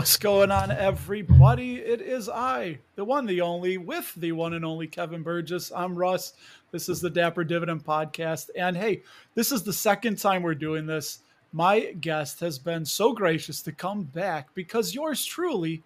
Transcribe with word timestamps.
What's 0.00 0.16
going 0.16 0.50
on, 0.50 0.70
everybody? 0.70 1.74
It 1.74 2.00
is 2.00 2.30
I, 2.30 2.78
the 2.96 3.04
one, 3.04 3.26
the 3.26 3.42
only, 3.42 3.76
with 3.76 4.14
the 4.14 4.32
one 4.32 4.54
and 4.54 4.64
only 4.64 4.86
Kevin 4.86 5.22
Burgess. 5.22 5.70
I'm 5.76 5.94
Russ. 5.94 6.32
This 6.70 6.88
is 6.88 7.02
the 7.02 7.10
Dapper 7.10 7.44
Dividend 7.44 7.84
Podcast. 7.84 8.48
And 8.56 8.78
hey, 8.78 9.02
this 9.34 9.52
is 9.52 9.62
the 9.62 9.74
second 9.74 10.16
time 10.16 10.42
we're 10.42 10.54
doing 10.54 10.86
this. 10.86 11.18
My 11.52 11.92
guest 12.00 12.40
has 12.40 12.58
been 12.58 12.86
so 12.86 13.12
gracious 13.12 13.60
to 13.60 13.72
come 13.72 14.04
back 14.04 14.48
because 14.54 14.94
yours 14.94 15.22
truly 15.22 15.82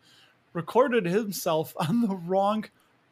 recorded 0.52 1.06
himself 1.06 1.74
on 1.88 2.02
the 2.02 2.14
wrong 2.14 2.66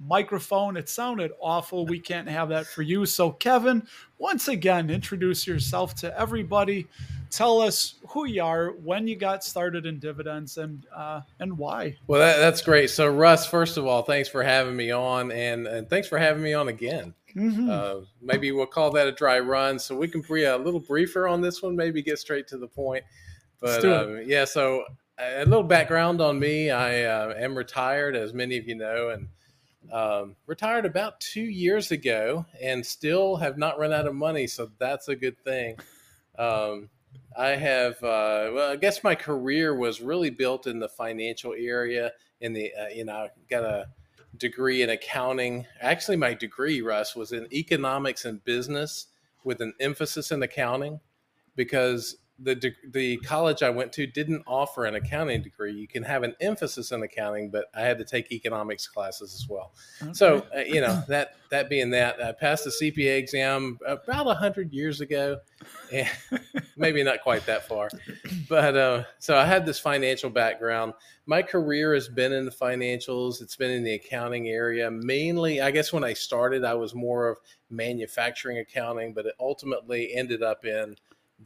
microphone. 0.07 0.77
It 0.77 0.89
sounded 0.89 1.33
awful. 1.41 1.85
We 1.85 1.99
can't 1.99 2.29
have 2.29 2.49
that 2.51 2.67
for 2.67 2.83
you. 2.83 3.07
So, 3.07 3.33
Kevin, 3.33 3.89
once 4.19 4.47
again, 4.47 4.89
introduce 4.89 5.49
yourself 5.49 5.97
to 5.97 6.17
everybody. 6.17 6.87
Tell 7.33 7.63
us 7.63 7.95
who 8.09 8.27
you 8.27 8.43
are, 8.43 8.73
when 8.73 9.09
you 9.09 9.17
got 9.17 9.43
started 9.43 9.87
in 9.87 9.99
dividends, 9.99 10.59
and 10.59 10.87
uh, 10.95 11.23
and 11.41 11.57
why. 11.57 11.97
Well, 12.07 12.21
that, 12.21 12.37
that's 12.37 12.61
great. 12.61 12.91
So, 12.91 13.09
Russ, 13.09 13.47
first 13.47 13.79
of 13.79 13.87
all, 13.87 14.03
thanks 14.03 14.29
for 14.29 14.43
having 14.43 14.77
me 14.77 14.91
on, 14.91 15.33
and, 15.33 15.67
and 15.67 15.89
thanks 15.89 16.09
for 16.09 16.19
having 16.19 16.43
me 16.43 16.53
on 16.53 16.69
again. 16.69 17.15
Mm-hmm. 17.35 17.71
Uh, 17.71 17.95
maybe 18.21 18.53
we'll 18.53 18.67
call 18.67 18.91
that 18.93 19.07
a 19.07 19.13
dry 19.13 19.39
run, 19.41 19.79
so 19.79 19.97
we 19.97 20.09
can 20.09 20.21
be 20.21 20.45
a 20.45 20.59
little 20.59 20.79
briefer 20.79 21.27
on 21.27 21.41
this 21.41 21.63
one. 21.63 21.75
Maybe 21.75 22.03
get 22.03 22.19
straight 22.19 22.47
to 22.49 22.59
the 22.59 22.69
point. 22.69 23.03
But 23.61 23.85
um, 23.85 24.23
yeah, 24.27 24.45
so 24.45 24.85
a 25.19 25.45
little 25.45 25.63
background 25.63 26.21
on 26.21 26.39
me. 26.39 26.71
I 26.71 27.05
uh, 27.05 27.35
am 27.37 27.57
retired, 27.57 28.15
as 28.15 28.35
many 28.35 28.59
of 28.59 28.69
you 28.69 28.75
know, 28.75 29.11
and 29.11 29.29
um, 29.93 30.37
retired 30.47 30.85
about 30.85 31.21
two 31.21 31.43
years 31.43 31.91
ago 31.91 32.45
and 32.61 32.85
still 32.85 33.37
have 33.37 33.59
not 33.59 33.79
run 33.79 33.93
out 33.93 34.07
of 34.07 34.15
money. 34.15 34.47
So 34.47 34.71
that's 34.79 35.09
a 35.09 35.17
good 35.17 35.39
thing. 35.45 35.79
Um, 36.39 36.89
I 37.37 37.51
have, 37.51 37.95
uh, 38.03 38.51
well, 38.53 38.73
I 38.73 38.77
guess 38.77 39.03
my 39.03 39.15
career 39.15 39.75
was 39.75 40.01
really 40.01 40.31
built 40.31 40.67
in 40.67 40.79
the 40.79 40.89
financial 40.89 41.55
area. 41.57 42.13
In 42.41 42.53
the, 42.53 42.73
uh, 42.75 42.89
you 42.89 43.05
know, 43.05 43.15
I 43.15 43.29
got 43.49 43.65
a 43.65 43.87
degree 44.37 44.83
in 44.83 44.91
accounting. 44.91 45.67
Actually, 45.81 46.17
my 46.17 46.35
degree, 46.35 46.83
Russ, 46.83 47.17
was 47.17 47.33
in 47.33 47.47
economics 47.53 48.25
and 48.25 48.45
business 48.45 49.07
with 49.45 49.61
an 49.61 49.75
emphasis 49.81 50.31
in 50.31 50.43
accounting 50.43 51.01
because 51.57 52.17
the 52.43 52.75
the 52.91 53.17
college 53.19 53.63
I 53.63 53.71
went 53.71 53.93
to 53.95 54.07
didn't 54.07 54.43
offer 54.47 54.85
an 54.85 54.95
accounting 54.95 55.43
degree. 55.43 55.73
You 55.73 55.87
can 55.87 56.03
have 56.03 56.23
an 56.23 56.35
emphasis 56.41 56.93
in 56.93 57.03
accounting, 57.03 57.51
but 57.51 57.67
I 57.75 57.83
had 57.83 57.99
to 57.99 58.05
take 58.05 58.33
economics 58.33 58.87
classes 58.87 59.35
as 59.35 59.49
well. 59.49 59.73
Okay. 60.03 60.13
So 60.13 60.47
uh, 60.55 60.61
you 60.61 60.81
know 60.81 61.03
that 61.09 61.37
that 61.51 61.69
being 61.69 61.91
that, 61.91 62.23
I 62.23 62.33
passed 62.33 62.65
the 62.65 62.71
CPA 62.71 63.19
exam 63.19 63.79
about 63.87 64.27
a 64.27 64.35
hundred 64.35 64.73
years 64.73 65.01
ago, 65.01 65.39
and 65.93 66.09
maybe 66.77 67.03
not 67.03 67.23
quite 67.23 67.47
that 67.47 67.69
far, 67.69 67.91
but 68.49 68.77
uh, 68.77 69.05
so 69.19 69.37
I 69.37 69.45
had 69.45 69.65
this 69.65 69.79
financial 69.79 70.31
background. 70.31 70.95
My 71.27 71.43
career 71.43 71.95
has 71.95 72.09
been 72.09 72.33
in 72.33 72.45
the 72.45 72.51
financials. 72.51 73.41
It's 73.41 73.55
been 73.55 73.71
in 73.71 73.85
the 73.85 73.95
accounting 73.95 74.49
area 74.49 74.91
mainly. 74.91 75.61
I 75.61 75.71
guess 75.71 75.93
when 75.93 76.03
I 76.03 76.15
started, 76.15 76.65
I 76.65 76.75
was 76.75 76.95
more 76.95 77.29
of 77.29 77.39
manufacturing 77.71 78.59
accounting, 78.59 79.15
but 79.15 79.27
it 79.27 79.35
ultimately 79.39 80.15
ended 80.15 80.43
up 80.43 80.65
in 80.65 80.97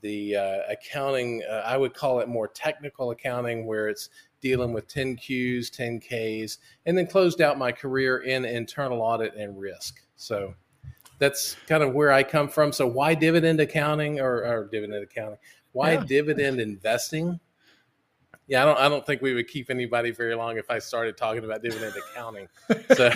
the 0.01 0.37
uh, 0.37 0.59
accounting, 0.69 1.43
uh, 1.49 1.63
I 1.67 1.77
would 1.77 1.95
call 1.95 2.21
it 2.21 2.29
more 2.29 2.49
technical 2.49 3.11
accounting, 3.11 3.67
where 3.67 3.89
it's 3.89 4.11
dealing 4.41 4.73
with 4.73 4.89
10Qs, 4.89 5.71
10Ks, 5.71 6.59
and 6.87 6.97
then 6.97 7.07
closed 7.07 7.41
out 7.41 7.59
my 7.59 7.73
career 7.73 8.19
in 8.19 8.45
internal 8.45 9.01
audit 9.01 9.35
and 9.35 9.59
risk. 9.59 10.03
So 10.17 10.55
that's 11.19 11.57
kind 11.67 11.83
of 11.83 11.95
where 11.95 12.13
I 12.13 12.23
come 12.23 12.49
from. 12.49 12.73
So 12.73 12.87
why 12.87 13.15
dividend 13.15 13.61
accounting 13.61 14.21
or, 14.21 14.45
or 14.45 14.69
dividend 14.71 15.03
accounting? 15.03 15.39
Why 15.73 15.93
yeah. 15.93 16.05
dividend 16.07 16.61
investing? 16.61 17.41
Yeah, 18.49 18.63
I 18.63 18.65
don't. 18.65 18.79
I 18.79 18.89
don't 18.89 19.05
think 19.05 19.23
we 19.23 19.35
would 19.35 19.49
keep 19.49 19.71
anybody 19.71 20.13
very 20.13 20.35
long 20.35 20.57
if 20.57 20.71
I 20.71 20.79
started 20.79 21.17
talking 21.17 21.45
about 21.45 21.63
dividend 21.63 21.95
accounting. 21.97 22.49
So 22.95 23.11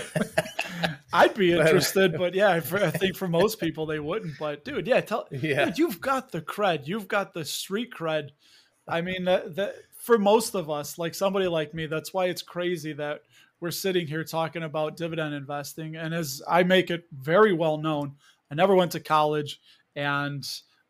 I'd 1.12 1.34
be 1.34 1.52
interested, 1.58 2.16
but 2.18 2.34
yeah, 2.34 2.60
for, 2.60 2.82
I 2.82 2.90
think 2.90 3.16
for 3.16 3.28
most 3.28 3.60
people 3.60 3.86
they 3.86 4.00
wouldn't. 4.00 4.38
But 4.38 4.64
dude, 4.64 4.86
yeah, 4.86 5.00
tell 5.00 5.28
yeah, 5.30 5.66
dude, 5.66 5.78
you've 5.78 6.00
got 6.00 6.32
the 6.32 6.40
cred, 6.40 6.86
you've 6.86 7.08
got 7.08 7.34
the 7.34 7.44
street 7.44 7.92
cred. 7.92 8.30
I 8.88 9.00
mean, 9.00 9.24
that, 9.24 9.54
that 9.56 9.74
for 9.96 10.18
most 10.18 10.54
of 10.54 10.70
us, 10.70 10.98
like 10.98 11.14
somebody 11.14 11.46
like 11.46 11.74
me, 11.74 11.86
that's 11.86 12.12
why 12.12 12.26
it's 12.26 12.42
crazy 12.42 12.92
that 12.94 13.22
we're 13.60 13.70
sitting 13.70 14.06
here 14.06 14.24
talking 14.24 14.62
about 14.62 14.96
dividend 14.96 15.34
investing. 15.34 15.96
And 15.96 16.14
as 16.14 16.42
I 16.48 16.62
make 16.62 16.90
it 16.90 17.04
very 17.12 17.52
well 17.52 17.78
known, 17.78 18.16
I 18.50 18.54
never 18.54 18.74
went 18.74 18.92
to 18.92 19.00
college, 19.00 19.60
and 19.94 20.44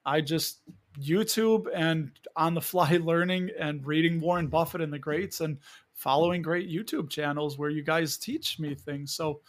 I 0.05 0.23
just 0.23 0.61
YouTube 0.99 1.67
and 1.75 2.11
on 2.37 2.55
the 2.55 2.61
fly 2.61 2.97
learning 3.03 3.51
and 3.59 3.85
reading 3.87 4.21
Warren 4.21 4.47
Buffett 4.47 4.81
and 4.81 4.93
the 4.93 4.99
greats 4.99 5.41
and 5.41 5.59
following 5.95 6.41
great 6.41 6.71
YouTube 6.71 7.11
channels 7.11 7.59
where 7.59 7.71
you 7.71 7.83
guys 7.83 8.17
teach 8.17 8.59
me 8.59 8.75
things. 8.75 9.13
So 9.13 9.41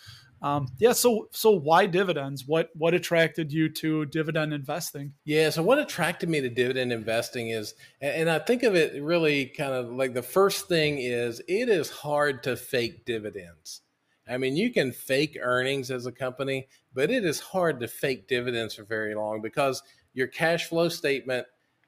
um, 0.41 0.69
yeah, 0.79 0.93
so 0.93 1.27
so 1.31 1.51
why 1.51 1.85
dividends? 1.85 2.47
What 2.47 2.71
what 2.75 2.95
attracted 2.95 3.53
you 3.53 3.69
to 3.69 4.05
dividend 4.07 4.53
investing? 4.53 5.13
Yeah, 5.23 5.51
so 5.51 5.61
what 5.61 5.77
attracted 5.77 6.29
me 6.29 6.41
to 6.41 6.49
dividend 6.49 6.91
investing 6.91 7.49
is, 7.49 7.75
and 8.01 8.27
I 8.29 8.39
think 8.39 8.63
of 8.63 8.75
it 8.75 9.01
really 9.03 9.45
kind 9.45 9.73
of 9.73 9.91
like 9.91 10.15
the 10.15 10.23
first 10.23 10.67
thing 10.67 10.97
is 10.97 11.41
it 11.47 11.69
is 11.69 11.91
hard 11.91 12.41
to 12.43 12.55
fake 12.55 13.05
dividends. 13.05 13.81
I 14.27 14.37
mean, 14.37 14.55
you 14.55 14.71
can 14.71 14.91
fake 14.91 15.37
earnings 15.39 15.91
as 15.91 16.05
a 16.05 16.11
company, 16.11 16.67
but 16.93 17.11
it 17.11 17.23
is 17.23 17.39
hard 17.39 17.79
to 17.81 17.87
fake 17.87 18.27
dividends 18.27 18.75
for 18.75 18.83
very 18.83 19.13
long 19.13 19.41
because 19.41 19.83
your 20.13 20.27
cash 20.27 20.65
flow 20.67 20.89
statement 20.89 21.45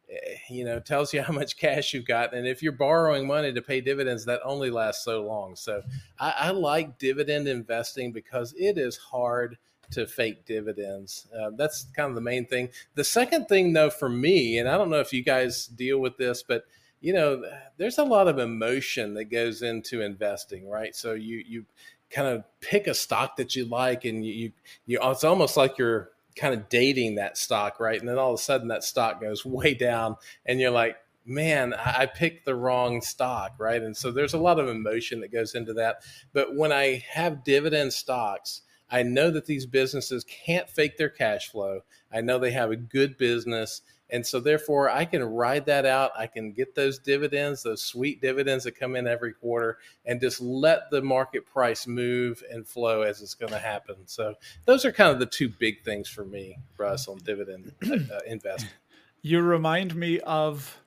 eh, 0.10 0.36
you 0.50 0.64
know 0.66 0.80
tells 0.80 1.14
you 1.14 1.22
how 1.24 1.34
much 1.34 1.58
cash 1.58 1.94
you've 1.94 2.06
got 2.06 2.34
and 2.34 2.48
if 2.48 2.62
you're 2.62 2.72
borrowing 2.72 3.28
money 3.28 3.54
to 3.54 3.62
pay 3.62 3.82
dividends 3.82 4.26
that 4.26 4.42
only 4.44 4.70
lasts 4.70 5.04
so 5.04 5.24
long. 5.24 5.56
So 5.56 5.82
i, 6.20 6.34
I 6.38 6.52
like 6.52 6.98
dividend 6.98 7.48
investing 7.48 8.12
because 8.12 8.54
it 8.58 8.78
is 8.78 8.98
hard 8.98 9.58
to 9.92 10.08
fake 10.08 10.46
dividends. 10.46 11.28
Uh, 11.38 11.52
that's 11.56 11.86
kind 11.96 12.10
of 12.10 12.16
the 12.16 12.22
main 12.22 12.48
thing. 12.48 12.70
The 12.96 13.04
second 13.04 13.48
thing 13.48 13.74
though 13.74 13.90
for 13.90 14.10
me 14.10 14.58
and 14.58 14.68
i 14.68 14.78
don't 14.78 14.90
know 14.90 15.00
if 15.00 15.14
you 15.14 15.24
guys 15.24 15.68
deal 15.68 16.00
with 16.00 16.18
this 16.18 16.44
but 16.44 16.66
you 17.02 17.14
know 17.14 17.44
there's 17.78 17.98
a 17.98 18.04
lot 18.04 18.30
of 18.30 18.40
emotion 18.40 19.14
that 19.14 19.26
goes 19.26 19.62
into 19.62 20.02
investing 20.02 20.68
right? 20.68 20.96
So 20.96 21.14
you 21.14 21.44
you 21.46 21.66
kind 22.10 22.28
of 22.28 22.44
pick 22.62 22.88
a 22.88 22.94
stock 22.94 23.36
that 23.38 23.56
you 23.56 23.66
like 23.66 24.06
and 24.06 24.26
you, 24.26 24.34
you, 24.34 24.52
you 24.86 25.00
it's 25.02 25.24
almost 25.24 25.58
like 25.58 25.78
you're 25.78 26.12
kind 26.36 26.54
of 26.54 26.70
dating 26.70 27.16
that 27.16 27.38
stock, 27.38 27.80
right? 27.80 28.00
And 28.00 28.08
then 28.08 28.18
all 28.18 28.34
of 28.34 28.40
a 28.40 28.44
sudden 28.44 28.68
that 28.70 28.84
stock 28.84 29.22
goes 29.22 29.46
way 29.46 29.74
down, 29.74 30.16
and 30.46 30.60
you're 30.60 30.72
like, 30.72 30.98
man, 31.26 31.74
I 31.74 32.06
picked 32.06 32.46
the 32.46 32.56
wrong 32.56 33.02
stock, 33.02 33.56
right? 33.58 33.82
And 33.82 33.96
so 33.96 34.12
there's 34.12 34.34
a 34.34 34.40
lot 34.40 34.60
of 34.60 34.68
emotion 34.68 35.22
that 35.22 35.32
goes 35.32 35.56
into 35.56 35.74
that. 35.74 36.04
But 36.34 36.56
when 36.56 36.72
I 36.72 37.04
have 37.12 37.44
dividend 37.44 37.94
stocks, 37.94 38.62
I 38.90 39.04
know 39.04 39.32
that 39.32 39.46
these 39.46 39.66
businesses 39.66 40.26
can't 40.26 40.70
fake 40.70 40.98
their 40.98 41.10
cash 41.10 41.50
flow. 41.50 41.82
I 42.12 42.22
know 42.22 42.38
they 42.38 42.52
have 42.52 42.72
a 42.72 42.76
good 42.76 43.18
business 43.18 43.82
and 44.14 44.24
so, 44.24 44.40
therefore, 44.40 44.92
I 44.92 45.06
can 45.06 45.24
ride 45.24 45.66
that 45.66 45.88
out. 45.88 46.12
I 46.16 46.28
can 46.28 46.52
get 46.52 46.76
those 46.76 47.00
dividends, 47.00 47.64
those 47.64 47.82
sweet 47.82 48.22
dividends 48.22 48.64
that 48.66 48.80
come 48.80 48.96
in 48.96 49.08
every 49.08 49.34
quarter, 49.34 49.80
and 50.06 50.22
just 50.22 50.40
let 50.40 50.92
the 50.92 51.02
market 51.02 51.48
price 51.48 51.88
move 51.88 52.44
and 52.52 52.68
flow 52.68 53.02
as 53.02 53.24
it's 53.24 53.34
going 53.34 53.52
to 53.52 53.58
happen. 53.58 53.96
So, 54.06 54.36
those 54.66 54.86
are 54.86 54.92
kind 54.92 55.10
of 55.10 55.18
the 55.18 55.26
two 55.26 55.50
big 55.50 55.84
things 55.84 56.08
for 56.08 56.24
me, 56.24 56.60
Russ, 56.78 57.08
on 57.08 57.18
dividend 57.18 57.74
uh, 57.84 58.20
investing. 58.28 58.70
You 59.24 59.42
remind 59.42 59.96
me 59.96 60.20
of 60.20 60.78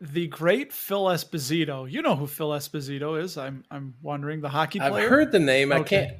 the 0.00 0.26
great 0.28 0.72
Phil 0.72 1.04
Esposito. 1.04 1.90
You 1.90 2.00
know 2.00 2.16
who 2.16 2.26
Phil 2.26 2.50
Esposito 2.50 3.22
is? 3.22 3.36
I'm 3.36 3.64
I'm 3.70 3.94
wondering 4.00 4.40
the 4.40 4.48
hockey 4.48 4.78
player. 4.78 5.04
I've 5.04 5.10
heard 5.10 5.30
the 5.30 5.38
name. 5.38 5.72
Okay. 5.72 5.80
I 5.80 6.08
can't. 6.08 6.16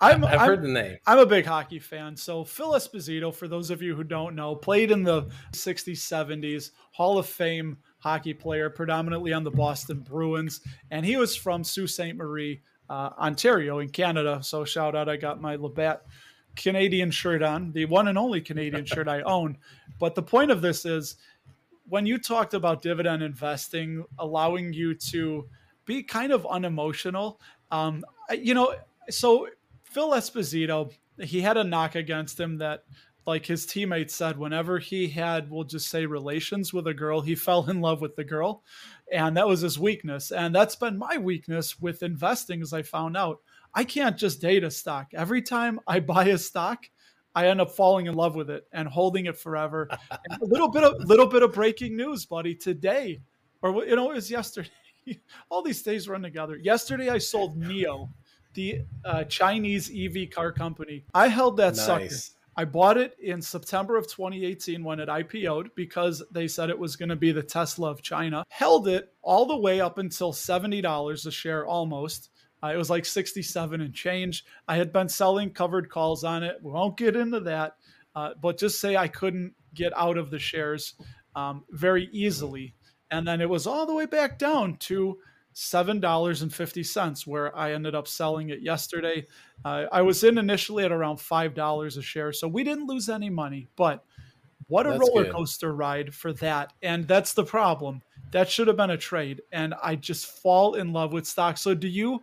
I'm, 0.00 0.24
I've 0.24 0.40
I'm, 0.40 0.46
heard 0.46 0.62
the 0.62 0.68
name. 0.68 0.98
I'm 1.06 1.18
a 1.18 1.26
big 1.26 1.46
hockey 1.46 1.78
fan. 1.78 2.16
So 2.16 2.44
Phil 2.44 2.72
Esposito, 2.72 3.34
for 3.34 3.48
those 3.48 3.70
of 3.70 3.80
you 3.80 3.94
who 3.94 4.04
don't 4.04 4.34
know, 4.34 4.54
played 4.54 4.90
in 4.90 5.02
the 5.02 5.22
60s, 5.52 5.92
70s, 5.92 6.72
Hall 6.90 7.18
of 7.18 7.26
Fame 7.26 7.78
hockey 8.00 8.34
player, 8.34 8.68
predominantly 8.68 9.32
on 9.32 9.44
the 9.44 9.50
Boston 9.50 10.00
Bruins, 10.00 10.60
and 10.90 11.06
he 11.06 11.16
was 11.16 11.36
from 11.36 11.62
Sault 11.64 11.88
Ste. 11.88 12.14
Marie, 12.14 12.60
uh, 12.90 13.10
Ontario, 13.18 13.78
in 13.78 13.88
Canada. 13.88 14.40
So 14.42 14.64
shout 14.64 14.94
out! 14.94 15.08
I 15.08 15.16
got 15.16 15.40
my 15.40 15.56
Labatt 15.56 16.04
Canadian 16.54 17.10
shirt 17.10 17.42
on, 17.42 17.72
the 17.72 17.86
one 17.86 18.08
and 18.08 18.18
only 18.18 18.42
Canadian 18.42 18.84
shirt 18.84 19.08
I 19.08 19.22
own. 19.22 19.56
But 19.98 20.14
the 20.14 20.22
point 20.22 20.50
of 20.50 20.60
this 20.60 20.84
is 20.84 21.16
when 21.92 22.06
you 22.06 22.16
talked 22.16 22.54
about 22.54 22.80
dividend 22.80 23.22
investing, 23.22 24.02
allowing 24.18 24.72
you 24.72 24.94
to 24.94 25.46
be 25.84 26.02
kind 26.02 26.32
of 26.32 26.46
unemotional, 26.46 27.38
um, 27.70 28.02
you 28.30 28.54
know, 28.54 28.74
so 29.10 29.46
Phil 29.82 30.12
Esposito, 30.12 30.90
he 31.20 31.42
had 31.42 31.58
a 31.58 31.64
knock 31.64 31.94
against 31.94 32.40
him 32.40 32.56
that, 32.56 32.84
like 33.26 33.44
his 33.44 33.66
teammates 33.66 34.14
said, 34.14 34.38
whenever 34.38 34.78
he 34.78 35.06
had, 35.06 35.50
we'll 35.50 35.64
just 35.64 35.90
say, 35.90 36.06
relations 36.06 36.72
with 36.72 36.86
a 36.86 36.94
girl, 36.94 37.20
he 37.20 37.34
fell 37.34 37.68
in 37.68 37.82
love 37.82 38.00
with 38.00 38.16
the 38.16 38.24
girl. 38.24 38.62
And 39.12 39.36
that 39.36 39.46
was 39.46 39.60
his 39.60 39.78
weakness. 39.78 40.32
And 40.32 40.54
that's 40.54 40.76
been 40.76 40.96
my 40.96 41.18
weakness 41.18 41.78
with 41.78 42.02
investing, 42.02 42.62
as 42.62 42.72
I 42.72 42.80
found 42.80 43.18
out. 43.18 43.40
I 43.74 43.84
can't 43.84 44.16
just 44.16 44.40
date 44.40 44.64
a 44.64 44.70
stock. 44.70 45.08
Every 45.12 45.42
time 45.42 45.78
I 45.86 46.00
buy 46.00 46.24
a 46.24 46.38
stock, 46.38 46.86
I 47.34 47.48
end 47.48 47.60
up 47.60 47.70
falling 47.70 48.06
in 48.06 48.14
love 48.14 48.34
with 48.34 48.50
it 48.50 48.66
and 48.72 48.86
holding 48.88 49.26
it 49.26 49.38
forever. 49.38 49.88
a 50.10 50.18
little 50.40 50.68
bit 50.68 50.84
of 50.84 50.98
little 51.08 51.26
bit 51.26 51.42
of 51.42 51.52
breaking 51.52 51.96
news, 51.96 52.26
buddy. 52.26 52.54
Today, 52.54 53.20
or 53.62 53.84
you 53.84 53.96
know, 53.96 54.10
it 54.10 54.14
was 54.14 54.30
yesterday. 54.30 54.70
all 55.50 55.62
these 55.62 55.82
days 55.82 56.08
run 56.08 56.22
together. 56.22 56.56
Yesterday, 56.56 57.08
I 57.08 57.18
sold 57.18 57.60
NIO, 57.60 58.08
the 58.54 58.82
uh, 59.04 59.24
Chinese 59.24 59.90
EV 59.94 60.30
car 60.30 60.52
company. 60.52 61.04
I 61.14 61.28
held 61.28 61.56
that 61.58 61.76
nice. 61.76 61.84
sucker. 61.84 62.38
I 62.54 62.66
bought 62.66 62.98
it 62.98 63.16
in 63.18 63.40
September 63.40 63.96
of 63.96 64.06
2018 64.08 64.84
when 64.84 65.00
it 65.00 65.08
IPO'd 65.08 65.70
because 65.74 66.22
they 66.30 66.46
said 66.46 66.68
it 66.68 66.78
was 66.78 66.96
going 66.96 67.08
to 67.08 67.16
be 67.16 67.32
the 67.32 67.42
Tesla 67.42 67.90
of 67.90 68.02
China. 68.02 68.44
Held 68.50 68.88
it 68.88 69.14
all 69.22 69.46
the 69.46 69.56
way 69.56 69.80
up 69.80 69.96
until 69.96 70.32
$70 70.34 71.26
a 71.26 71.30
share 71.30 71.66
almost. 71.66 72.28
Uh, 72.62 72.68
it 72.68 72.76
was 72.76 72.90
like 72.90 73.04
67 73.04 73.80
and 73.80 73.94
change. 73.94 74.44
I 74.68 74.76
had 74.76 74.92
been 74.92 75.08
selling 75.08 75.50
covered 75.50 75.90
calls 75.90 76.24
on 76.24 76.42
it. 76.42 76.58
We 76.62 76.72
won't 76.72 76.96
get 76.96 77.16
into 77.16 77.40
that, 77.40 77.76
uh, 78.14 78.30
but 78.40 78.58
just 78.58 78.80
say 78.80 78.96
I 78.96 79.08
couldn't 79.08 79.54
get 79.74 79.92
out 79.96 80.18
of 80.18 80.30
the 80.30 80.38
shares 80.38 80.94
um, 81.34 81.64
very 81.70 82.08
easily. 82.12 82.74
And 83.10 83.26
then 83.26 83.40
it 83.40 83.48
was 83.48 83.66
all 83.66 83.86
the 83.86 83.94
way 83.94 84.06
back 84.06 84.38
down 84.38 84.76
to 84.76 85.18
$7.50, 85.54 87.26
where 87.26 87.56
I 87.56 87.72
ended 87.72 87.94
up 87.94 88.08
selling 88.08 88.50
it 88.50 88.62
yesterday. 88.62 89.26
Uh, 89.64 89.84
I 89.92 90.02
was 90.02 90.24
in 90.24 90.38
initially 90.38 90.84
at 90.84 90.92
around 90.92 91.16
$5 91.16 91.96
a 91.98 92.02
share. 92.02 92.32
So 92.32 92.48
we 92.48 92.64
didn't 92.64 92.86
lose 92.86 93.08
any 93.08 93.28
money, 93.28 93.68
but 93.76 94.04
what 94.68 94.86
a 94.86 94.90
that's 94.90 95.00
roller 95.00 95.30
coaster 95.30 95.74
ride 95.74 96.14
for 96.14 96.32
that. 96.34 96.72
And 96.82 97.06
that's 97.06 97.34
the 97.34 97.44
problem. 97.44 98.02
That 98.32 98.50
should 98.50 98.66
have 98.66 98.76
been 98.76 98.90
a 98.90 98.98
trade. 98.98 99.42
And 99.52 99.74
I 99.82 99.94
just 99.94 100.26
fall 100.26 100.74
in 100.74 100.92
love 100.92 101.12
with 101.12 101.26
stock. 101.26 101.56
So 101.56 101.74
do 101.74 101.86
you, 101.86 102.22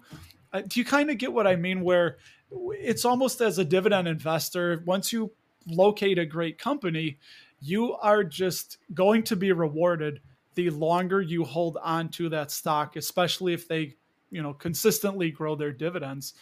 uh, 0.51 0.61
do 0.67 0.79
you 0.79 0.85
kind 0.85 1.09
of 1.09 1.17
get 1.17 1.31
what 1.31 1.47
I 1.47 1.56
mean? 1.56 1.81
Where 1.81 2.17
it's 2.51 3.06
almost 3.06 3.41
as 3.41 3.57
a 3.57 3.65
dividend 3.65 4.07
investor, 4.07 4.83
once 4.85 5.13
you 5.13 5.31
locate 5.67 6.17
a 6.17 6.25
great 6.25 6.57
company, 6.57 7.17
you 7.61 7.94
are 7.95 8.23
just 8.23 8.77
going 8.94 9.23
to 9.23 9.35
be 9.35 9.51
rewarded 9.51 10.21
the 10.56 10.69
longer 10.69 11.21
you 11.21 11.44
hold 11.44 11.77
on 11.81 12.09
to 12.09 12.29
that 12.29 12.51
stock, 12.51 12.95
especially 12.95 13.53
if 13.53 13.67
they, 13.67 13.95
you 14.31 14.41
know, 14.41 14.53
consistently 14.53 15.31
grow 15.31 15.56
their 15.56 15.71
dividends. 15.71 16.33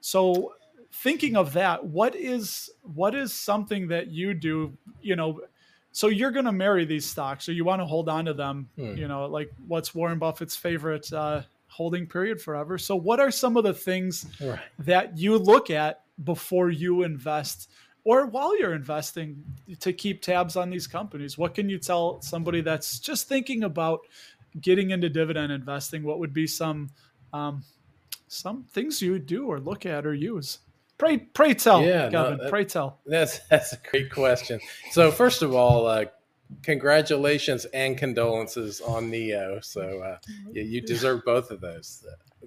So 0.00 0.54
thinking 0.92 1.36
of 1.36 1.52
that, 1.54 1.84
what 1.84 2.14
is 2.14 2.70
what 2.82 3.14
is 3.14 3.32
something 3.32 3.88
that 3.88 4.08
you 4.10 4.34
do, 4.34 4.76
you 5.00 5.16
know, 5.16 5.40
so 5.96 6.08
you're 6.08 6.30
going 6.30 6.44
to 6.44 6.52
marry 6.52 6.84
these 6.84 7.06
stocks 7.06 7.48
or 7.48 7.52
you 7.52 7.64
want 7.64 7.80
to 7.80 7.86
hold 7.86 8.10
on 8.10 8.26
to 8.26 8.34
them, 8.34 8.68
hmm. 8.76 8.98
you 8.98 9.08
know, 9.08 9.24
like 9.24 9.50
what's 9.66 9.94
Warren 9.94 10.18
Buffett's 10.18 10.54
favorite 10.54 11.10
uh, 11.10 11.40
holding 11.68 12.06
period 12.06 12.38
forever. 12.38 12.76
So 12.76 12.94
what 12.94 13.18
are 13.18 13.30
some 13.30 13.56
of 13.56 13.64
the 13.64 13.72
things 13.72 14.26
right. 14.38 14.60
that 14.80 15.16
you 15.16 15.38
look 15.38 15.70
at 15.70 16.02
before 16.22 16.68
you 16.68 17.02
invest 17.02 17.70
or 18.04 18.26
while 18.26 18.58
you're 18.58 18.74
investing 18.74 19.42
to 19.80 19.90
keep 19.90 20.20
tabs 20.20 20.54
on 20.54 20.68
these 20.68 20.86
companies? 20.86 21.38
What 21.38 21.54
can 21.54 21.70
you 21.70 21.78
tell 21.78 22.20
somebody 22.20 22.60
that's 22.60 22.98
just 22.98 23.26
thinking 23.26 23.64
about 23.64 24.00
getting 24.60 24.90
into 24.90 25.08
dividend 25.08 25.50
investing? 25.50 26.02
What 26.02 26.18
would 26.18 26.34
be 26.34 26.46
some 26.46 26.90
um, 27.32 27.64
some 28.28 28.64
things 28.64 29.00
you 29.00 29.12
would 29.12 29.24
do 29.24 29.46
or 29.46 29.60
look 29.60 29.86
at 29.86 30.04
or 30.04 30.12
use? 30.12 30.58
Pray, 30.98 31.18
pray 31.18 31.54
tell, 31.54 31.82
yeah, 31.82 32.08
Kevin. 32.08 32.12
No, 32.12 32.36
that, 32.36 32.50
pray 32.50 32.64
tell. 32.64 33.00
That's 33.06 33.38
that's 33.50 33.72
a 33.72 33.78
great 33.90 34.10
question. 34.10 34.60
So 34.92 35.10
first 35.10 35.42
of 35.42 35.54
all, 35.54 35.86
uh, 35.86 36.06
congratulations 36.62 37.64
and 37.66 37.98
condolences 37.98 38.80
on 38.80 39.10
NIO. 39.10 39.64
So 39.64 40.00
uh, 40.00 40.18
you, 40.52 40.62
you 40.62 40.80
deserve 40.80 41.22
both 41.24 41.50
of 41.50 41.60
those. 41.60 42.04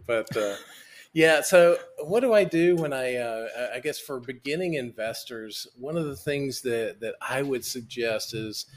But 0.08 0.36
uh, 0.36 0.56
yeah. 1.14 1.42
So, 1.42 1.78
what 2.04 2.20
do 2.20 2.34
I 2.34 2.44
do 2.44 2.76
when 2.76 2.94
I, 2.94 3.16
uh, 3.16 3.48
I 3.74 3.80
guess, 3.80 4.00
for 4.00 4.20
beginning 4.20 4.76
investors, 4.76 5.68
one 5.76 5.98
of 5.98 6.06
the 6.06 6.16
things 6.16 6.62
that 6.62 7.00
that 7.02 7.16
I 7.22 7.42
would 7.42 7.66
suggest 7.66 8.36
is 8.36 8.68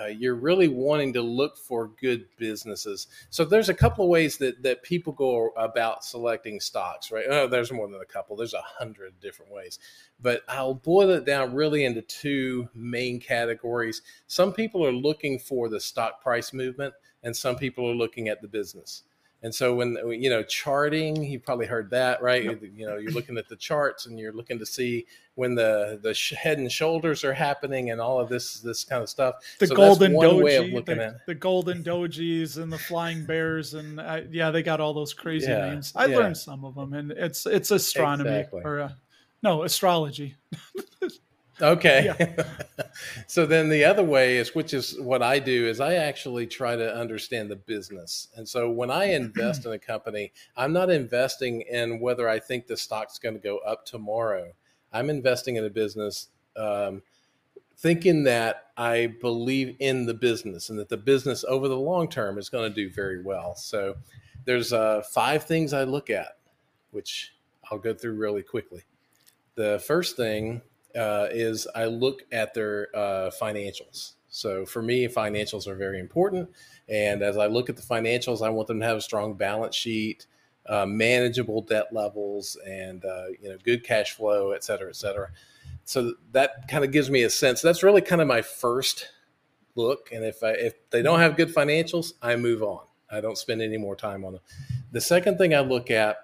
uh, 0.00 0.06
you're 0.06 0.34
really 0.34 0.68
wanting 0.68 1.12
to 1.12 1.22
look 1.22 1.56
for 1.58 1.92
good 2.00 2.26
businesses. 2.38 3.06
So, 3.30 3.44
there's 3.44 3.68
a 3.68 3.74
couple 3.74 4.04
of 4.04 4.10
ways 4.10 4.36
that 4.38 4.64
that 4.64 4.82
people 4.82 5.12
go 5.12 5.50
about 5.56 6.04
selecting 6.04 6.58
stocks, 6.58 7.12
right? 7.12 7.26
Oh, 7.30 7.46
there's 7.46 7.70
more 7.70 7.88
than 7.88 8.00
a 8.00 8.06
couple. 8.06 8.36
There's 8.36 8.54
a 8.54 8.62
hundred 8.62 9.20
different 9.20 9.52
ways, 9.52 9.78
but 10.20 10.42
I'll 10.48 10.74
boil 10.74 11.10
it 11.10 11.24
down 11.24 11.54
really 11.54 11.84
into 11.84 12.02
two 12.02 12.68
main 12.74 13.20
categories. 13.20 14.02
Some 14.26 14.52
people 14.52 14.84
are 14.84 14.92
looking 14.92 15.38
for 15.38 15.68
the 15.68 15.78
stock 15.78 16.20
price 16.20 16.52
movement, 16.52 16.94
and 17.22 17.36
some 17.36 17.54
people 17.54 17.88
are 17.88 17.94
looking 17.94 18.28
at 18.28 18.42
the 18.42 18.48
business. 18.48 19.04
And 19.42 19.54
so 19.54 19.74
when 19.74 19.96
you 20.10 20.30
know 20.30 20.42
charting, 20.42 21.22
you 21.22 21.38
probably 21.38 21.66
heard 21.66 21.90
that, 21.90 22.22
right? 22.22 22.44
Yep. 22.44 22.62
You 22.74 22.86
know, 22.86 22.96
you're 22.96 23.12
looking 23.12 23.36
at 23.36 23.48
the 23.48 23.56
charts 23.56 24.06
and 24.06 24.18
you're 24.18 24.32
looking 24.32 24.58
to 24.58 24.66
see 24.66 25.06
when 25.34 25.54
the 25.54 26.00
the 26.02 26.36
head 26.36 26.58
and 26.58 26.72
shoulders 26.72 27.22
are 27.22 27.34
happening 27.34 27.90
and 27.90 28.00
all 28.00 28.18
of 28.18 28.28
this 28.28 28.60
this 28.60 28.82
kind 28.82 29.02
of 29.02 29.10
stuff. 29.10 29.36
The 29.58 29.66
so 29.66 29.76
golden 29.76 30.14
doji, 30.14 30.84
the, 30.84 31.20
the, 31.26 31.34
golden 31.34 31.84
dojis 31.84 32.56
and 32.56 32.72
the 32.72 32.78
flying 32.78 33.24
bears 33.24 33.74
and 33.74 34.00
uh, 34.00 34.22
yeah, 34.30 34.50
they 34.50 34.62
got 34.62 34.80
all 34.80 34.94
those 34.94 35.12
crazy 35.12 35.48
yeah, 35.48 35.68
names. 35.70 35.92
I 35.94 36.06
yeah. 36.06 36.16
learned 36.16 36.38
some 36.38 36.64
of 36.64 36.74
them, 36.74 36.94
and 36.94 37.12
it's 37.12 37.44
it's 37.46 37.70
astronomy 37.70 38.30
exactly. 38.30 38.62
or 38.64 38.80
uh, 38.80 38.92
no 39.42 39.64
astrology. 39.64 40.34
Okay. 41.60 42.12
Yeah. 42.18 42.44
so 43.26 43.46
then 43.46 43.68
the 43.68 43.84
other 43.84 44.04
way 44.04 44.36
is, 44.36 44.54
which 44.54 44.74
is 44.74 45.00
what 45.00 45.22
I 45.22 45.38
do, 45.38 45.66
is 45.66 45.80
I 45.80 45.94
actually 45.94 46.46
try 46.46 46.76
to 46.76 46.94
understand 46.94 47.50
the 47.50 47.56
business. 47.56 48.28
And 48.36 48.46
so 48.46 48.70
when 48.70 48.90
I 48.90 49.06
invest 49.06 49.64
in 49.64 49.72
a 49.72 49.78
company, 49.78 50.32
I'm 50.56 50.72
not 50.72 50.90
investing 50.90 51.62
in 51.62 52.00
whether 52.00 52.28
I 52.28 52.38
think 52.40 52.66
the 52.66 52.76
stock's 52.76 53.18
going 53.18 53.34
to 53.34 53.40
go 53.40 53.58
up 53.58 53.86
tomorrow. 53.86 54.52
I'm 54.92 55.08
investing 55.08 55.56
in 55.56 55.64
a 55.64 55.70
business 55.70 56.28
um, 56.56 57.02
thinking 57.78 58.24
that 58.24 58.70
I 58.76 59.14
believe 59.20 59.76
in 59.78 60.06
the 60.06 60.14
business 60.14 60.70
and 60.70 60.78
that 60.78 60.88
the 60.88 60.96
business 60.96 61.44
over 61.48 61.68
the 61.68 61.78
long 61.78 62.08
term 62.08 62.38
is 62.38 62.48
going 62.48 62.68
to 62.70 62.74
do 62.74 62.90
very 62.90 63.22
well. 63.22 63.54
So 63.54 63.96
there's 64.44 64.72
uh, 64.72 65.02
five 65.10 65.44
things 65.44 65.72
I 65.72 65.84
look 65.84 66.10
at, 66.10 66.36
which 66.90 67.34
I'll 67.70 67.78
go 67.78 67.94
through 67.94 68.14
really 68.14 68.42
quickly. 68.42 68.82
The 69.54 69.82
first 69.86 70.16
thing 70.16 70.60
uh, 70.96 71.28
is 71.30 71.66
I 71.74 71.84
look 71.86 72.22
at 72.32 72.54
their 72.54 72.88
uh, 72.94 73.30
financials. 73.30 74.12
So 74.28 74.66
for 74.66 74.82
me, 74.82 75.08
financials 75.08 75.66
are 75.66 75.76
very 75.76 75.98
important. 75.98 76.50
And 76.88 77.22
as 77.22 77.36
I 77.36 77.46
look 77.46 77.68
at 77.68 77.76
the 77.76 77.82
financials, 77.82 78.46
I 78.46 78.50
want 78.50 78.68
them 78.68 78.80
to 78.80 78.86
have 78.86 78.98
a 78.98 79.00
strong 79.00 79.34
balance 79.34 79.74
sheet, 79.74 80.26
uh, 80.66 80.86
manageable 80.86 81.62
debt 81.62 81.86
levels, 81.92 82.56
and 82.66 83.04
uh, 83.04 83.28
you 83.40 83.48
know 83.48 83.56
good 83.64 83.84
cash 83.84 84.12
flow, 84.12 84.52
et 84.52 84.62
cetera, 84.64 84.88
et 84.88 84.96
cetera. 84.96 85.30
So 85.84 86.14
that 86.32 86.68
kind 86.68 86.84
of 86.84 86.90
gives 86.90 87.10
me 87.10 87.22
a 87.22 87.30
sense. 87.30 87.62
That's 87.62 87.82
really 87.82 88.02
kind 88.02 88.20
of 88.20 88.28
my 88.28 88.42
first 88.42 89.08
look. 89.76 90.10
And 90.12 90.24
if 90.24 90.42
I, 90.42 90.50
if 90.50 90.90
they 90.90 91.02
don't 91.02 91.20
have 91.20 91.36
good 91.36 91.54
financials, 91.54 92.14
I 92.22 92.36
move 92.36 92.62
on. 92.62 92.80
I 93.10 93.20
don't 93.20 93.38
spend 93.38 93.62
any 93.62 93.76
more 93.76 93.94
time 93.94 94.24
on 94.24 94.32
them. 94.32 94.42
The 94.90 95.00
second 95.00 95.38
thing 95.38 95.54
I 95.54 95.60
look 95.60 95.90
at 95.90 96.16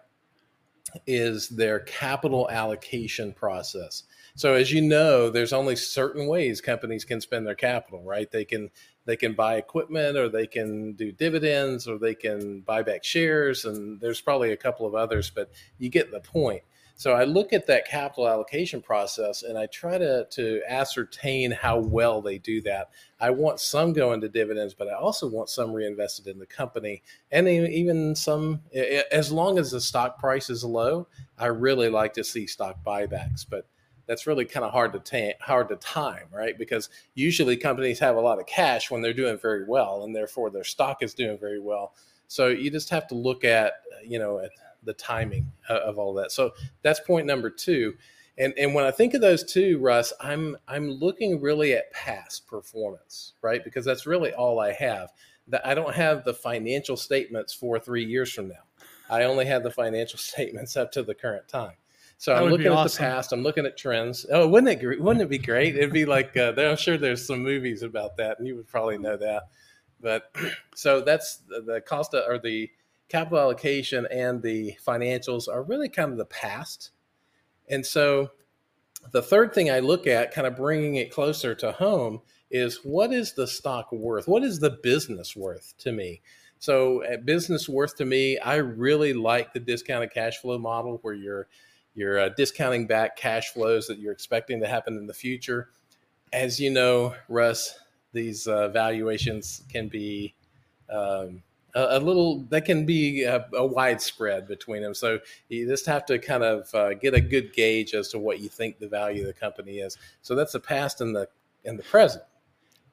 is 1.06 1.48
their 1.48 1.80
capital 1.80 2.50
allocation 2.50 3.32
process. 3.32 4.04
So 4.34 4.54
as 4.54 4.72
you 4.72 4.80
know, 4.80 5.30
there's 5.30 5.52
only 5.52 5.76
certain 5.76 6.26
ways 6.26 6.60
companies 6.60 7.04
can 7.04 7.20
spend 7.20 7.46
their 7.46 7.54
capital, 7.54 8.02
right? 8.02 8.30
They 8.30 8.44
can 8.44 8.70
they 9.04 9.16
can 9.16 9.34
buy 9.34 9.56
equipment 9.56 10.16
or 10.16 10.28
they 10.28 10.46
can 10.46 10.92
do 10.92 11.12
dividends 11.12 11.88
or 11.88 11.98
they 11.98 12.14
can 12.14 12.60
buy 12.60 12.82
back 12.82 13.04
shares 13.04 13.64
and 13.64 14.00
there's 14.00 14.20
probably 14.20 14.52
a 14.52 14.56
couple 14.56 14.86
of 14.86 14.94
others, 14.94 15.30
but 15.30 15.50
you 15.78 15.88
get 15.88 16.10
the 16.10 16.20
point. 16.20 16.62
So 16.94 17.12
I 17.12 17.24
look 17.24 17.52
at 17.52 17.66
that 17.66 17.86
capital 17.86 18.28
allocation 18.28 18.80
process 18.80 19.42
and 19.42 19.58
I 19.58 19.66
try 19.66 19.98
to 19.98 20.24
to 20.30 20.62
ascertain 20.68 21.50
how 21.50 21.78
well 21.78 22.22
they 22.22 22.38
do 22.38 22.60
that. 22.62 22.90
I 23.20 23.30
want 23.30 23.60
some 23.60 23.92
going 23.92 24.20
to 24.20 24.28
dividends, 24.28 24.72
but 24.72 24.88
I 24.88 24.94
also 24.94 25.28
want 25.28 25.48
some 25.48 25.72
reinvested 25.72 26.26
in 26.26 26.38
the 26.38 26.46
company, 26.46 27.02
and 27.30 27.48
even 27.48 28.14
some. 28.14 28.60
As 29.10 29.32
long 29.32 29.58
as 29.58 29.72
the 29.72 29.80
stock 29.80 30.18
price 30.18 30.48
is 30.48 30.64
low, 30.64 31.08
I 31.38 31.46
really 31.46 31.88
like 31.88 32.12
to 32.14 32.24
see 32.24 32.46
stock 32.46 32.76
buybacks. 32.84 33.44
But 33.48 33.66
that's 34.06 34.26
really 34.26 34.44
kind 34.44 34.64
of 34.64 34.72
hard 34.72 34.92
to 34.92 34.98
ta- 34.98 35.44
hard 35.44 35.68
to 35.68 35.76
time, 35.76 36.26
right? 36.32 36.58
Because 36.58 36.90
usually 37.14 37.56
companies 37.56 37.98
have 37.98 38.16
a 38.16 38.20
lot 38.20 38.38
of 38.40 38.46
cash 38.46 38.90
when 38.90 39.02
they're 39.02 39.12
doing 39.12 39.38
very 39.38 39.64
well, 39.66 40.04
and 40.04 40.14
therefore 40.14 40.50
their 40.50 40.64
stock 40.64 41.02
is 41.02 41.14
doing 41.14 41.38
very 41.38 41.60
well. 41.60 41.94
So 42.28 42.48
you 42.48 42.70
just 42.70 42.90
have 42.90 43.06
to 43.08 43.14
look 43.14 43.44
at 43.44 43.74
you 44.04 44.18
know 44.18 44.38
at 44.38 44.50
the 44.84 44.94
timing 44.94 45.50
of 45.68 45.98
all 45.98 46.14
that. 46.14 46.32
So 46.32 46.52
that's 46.82 47.00
point 47.00 47.26
number 47.26 47.50
two. 47.50 47.94
And 48.38 48.54
and 48.56 48.74
when 48.74 48.84
I 48.84 48.90
think 48.90 49.14
of 49.14 49.20
those 49.20 49.44
two, 49.44 49.78
Russ, 49.78 50.12
I'm 50.20 50.56
I'm 50.66 50.90
looking 50.90 51.40
really 51.40 51.74
at 51.74 51.92
past 51.92 52.46
performance, 52.46 53.34
right? 53.42 53.62
Because 53.62 53.84
that's 53.84 54.06
really 54.06 54.32
all 54.32 54.60
I 54.60 54.72
have. 54.72 55.10
That 55.48 55.66
I 55.66 55.74
don't 55.74 55.94
have 55.94 56.24
the 56.24 56.34
financial 56.34 56.96
statements 56.96 57.52
for 57.52 57.78
three 57.78 58.04
years 58.04 58.32
from 58.32 58.48
now. 58.48 58.64
I 59.10 59.24
only 59.24 59.44
have 59.44 59.62
the 59.62 59.70
financial 59.70 60.18
statements 60.18 60.76
up 60.76 60.90
to 60.92 61.02
the 61.02 61.14
current 61.14 61.46
time. 61.48 61.74
So 62.22 62.32
that 62.32 62.44
I'm 62.44 62.50
looking 62.50 62.68
at 62.68 62.88
the 62.88 62.96
past. 62.96 63.32
I'm 63.32 63.42
looking 63.42 63.66
at 63.66 63.76
trends. 63.76 64.24
Oh, 64.30 64.46
wouldn't 64.46 64.80
it? 64.80 65.02
Wouldn't 65.02 65.22
it 65.24 65.28
be 65.28 65.38
great? 65.38 65.74
It'd 65.74 65.92
be 65.92 66.04
like 66.04 66.36
uh, 66.36 66.52
I'm 66.56 66.76
sure 66.76 66.96
there's 66.96 67.26
some 67.26 67.42
movies 67.42 67.82
about 67.82 68.16
that, 68.18 68.38
and 68.38 68.46
you 68.46 68.54
would 68.54 68.68
probably 68.68 68.96
know 68.96 69.16
that. 69.16 69.48
But 70.00 70.32
so 70.76 71.00
that's 71.00 71.38
the, 71.48 71.82
cost 71.84 72.14
of, 72.14 72.22
or 72.28 72.38
the 72.38 72.70
capital 73.08 73.40
allocation 73.40 74.06
and 74.08 74.40
the 74.40 74.76
financials 74.86 75.48
are 75.48 75.64
really 75.64 75.88
kind 75.88 76.12
of 76.12 76.16
the 76.16 76.26
past. 76.26 76.92
And 77.68 77.84
so 77.84 78.30
the 79.10 79.20
third 79.20 79.52
thing 79.52 79.72
I 79.72 79.80
look 79.80 80.06
at, 80.06 80.32
kind 80.32 80.46
of 80.46 80.54
bringing 80.54 80.94
it 80.94 81.10
closer 81.10 81.56
to 81.56 81.72
home, 81.72 82.20
is 82.52 82.84
what 82.84 83.12
is 83.12 83.32
the 83.32 83.48
stock 83.48 83.90
worth? 83.90 84.28
What 84.28 84.44
is 84.44 84.60
the 84.60 84.78
business 84.84 85.34
worth 85.34 85.74
to 85.78 85.90
me? 85.90 86.22
So 86.60 87.02
at 87.02 87.26
business 87.26 87.68
worth 87.68 87.96
to 87.96 88.04
me, 88.04 88.38
I 88.38 88.58
really 88.58 89.12
like 89.12 89.52
the 89.52 89.58
discounted 89.58 90.14
cash 90.14 90.38
flow 90.38 90.58
model 90.58 91.00
where 91.02 91.14
you're 91.14 91.48
you're 91.94 92.18
uh, 92.18 92.28
discounting 92.30 92.86
back 92.86 93.16
cash 93.16 93.50
flows 93.50 93.86
that 93.86 93.98
you're 93.98 94.12
expecting 94.12 94.60
to 94.60 94.66
happen 94.66 94.96
in 94.96 95.06
the 95.06 95.14
future. 95.14 95.70
As 96.32 96.58
you 96.58 96.70
know, 96.70 97.14
Russ, 97.28 97.78
these 98.12 98.46
uh, 98.46 98.68
valuations 98.68 99.62
can 99.70 99.88
be 99.88 100.34
um, 100.90 101.42
a, 101.74 101.98
a, 101.98 102.00
little. 102.00 102.44
That 102.50 102.64
can 102.64 102.86
be 102.86 103.24
a, 103.24 103.46
a, 103.54 103.66
wide 103.66 104.00
spread 104.00 104.46
between 104.46 104.82
them. 104.82 104.94
So 104.94 105.18
you 105.48 105.66
just 105.66 105.86
have 105.86 106.04
to 106.06 106.18
kind 106.18 106.42
of 106.42 106.74
uh, 106.74 106.94
get 106.94 107.14
a 107.14 107.20
good 107.20 107.52
gauge 107.52 107.94
as 107.94 108.08
to 108.08 108.18
what 108.18 108.40
you 108.40 108.48
think 108.48 108.78
the 108.78 108.88
value 108.88 109.22
of 109.22 109.26
the 109.26 109.32
company 109.32 109.78
is. 109.78 109.96
So 110.22 110.34
that's 110.34 110.52
the 110.52 110.60
past 110.60 111.00
and 111.00 111.14
the 111.14 111.28
and 111.64 111.78
the 111.78 111.82
present. 111.82 112.24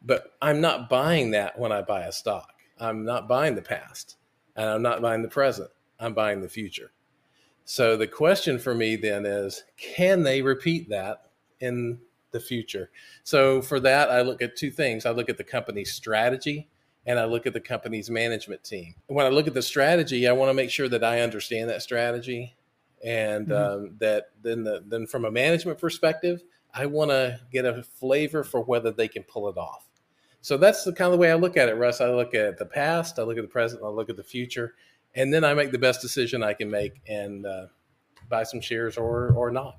But 0.01 0.33
I'm 0.41 0.61
not 0.61 0.89
buying 0.89 1.31
that 1.31 1.59
when 1.59 1.71
I 1.71 1.81
buy 1.81 2.03
a 2.03 2.11
stock. 2.11 2.53
I'm 2.79 3.03
not 3.03 3.27
buying 3.27 3.55
the 3.55 3.61
past, 3.61 4.15
and 4.55 4.69
I'm 4.69 4.81
not 4.81 5.01
buying 5.01 5.21
the 5.21 5.27
present. 5.27 5.69
I'm 5.99 6.13
buying 6.13 6.41
the 6.41 6.47
future. 6.47 6.91
So 7.69 7.95
the 7.95 8.07
question 8.07 8.57
for 8.57 8.73
me 8.73 8.95
then 8.95 9.27
is 9.27 9.63
can 9.77 10.23
they 10.23 10.41
repeat 10.41 10.89
that 10.89 11.27
in 11.59 11.99
the 12.31 12.39
future? 12.39 12.89
So 13.23 13.61
for 13.61 13.79
that, 13.81 14.09
I 14.09 14.21
look 14.21 14.41
at 14.41 14.55
two 14.55 14.71
things 14.71 15.05
I 15.05 15.11
look 15.11 15.29
at 15.29 15.37
the 15.37 15.43
company's 15.43 15.93
strategy 15.93 16.67
and 17.05 17.19
I 17.19 17.25
look 17.25 17.45
at 17.45 17.53
the 17.53 17.61
company's 17.61 18.09
management 18.09 18.63
team. 18.63 18.95
When 19.05 19.27
I 19.27 19.29
look 19.29 19.45
at 19.45 19.53
the 19.53 19.61
strategy, 19.61 20.27
I 20.27 20.31
want 20.31 20.49
to 20.49 20.55
make 20.55 20.71
sure 20.71 20.89
that 20.89 21.03
I 21.03 21.21
understand 21.21 21.69
that 21.69 21.83
strategy 21.83 22.55
and 23.05 23.49
mm-hmm. 23.49 23.83
um, 23.85 23.95
that 23.99 24.31
then 24.41 24.63
the, 24.63 24.83
then 24.87 25.05
from 25.05 25.25
a 25.25 25.31
management 25.31 25.77
perspective, 25.77 26.41
I 26.73 26.87
want 26.87 27.11
to 27.11 27.39
get 27.51 27.65
a 27.65 27.83
flavor 27.83 28.43
for 28.43 28.61
whether 28.61 28.89
they 28.89 29.07
can 29.07 29.21
pull 29.21 29.47
it 29.47 29.57
off. 29.57 29.85
So 30.41 30.57
that's 30.57 30.85
the 30.85 30.93
kind 30.93 31.05
of 31.05 31.11
the 31.11 31.19
way 31.19 31.31
I 31.31 31.35
look 31.35 31.55
at 31.55 31.69
it, 31.69 31.75
Russ. 31.75 32.01
I 32.01 32.09
look 32.09 32.33
at 32.33 32.57
the 32.57 32.65
past, 32.65 33.19
I 33.19 33.21
look 33.21 33.37
at 33.37 33.43
the 33.43 33.47
present, 33.47 33.83
I 33.83 33.89
look 33.89 34.09
at 34.09 34.17
the 34.17 34.23
future, 34.23 34.73
and 35.15 35.33
then 35.33 35.43
I 35.43 35.53
make 35.53 35.71
the 35.71 35.79
best 35.79 36.01
decision 36.01 36.43
I 36.43 36.53
can 36.53 36.69
make 36.69 37.01
and 37.07 37.45
uh, 37.45 37.67
buy 38.29 38.43
some 38.43 38.61
shares 38.61 38.97
or 38.97 39.31
or 39.33 39.51
not. 39.51 39.77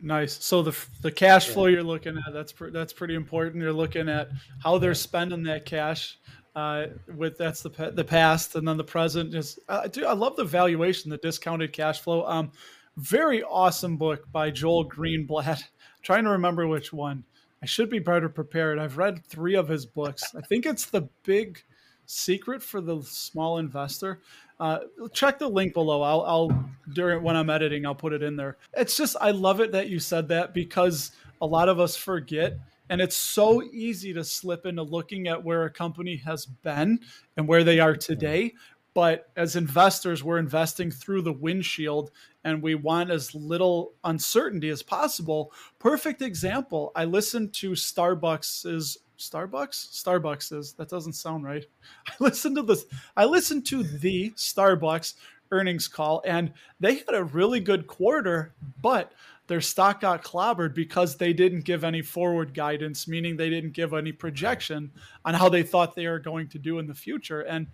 Nice. 0.00 0.42
So 0.44 0.62
the 0.62 0.76
the 1.02 1.10
cash 1.10 1.48
flow 1.48 1.66
you're 1.66 1.82
looking 1.82 2.16
at 2.16 2.32
that's 2.32 2.54
that's 2.72 2.92
pretty 2.92 3.14
important. 3.14 3.62
You're 3.62 3.72
looking 3.72 4.08
at 4.08 4.30
how 4.62 4.78
they're 4.78 4.94
spending 4.94 5.42
that 5.44 5.64
cash. 5.64 6.18
Uh, 6.56 6.88
with 7.14 7.38
that's 7.38 7.62
the 7.62 7.92
the 7.94 8.04
past 8.04 8.56
and 8.56 8.66
then 8.66 8.76
the 8.76 8.84
present 8.84 9.34
is. 9.34 9.58
Uh, 9.68 9.86
dude, 9.86 10.04
I 10.04 10.12
love 10.12 10.36
the 10.36 10.44
valuation, 10.44 11.10
the 11.10 11.18
discounted 11.18 11.72
cash 11.72 12.00
flow. 12.00 12.24
Um, 12.26 12.52
very 12.96 13.42
awesome 13.44 13.96
book 13.96 14.30
by 14.32 14.50
Joel 14.50 14.88
Greenblatt. 14.88 15.46
I'm 15.46 15.56
trying 16.02 16.24
to 16.24 16.30
remember 16.30 16.66
which 16.66 16.92
one. 16.92 17.24
I 17.62 17.66
should 17.66 17.90
be 17.90 17.98
better 17.98 18.28
prepared. 18.28 18.78
I've 18.78 18.98
read 18.98 19.24
three 19.26 19.54
of 19.54 19.68
his 19.68 19.84
books. 19.86 20.22
I 20.36 20.40
think 20.42 20.64
it's 20.66 20.86
the 20.86 21.08
Big 21.24 21.62
Secret 22.06 22.62
for 22.62 22.80
the 22.80 23.02
Small 23.02 23.58
Investor. 23.58 24.20
Uh, 24.60 24.80
check 25.12 25.38
the 25.38 25.48
link 25.48 25.72
below. 25.72 26.02
I'll, 26.02 26.22
I'll 26.22 26.70
during 26.92 27.22
when 27.22 27.36
I'm 27.36 27.50
editing, 27.50 27.86
I'll 27.86 27.94
put 27.94 28.12
it 28.12 28.22
in 28.22 28.36
there. 28.36 28.56
It's 28.76 28.96
just 28.96 29.16
I 29.20 29.30
love 29.30 29.60
it 29.60 29.72
that 29.72 29.88
you 29.88 30.00
said 30.00 30.28
that 30.28 30.52
because 30.52 31.12
a 31.40 31.46
lot 31.46 31.68
of 31.68 31.78
us 31.78 31.96
forget, 31.96 32.58
and 32.90 33.00
it's 33.00 33.16
so 33.16 33.62
easy 33.62 34.12
to 34.14 34.24
slip 34.24 34.66
into 34.66 34.82
looking 34.82 35.28
at 35.28 35.44
where 35.44 35.64
a 35.64 35.70
company 35.70 36.16
has 36.16 36.46
been 36.46 37.00
and 37.36 37.46
where 37.46 37.62
they 37.62 37.78
are 37.78 37.94
today. 37.94 38.54
But 38.94 39.30
as 39.36 39.54
investors, 39.54 40.24
we're 40.24 40.38
investing 40.38 40.90
through 40.90 41.22
the 41.22 41.32
windshield 41.32 42.10
and 42.42 42.62
we 42.62 42.74
want 42.74 43.10
as 43.10 43.34
little 43.34 43.92
uncertainty 44.02 44.70
as 44.70 44.82
possible. 44.82 45.52
Perfect 45.78 46.20
example. 46.22 46.90
I 46.96 47.04
listened 47.04 47.52
to 47.54 47.72
Starbucks's 47.72 48.98
Starbucks? 49.18 50.02
Starbucks 50.02 50.56
is 50.56 50.72
that 50.74 50.88
doesn't 50.88 51.14
sound 51.14 51.44
right. 51.44 51.66
I 52.08 52.12
listened 52.20 52.56
to 52.56 52.62
this. 52.62 52.86
I 53.16 53.24
listened 53.24 53.66
to 53.66 53.82
the 53.82 54.30
Starbucks 54.30 55.14
earnings 55.50 55.88
call, 55.88 56.22
and 56.26 56.52
they 56.80 56.96
had 56.96 57.14
a 57.14 57.24
really 57.24 57.60
good 57.60 57.86
quarter, 57.86 58.54
but 58.82 59.12
their 59.48 59.60
stock 59.62 60.00
got 60.02 60.22
clobbered 60.22 60.74
because 60.74 61.16
they 61.16 61.32
didn't 61.32 61.64
give 61.64 61.82
any 61.82 62.02
forward 62.02 62.52
guidance, 62.52 63.08
meaning 63.08 63.36
they 63.36 63.48
didn't 63.48 63.72
give 63.72 63.94
any 63.94 64.12
projection 64.12 64.90
on 65.24 65.34
how 65.34 65.48
they 65.48 65.62
thought 65.62 65.96
they 65.96 66.06
are 66.06 66.18
going 66.18 66.48
to 66.48 66.58
do 66.58 66.78
in 66.78 66.86
the 66.86 66.94
future. 66.94 67.40
And 67.40 67.66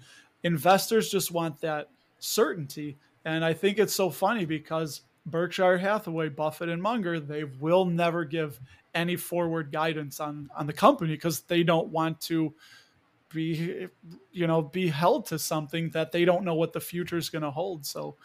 investors 0.45 1.11
just 1.11 1.33
want 1.33 1.61
that 1.61 1.89
certainty. 2.21 2.97
And 3.25 3.45
I 3.45 3.53
think 3.53 3.79
it's 3.79 3.95
so 3.95 4.09
funny 4.09 4.45
because 4.45 5.01
Berkshire 5.27 5.79
Hathaway, 5.79 6.29
Buffett, 6.29 6.69
and 6.69 6.81
Munger, 6.81 7.19
they 7.19 7.45
will 7.45 7.85
never 7.85 8.25
give 8.25 8.61
any 8.95 9.17
forward 9.17 9.73
guidance 9.73 10.21
on 10.21 10.49
on 10.57 10.67
the 10.67 10.73
company 10.73 11.15
because 11.15 11.41
they 11.43 11.63
don't 11.63 11.89
want 11.89 12.21
to 12.23 12.55
be 13.35 13.89
you 14.31 14.47
know 14.47 14.63
be 14.63 14.89
held 14.89 15.27
to 15.27 15.39
something 15.39 15.91
that 15.91 16.13
they 16.13 16.25
don't 16.25 16.45
know 16.45 16.55
what 16.55 16.73
the 16.73 16.81
future 16.81 17.17
is 17.17 17.29
going 17.29 17.43
to 17.43 17.51
hold. 17.51 17.85
So 17.85 18.17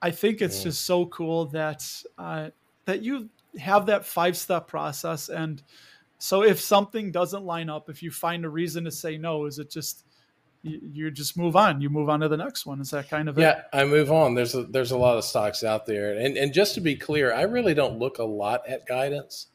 i 0.00 0.10
think 0.10 0.40
it's 0.40 0.58
yeah. 0.58 0.64
just 0.64 0.84
so 0.84 1.06
cool 1.06 1.46
that 1.46 1.84
uh, 2.18 2.50
that 2.84 3.02
you 3.02 3.28
have 3.58 3.86
that 3.86 4.04
five 4.04 4.36
step 4.36 4.66
process. 4.66 5.28
And 5.28 5.62
so 6.18 6.42
if 6.42 6.60
something 6.60 7.12
doesn't 7.12 7.44
line 7.44 7.68
up 7.68 7.90
if 7.90 8.02
you 8.02 8.10
find 8.10 8.44
a 8.44 8.48
reason 8.48 8.84
to 8.84 8.90
say 8.90 9.18
no 9.18 9.44
is 9.46 9.58
it 9.58 9.70
just 9.70 10.04
you, 10.62 11.10
just 11.10 11.36
move 11.36 11.54
on 11.54 11.80
you 11.80 11.88
move 11.88 12.08
on 12.08 12.20
to 12.20 12.28
the 12.28 12.36
next 12.36 12.66
one. 12.66 12.80
Is 12.80 12.90
that 12.90 13.08
kind 13.08 13.28
of 13.28 13.38
yeah 13.38 13.58
it? 13.58 13.64
i 13.72 13.84
move 13.84 14.10
on. 14.10 14.34
There's 14.34 14.54
a 14.54 14.64
there's 14.64 14.90
a 14.90 14.98
lot 14.98 15.16
of 15.16 15.24
stocks 15.24 15.62
out 15.62 15.86
there. 15.86 16.16
And 16.16 16.36
and 16.36 16.52
just 16.52 16.74
to 16.74 16.80
be 16.80 16.96
clear 16.96 17.32
i 17.32 17.42
really 17.42 17.74
don't 17.74 17.98
look 17.98 18.18
a 18.18 18.24
lot 18.24 18.62
at 18.68 18.86
guidance 18.86 19.48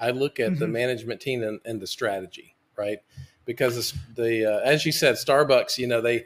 I 0.00 0.10
look 0.10 0.40
at 0.40 0.52
mm-hmm. 0.52 0.60
the 0.60 0.68
management 0.68 1.20
team 1.20 1.42
and, 1.42 1.60
and, 1.64 1.80
the 1.80 1.86
strategy, 1.86 2.56
right? 2.76 2.98
Because 3.44 3.92
the 4.14 4.46
uh, 4.46 4.60
as 4.60 4.86
you 4.86 4.92
said, 4.92 5.16
Starbucks, 5.16 5.76
you 5.78 5.86
know, 5.86 6.00
they 6.00 6.24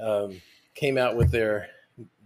um, 0.00 0.40
came 0.74 0.96
out 0.96 1.16
with 1.16 1.30
their 1.30 1.68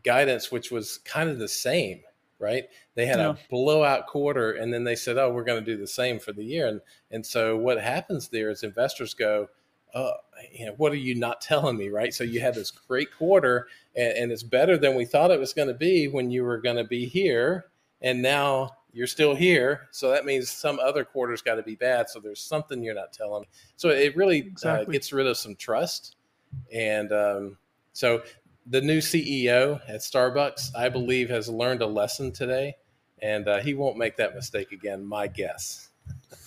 guidance, 0.05 0.53
which 0.53 0.71
was 0.71 0.99
kind 0.99 1.29
of 1.29 1.39
the 1.39 1.49
same, 1.49 2.01
right? 2.39 2.65
They 2.95 3.07
had 3.07 3.19
yeah. 3.19 3.31
a 3.31 3.37
blowout 3.51 4.07
quarter, 4.07 4.53
and 4.53 4.73
then 4.73 4.85
they 4.85 4.97
said, 4.97 5.19
"Oh, 5.19 5.31
we're 5.31 5.45
going 5.45 5.63
to 5.63 5.71
do 5.71 5.77
the 5.77 5.87
same 5.87 6.19
for 6.19 6.33
the 6.33 6.45
year." 6.45 6.69
And 6.69 6.81
and 7.11 7.27
so 7.27 7.57
what 7.57 7.81
happens 7.81 8.29
there 8.29 8.51
is 8.51 8.63
investors 8.63 9.15
go, 9.15 9.49
"Oh, 9.95 10.13
you 10.53 10.67
know, 10.67 10.75
what 10.77 10.93
are 10.93 10.97
you 10.97 11.17
not 11.17 11.41
telling 11.41 11.77
me?" 11.77 11.89
Right? 11.89 12.15
So 12.15 12.25
you 12.25 12.41
had 12.41 12.55
this 12.55 12.71
great 12.71 13.09
quarter, 13.13 13.67
and, 13.97 14.13
and 14.17 14.33
it's 14.33 14.45
better 14.45 14.79
than 14.79 14.95
we 14.95 15.05
thought 15.05 15.31
it 15.31 15.41
was 15.41 15.53
going 15.53 15.69
to 15.69 15.75
be 15.75 16.09
when 16.09 16.31
you 16.31 16.45
were 16.45 16.59
going 16.59 16.77
to 16.77 16.85
be 16.85 17.07
here, 17.07 17.67
and 18.01 18.23
now 18.23 18.77
you're 18.97 19.07
still 19.07 19.35
here, 19.35 19.89
so 19.91 20.11
that 20.11 20.25
means 20.25 20.51
some 20.51 20.81
other 20.81 21.05
quarter's 21.05 21.43
got 21.43 21.57
to 21.57 21.63
be 21.63 21.75
bad. 21.75 22.09
So 22.09 22.19
there's 22.19 22.41
something 22.41 22.83
you're 22.83 22.95
not 22.95 23.13
telling 23.13 23.43
me. 23.43 23.49
So 23.77 23.91
it 23.91 24.17
really 24.17 24.41
uh, 24.41 24.47
exactly. 24.47 24.87
uh, 24.87 24.91
gets 24.93 25.13
rid 25.13 25.27
of 25.27 25.37
some 25.37 25.55
trust, 25.55 26.17
and 26.73 27.13
um, 27.13 27.59
so 27.93 28.23
the 28.67 28.81
new 28.81 28.99
CEO 28.99 29.81
at 29.87 30.01
Starbucks, 30.01 30.75
I 30.75 30.89
believe, 30.89 31.29
has 31.29 31.47
learned 31.47 31.83
a 31.83 31.87
lesson 31.87 32.33
today, 32.33 32.75
and 33.21 33.47
uh, 33.47 33.61
he 33.61 33.75
won't 33.75 33.99
make 33.99 34.17
that 34.17 34.35
mistake 34.35 34.73
again. 34.73 35.05
My 35.05 35.27
guess. 35.27 35.91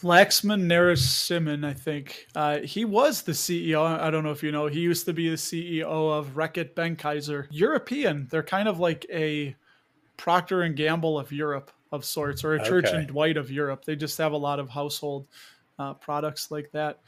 Laxman 0.01 0.63
Narasimhan, 0.63 1.63
I 1.63 1.73
think 1.73 2.25
uh, 2.33 2.59
he 2.61 2.83
was 2.83 3.21
the 3.21 3.33
CEO. 3.33 3.85
I 3.85 4.09
don't 4.09 4.23
know 4.23 4.31
if 4.31 4.41
you 4.41 4.51
know. 4.51 4.65
He 4.65 4.79
used 4.79 5.05
to 5.05 5.13
be 5.13 5.29
the 5.29 5.35
CEO 5.35 5.83
of 5.83 6.33
Reckitt 6.33 6.73
Benckiser. 6.73 7.45
European. 7.51 8.27
They're 8.31 8.41
kind 8.41 8.67
of 8.67 8.79
like 8.79 9.05
a 9.13 9.55
Procter 10.17 10.63
and 10.63 10.75
Gamble 10.75 11.19
of 11.19 11.31
Europe 11.31 11.71
of 11.91 12.05
sorts, 12.05 12.43
or 12.43 12.53
a 12.53 12.63
Church 12.63 12.85
okay. 12.85 12.97
and 12.97 13.07
Dwight 13.07 13.37
of 13.37 13.51
Europe. 13.51 13.85
They 13.85 13.95
just 13.95 14.17
have 14.17 14.31
a 14.31 14.37
lot 14.37 14.59
of 14.59 14.69
household 14.69 15.27
uh, 15.77 15.93
products 15.95 16.51
like 16.51 16.71
that. 16.71 16.99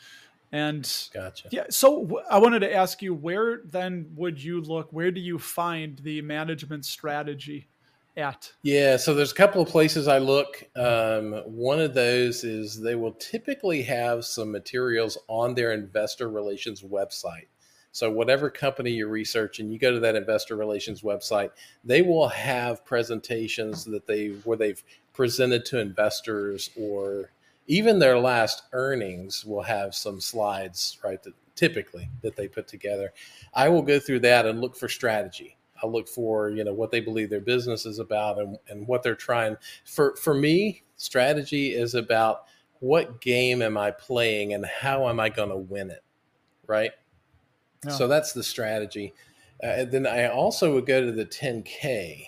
And 0.52 0.84
gotcha. 1.14 1.48
Yeah. 1.52 1.66
So 1.70 2.02
w- 2.02 2.26
I 2.30 2.40
wanted 2.40 2.60
to 2.60 2.76
ask 2.76 3.02
you, 3.02 3.14
where 3.14 3.62
then 3.64 4.12
would 4.16 4.42
you 4.44 4.62
look? 4.62 4.92
Where 4.92 5.12
do 5.12 5.22
you 5.22 5.40
find 5.40 5.98
the 6.00 6.22
management 6.22 6.86
strategy 6.86 7.70
at? 8.18 8.52
Yeah. 8.62 8.98
So 8.98 9.14
there's 9.14 9.32
a 9.32 9.36
couple 9.36 9.62
of 9.62 9.70
places 9.70 10.10
I 10.10 10.18
look. 10.18 10.64
Um, 10.76 11.34
one 11.46 11.80
of 11.80 11.94
those 11.94 12.44
is 12.44 12.82
they 12.82 12.96
will 12.96 13.14
typically 13.14 13.84
have 13.84 14.26
some 14.26 14.52
materials 14.52 15.18
on 15.30 15.56
their 15.56 15.72
investor 15.72 16.30
relations 16.30 16.82
website. 16.82 17.48
So 17.92 18.10
whatever 18.10 18.50
company 18.50 18.92
you 18.92 19.08
research 19.08 19.60
and 19.60 19.72
you 19.72 19.78
go 19.78 19.92
to 19.92 20.00
that 20.00 20.16
investor 20.16 20.56
relations 20.56 21.02
website, 21.02 21.52
they 21.84 22.02
will 22.02 22.30
have 22.30 22.86
presentations 22.86 23.84
that 23.86 24.08
they 24.08 24.30
where 24.44 24.58
they've 24.58 24.84
presented 25.14 25.66
to 25.66 25.80
investors 25.80 26.70
or 26.80 27.32
even 27.68 28.00
their 28.00 28.18
last 28.18 28.64
earnings 28.74 29.46
will 29.46 29.62
have 29.62 29.94
some 29.94 30.20
slides, 30.20 30.98
right? 31.04 31.22
That 31.24 31.34
typically 31.56 32.10
that 32.22 32.36
they 32.36 32.48
put 32.48 32.68
together. 32.68 33.14
I 33.54 33.70
will 33.70 33.82
go 33.82 34.00
through 34.00 34.22
that 34.22 34.46
and 34.46 34.62
look 34.62 34.76
for 34.76 34.88
strategy. 34.88 35.58
I 35.84 35.88
look 35.88 36.08
for, 36.08 36.50
you 36.50 36.64
know, 36.64 36.74
what 36.74 36.92
they 36.92 37.00
believe 37.00 37.30
their 37.30 37.42
business 37.42 37.86
is 37.86 38.00
about 38.00 38.40
and, 38.40 38.58
and 38.70 38.88
what 38.88 39.04
they're 39.04 39.16
trying. 39.16 39.58
For 39.86 40.16
for 40.16 40.34
me, 40.34 40.84
strategy 40.96 41.74
is 41.74 41.94
about 41.94 42.44
what 42.80 43.22
game 43.22 43.62
am 43.62 43.78
I 43.78 43.92
playing 43.92 44.54
and 44.54 44.66
how 44.66 45.08
am 45.08 45.20
I 45.20 45.30
going 45.30 45.50
to 45.50 45.58
win 45.58 45.92
it, 45.92 46.04
right? 46.68 46.92
So 47.90 48.08
that's 48.08 48.34
the 48.34 48.44
strategy. 48.44 49.14
Uh, 49.64 49.68
and 49.68 49.92
then 49.92 50.08
I 50.08 50.28
also 50.28 50.74
would 50.74 50.86
go 50.86 51.02
to 51.04 51.12
the 51.12 51.26
10K, 51.26 52.28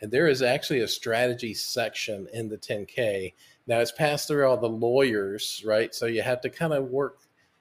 and 0.00 0.10
there 0.10 0.28
is 0.28 0.42
actually 0.42 0.80
a 0.80 0.88
strategy 0.88 1.54
section 1.54 2.28
in 2.32 2.48
the 2.48 2.58
10K. 2.58 3.32
Now 3.66 3.80
it's 3.80 3.92
passed 3.92 4.28
through 4.28 4.46
all 4.46 4.56
the 4.56 4.68
lawyers, 4.68 5.62
right? 5.66 5.94
So 5.94 6.06
you 6.06 6.22
have 6.22 6.40
to 6.42 6.50
kind 6.50 6.72
of 6.72 6.90
work, 6.90 7.18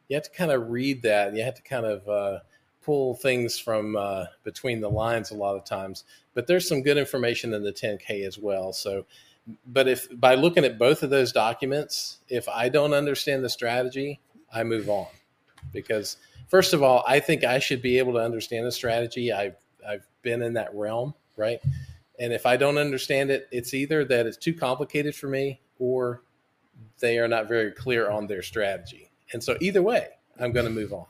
you 0.08 0.15
have 0.15 0.24
to 0.24 0.32
kind 0.32 0.51
of 0.51 0.70
read 0.70 1.01
that. 1.04 1.36
You 1.36 1.44
have 1.44 1.56
to 1.56 1.62
kind 1.62 1.86
of 1.86 2.08
uh, 2.08 2.39
pull 2.82 3.15
things 3.15 3.58
from 3.58 3.96
uh, 3.96 4.25
between 4.44 4.80
the 4.80 4.89
lines 4.89 5.32
a 5.32 5.36
lot 5.36 5.56
of 5.56 5.65
times, 5.65 6.04
but 6.34 6.46
there's 6.48 6.68
some 6.68 6.84
good 6.84 6.98
information 6.98 7.54
in 7.54 7.63
the 7.63 7.74
10K 7.74 8.25
as 8.25 8.38
well. 8.38 8.72
So, 8.72 9.06
but 9.65 9.88
if 9.88 10.08
by 10.20 10.36
looking 10.36 10.65
at 10.65 10.77
both 10.77 11.04
of 11.04 11.10
those 11.10 11.32
documents, 11.32 12.20
if 12.30 12.48
I 12.50 12.70
don't 12.70 12.94
understand 12.94 13.44
the 13.44 13.50
strategy, 13.50 14.20
I 14.54 14.63
move 14.63 14.89
on 14.89 15.08
because 15.72 16.18
first 16.48 16.74
of 16.74 16.84
all, 16.84 17.04
I 17.08 17.20
think 17.20 17.44
I 17.44 17.60
should 17.60 17.82
be 17.82 17.98
able 17.98 18.14
to 18.14 18.20
understand 18.20 18.66
the 18.66 18.72
strategy. 18.72 19.32
I've 19.32 19.56
I've 19.88 20.06
been 20.22 20.42
in 20.42 20.54
that 20.54 20.74
realm, 20.74 21.14
right? 21.38 21.60
And 22.20 22.34
if 22.34 22.46
I 22.46 22.58
don't 22.58 22.78
understand 22.78 23.30
it, 23.30 23.48
it's 23.52 23.74
either 23.74 24.06
that 24.06 24.25
it's 24.25 24.38
too 24.38 24.54
complicated 24.54 25.16
for 25.16 25.28
me 25.28 25.62
or 25.80 26.24
they 27.00 27.20
are 27.20 27.28
not 27.28 27.48
very 27.48 27.72
clear 27.72 28.10
on 28.10 28.28
their 28.28 28.42
strategy. 28.42 29.12
And 29.34 29.44
so 29.44 29.58
either 29.60 29.82
way, 29.82 30.08
I'm 30.40 30.52
going 30.52 30.66
to 30.66 30.72
move 30.72 30.94
on. 30.94 31.06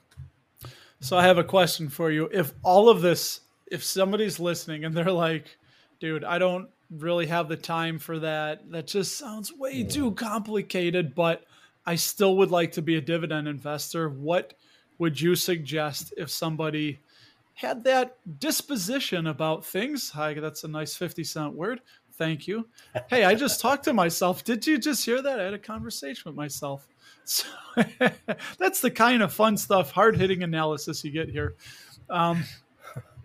So 0.99 1.17
I 1.17 1.23
have 1.23 1.37
a 1.37 1.43
question 1.43 1.89
for 1.89 2.09
you. 2.09 2.29
If 2.31 2.53
all 2.63 2.89
of 2.89 3.01
this, 3.01 3.41
if 3.67 3.83
somebody's 3.83 4.39
listening 4.39 4.83
and 4.83 4.95
they're 4.95 5.11
like, 5.11 5.57
dude, 5.99 6.23
I 6.23 6.39
don't 6.39 6.69
really 6.89 7.27
have 7.27 7.47
the 7.47 7.57
time 7.57 7.99
for 7.99 8.19
that. 8.19 8.69
That 8.71 8.87
just 8.87 9.17
sounds 9.17 9.53
way 9.53 9.83
mm. 9.83 9.91
too 9.91 10.11
complicated, 10.11 11.13
but 11.13 11.45
I 11.85 11.95
still 11.95 12.37
would 12.37 12.51
like 12.51 12.73
to 12.73 12.81
be 12.81 12.95
a 12.95 13.01
dividend 13.01 13.47
investor. 13.47 14.09
What 14.09 14.53
would 14.97 15.19
you 15.19 15.35
suggest 15.35 16.13
if 16.17 16.29
somebody 16.29 16.99
had 17.53 17.83
that 17.85 18.17
disposition 18.39 19.27
about 19.27 19.65
things? 19.65 20.09
Hi, 20.11 20.33
that's 20.33 20.63
a 20.63 20.67
nice 20.67 20.95
50 20.95 21.23
cent 21.23 21.53
word. 21.53 21.81
Thank 22.13 22.47
you. 22.47 22.67
Hey, 23.09 23.25
I 23.25 23.35
just 23.35 23.59
talked 23.59 23.83
to 23.85 23.93
myself. 23.93 24.43
Did 24.43 24.65
you 24.65 24.77
just 24.77 25.03
hear 25.03 25.21
that? 25.21 25.39
I 25.39 25.43
had 25.43 25.53
a 25.53 25.59
conversation 25.59 26.23
with 26.25 26.35
myself. 26.35 26.87
So 27.27 27.47
that's 28.59 28.81
the 28.81 28.91
kind 28.91 29.23
of 29.23 29.33
fun 29.33 29.57
stuff, 29.57 29.89
hard 29.89 30.15
hitting 30.15 30.43
analysis 30.43 31.03
you 31.03 31.09
get 31.09 31.27
here. 31.27 31.55
Um, 32.07 32.43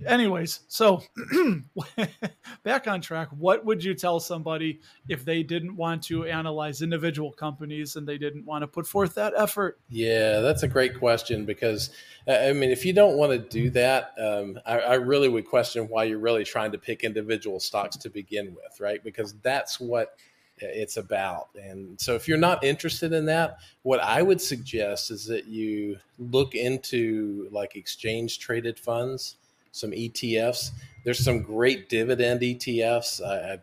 anyways, 0.07 0.61
so 0.69 1.03
back 2.63 2.87
on 2.87 3.01
track. 3.01 3.29
What 3.31 3.65
would 3.65 3.83
you 3.83 3.95
tell 3.95 4.21
somebody 4.21 4.81
if 5.09 5.25
they 5.25 5.43
didn't 5.43 5.77
want 5.77 6.03
to 6.05 6.25
analyze 6.25 6.83
individual 6.83 7.33
companies 7.33 7.97
and 7.97 8.07
they 8.07 8.19
didn't 8.19 8.45
want 8.45 8.63
to 8.63 8.67
put 8.67 8.87
forth 8.87 9.15
that 9.15 9.33
effort? 9.37 9.79
Yeah, 9.89 10.41
that's 10.41 10.63
a 10.63 10.69
great 10.69 10.99
question 10.99 11.45
because 11.45 11.91
I 12.29 12.53
mean, 12.53 12.71
if 12.71 12.85
you 12.85 12.93
don't 12.93 13.17
want 13.17 13.33
to 13.33 13.39
do 13.39 13.71
that, 13.71 14.13
um, 14.19 14.59
I, 14.67 14.79
I 14.81 14.95
really 14.95 15.29
would 15.29 15.47
question 15.47 15.89
why 15.89 16.05
you're 16.05 16.19
really 16.19 16.45
trying 16.45 16.73
to 16.73 16.79
pick 16.79 17.03
individual 17.03 17.61
stocks 17.61 17.97
to 17.99 18.11
begin 18.11 18.55
with, 18.55 18.81
right? 18.81 19.03
Because 19.03 19.35
that's 19.43 19.81
what 19.81 20.17
it's 20.59 20.97
about. 20.97 21.49
And 21.55 22.01
so, 22.01 22.15
if 22.15 22.29
you're 22.29 22.39
not 22.39 22.63
interested 22.63 23.13
in 23.13 23.27
that, 23.27 23.59
what 23.83 24.01
I 24.01 24.23
would 24.23 24.41
suggest 24.41 25.11
is 25.11 25.25
that 25.27 25.47
you 25.47 25.99
look 26.19 26.55
into 26.55 27.49
like 27.51 27.77
exchange 27.77 28.39
traded 28.39 28.79
funds 28.79 29.37
some 29.73 29.91
ETFs. 29.93 30.71
There's 31.05 31.23
some 31.25 31.43
great 31.43 31.89
dividend 31.89 32.41
ETFs. 32.41 33.23
I, 33.25 33.59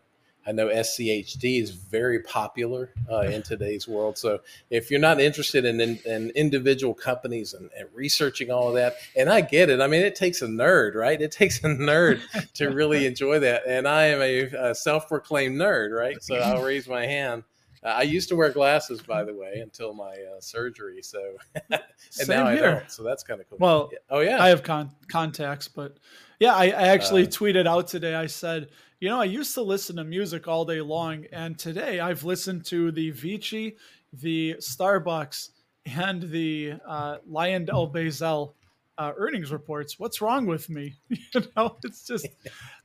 I 0.47 0.53
know 0.53 0.67
SCHD 0.67 1.61
is 1.61 1.71
very 1.71 2.21
popular 2.21 2.93
uh, 3.11 3.21
in 3.23 3.43
today's 3.43 3.85
world. 3.85 4.17
So 4.17 4.39
if 4.69 4.89
you're 4.89 4.99
not 4.99 5.19
interested 5.19 5.65
in, 5.65 5.81
in, 5.81 5.99
in 6.05 6.29
individual 6.31 6.93
companies 6.93 7.53
and, 7.53 7.69
and, 7.77 7.89
researching 7.93 8.49
all 8.49 8.69
of 8.69 8.75
that, 8.75 8.95
and 9.17 9.29
I 9.29 9.41
get 9.41 9.69
it. 9.69 9.81
I 9.81 9.87
mean, 9.87 10.01
it 10.01 10.15
takes 10.15 10.41
a 10.41 10.47
nerd, 10.47 10.95
right? 10.95 11.21
It 11.21 11.31
takes 11.33 11.59
a 11.59 11.67
nerd 11.67 12.21
to 12.53 12.69
really 12.69 13.05
enjoy 13.05 13.39
that. 13.39 13.63
And 13.67 13.87
I 13.87 14.05
am 14.05 14.21
a, 14.21 14.69
a 14.69 14.75
self-proclaimed 14.75 15.59
nerd, 15.59 15.91
right? 15.91 16.15
So 16.23 16.35
I'll 16.35 16.63
raise 16.63 16.87
my 16.87 17.05
hand. 17.05 17.43
Uh, 17.83 17.87
I 17.87 18.01
used 18.03 18.29
to 18.29 18.35
wear 18.35 18.49
glasses, 18.49 19.01
by 19.01 19.23
the 19.23 19.33
way, 19.33 19.59
until 19.61 19.93
my 19.93 20.11
uh, 20.11 20.39
surgery. 20.39 21.01
So, 21.01 21.37
and 21.71 21.81
Same 22.09 22.27
now 22.27 22.49
here. 22.49 22.57
I 22.57 22.73
don't. 22.79 22.91
So 22.91 23.03
that's 23.03 23.23
kind 23.23 23.41
of 23.41 23.49
cool. 23.49 23.57
Well, 23.59 23.89
yeah. 23.91 23.99
oh 24.09 24.19
yeah, 24.19 24.43
I 24.43 24.49
have 24.49 24.63
con- 24.63 24.91
contacts, 25.07 25.67
but 25.67 25.97
yeah, 26.39 26.53
I, 26.53 26.65
I 26.65 26.87
actually 26.89 27.23
uh, 27.23 27.29
tweeted 27.29 27.67
out 27.67 27.87
today. 27.87 28.15
I 28.15 28.27
said, 28.27 28.69
you 28.99 29.09
know, 29.09 29.19
I 29.19 29.25
used 29.25 29.53
to 29.55 29.61
listen 29.61 29.97
to 29.97 30.03
music 30.03 30.47
all 30.47 30.65
day 30.65 30.81
long, 30.81 31.25
and 31.31 31.57
today 31.57 31.99
I've 31.99 32.23
listened 32.23 32.65
to 32.65 32.91
the 32.91 33.11
Vici, 33.11 33.77
the 34.13 34.55
Starbucks, 34.59 35.49
and 35.85 36.23
the 36.23 36.73
uh, 36.85 37.17
LyondellBasell 37.29 38.53
uh, 38.97 39.11
earnings 39.15 39.51
reports. 39.51 39.99
What's 39.99 40.21
wrong 40.21 40.45
with 40.45 40.69
me? 40.69 40.95
you 41.09 41.43
know, 41.55 41.77
it's 41.83 42.05
just, 42.05 42.27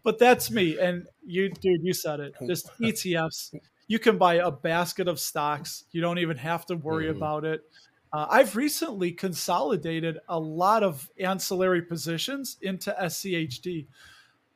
but 0.03 0.19
that's 0.19 0.51
me. 0.51 0.79
And 0.79 1.07
you, 1.25 1.51
dude, 1.51 1.83
you 1.83 1.95
said 1.95 2.21
it. 2.21 2.35
Just 2.47 2.71
ETFs 2.81 3.55
you 3.87 3.99
can 3.99 4.19
buy 4.19 4.35
a 4.35 4.51
basket 4.51 5.09
of 5.09 5.21
stocks. 5.21 5.85
You 5.93 6.01
don't 6.01 6.19
even 6.19 6.37
have 6.37 6.67
to 6.67 6.77
worry 6.77 7.07
mm. 7.07 7.17
about 7.17 7.45
it. 7.45 7.63
Uh, 8.13 8.27
I've 8.31 8.57
recently 8.57 9.11
consolidated 9.13 10.19
a 10.29 10.39
lot 10.39 10.83
of 10.83 11.09
ancillary 11.19 11.83
positions 11.83 12.59
into 12.61 12.95
SCHD. 13.01 13.87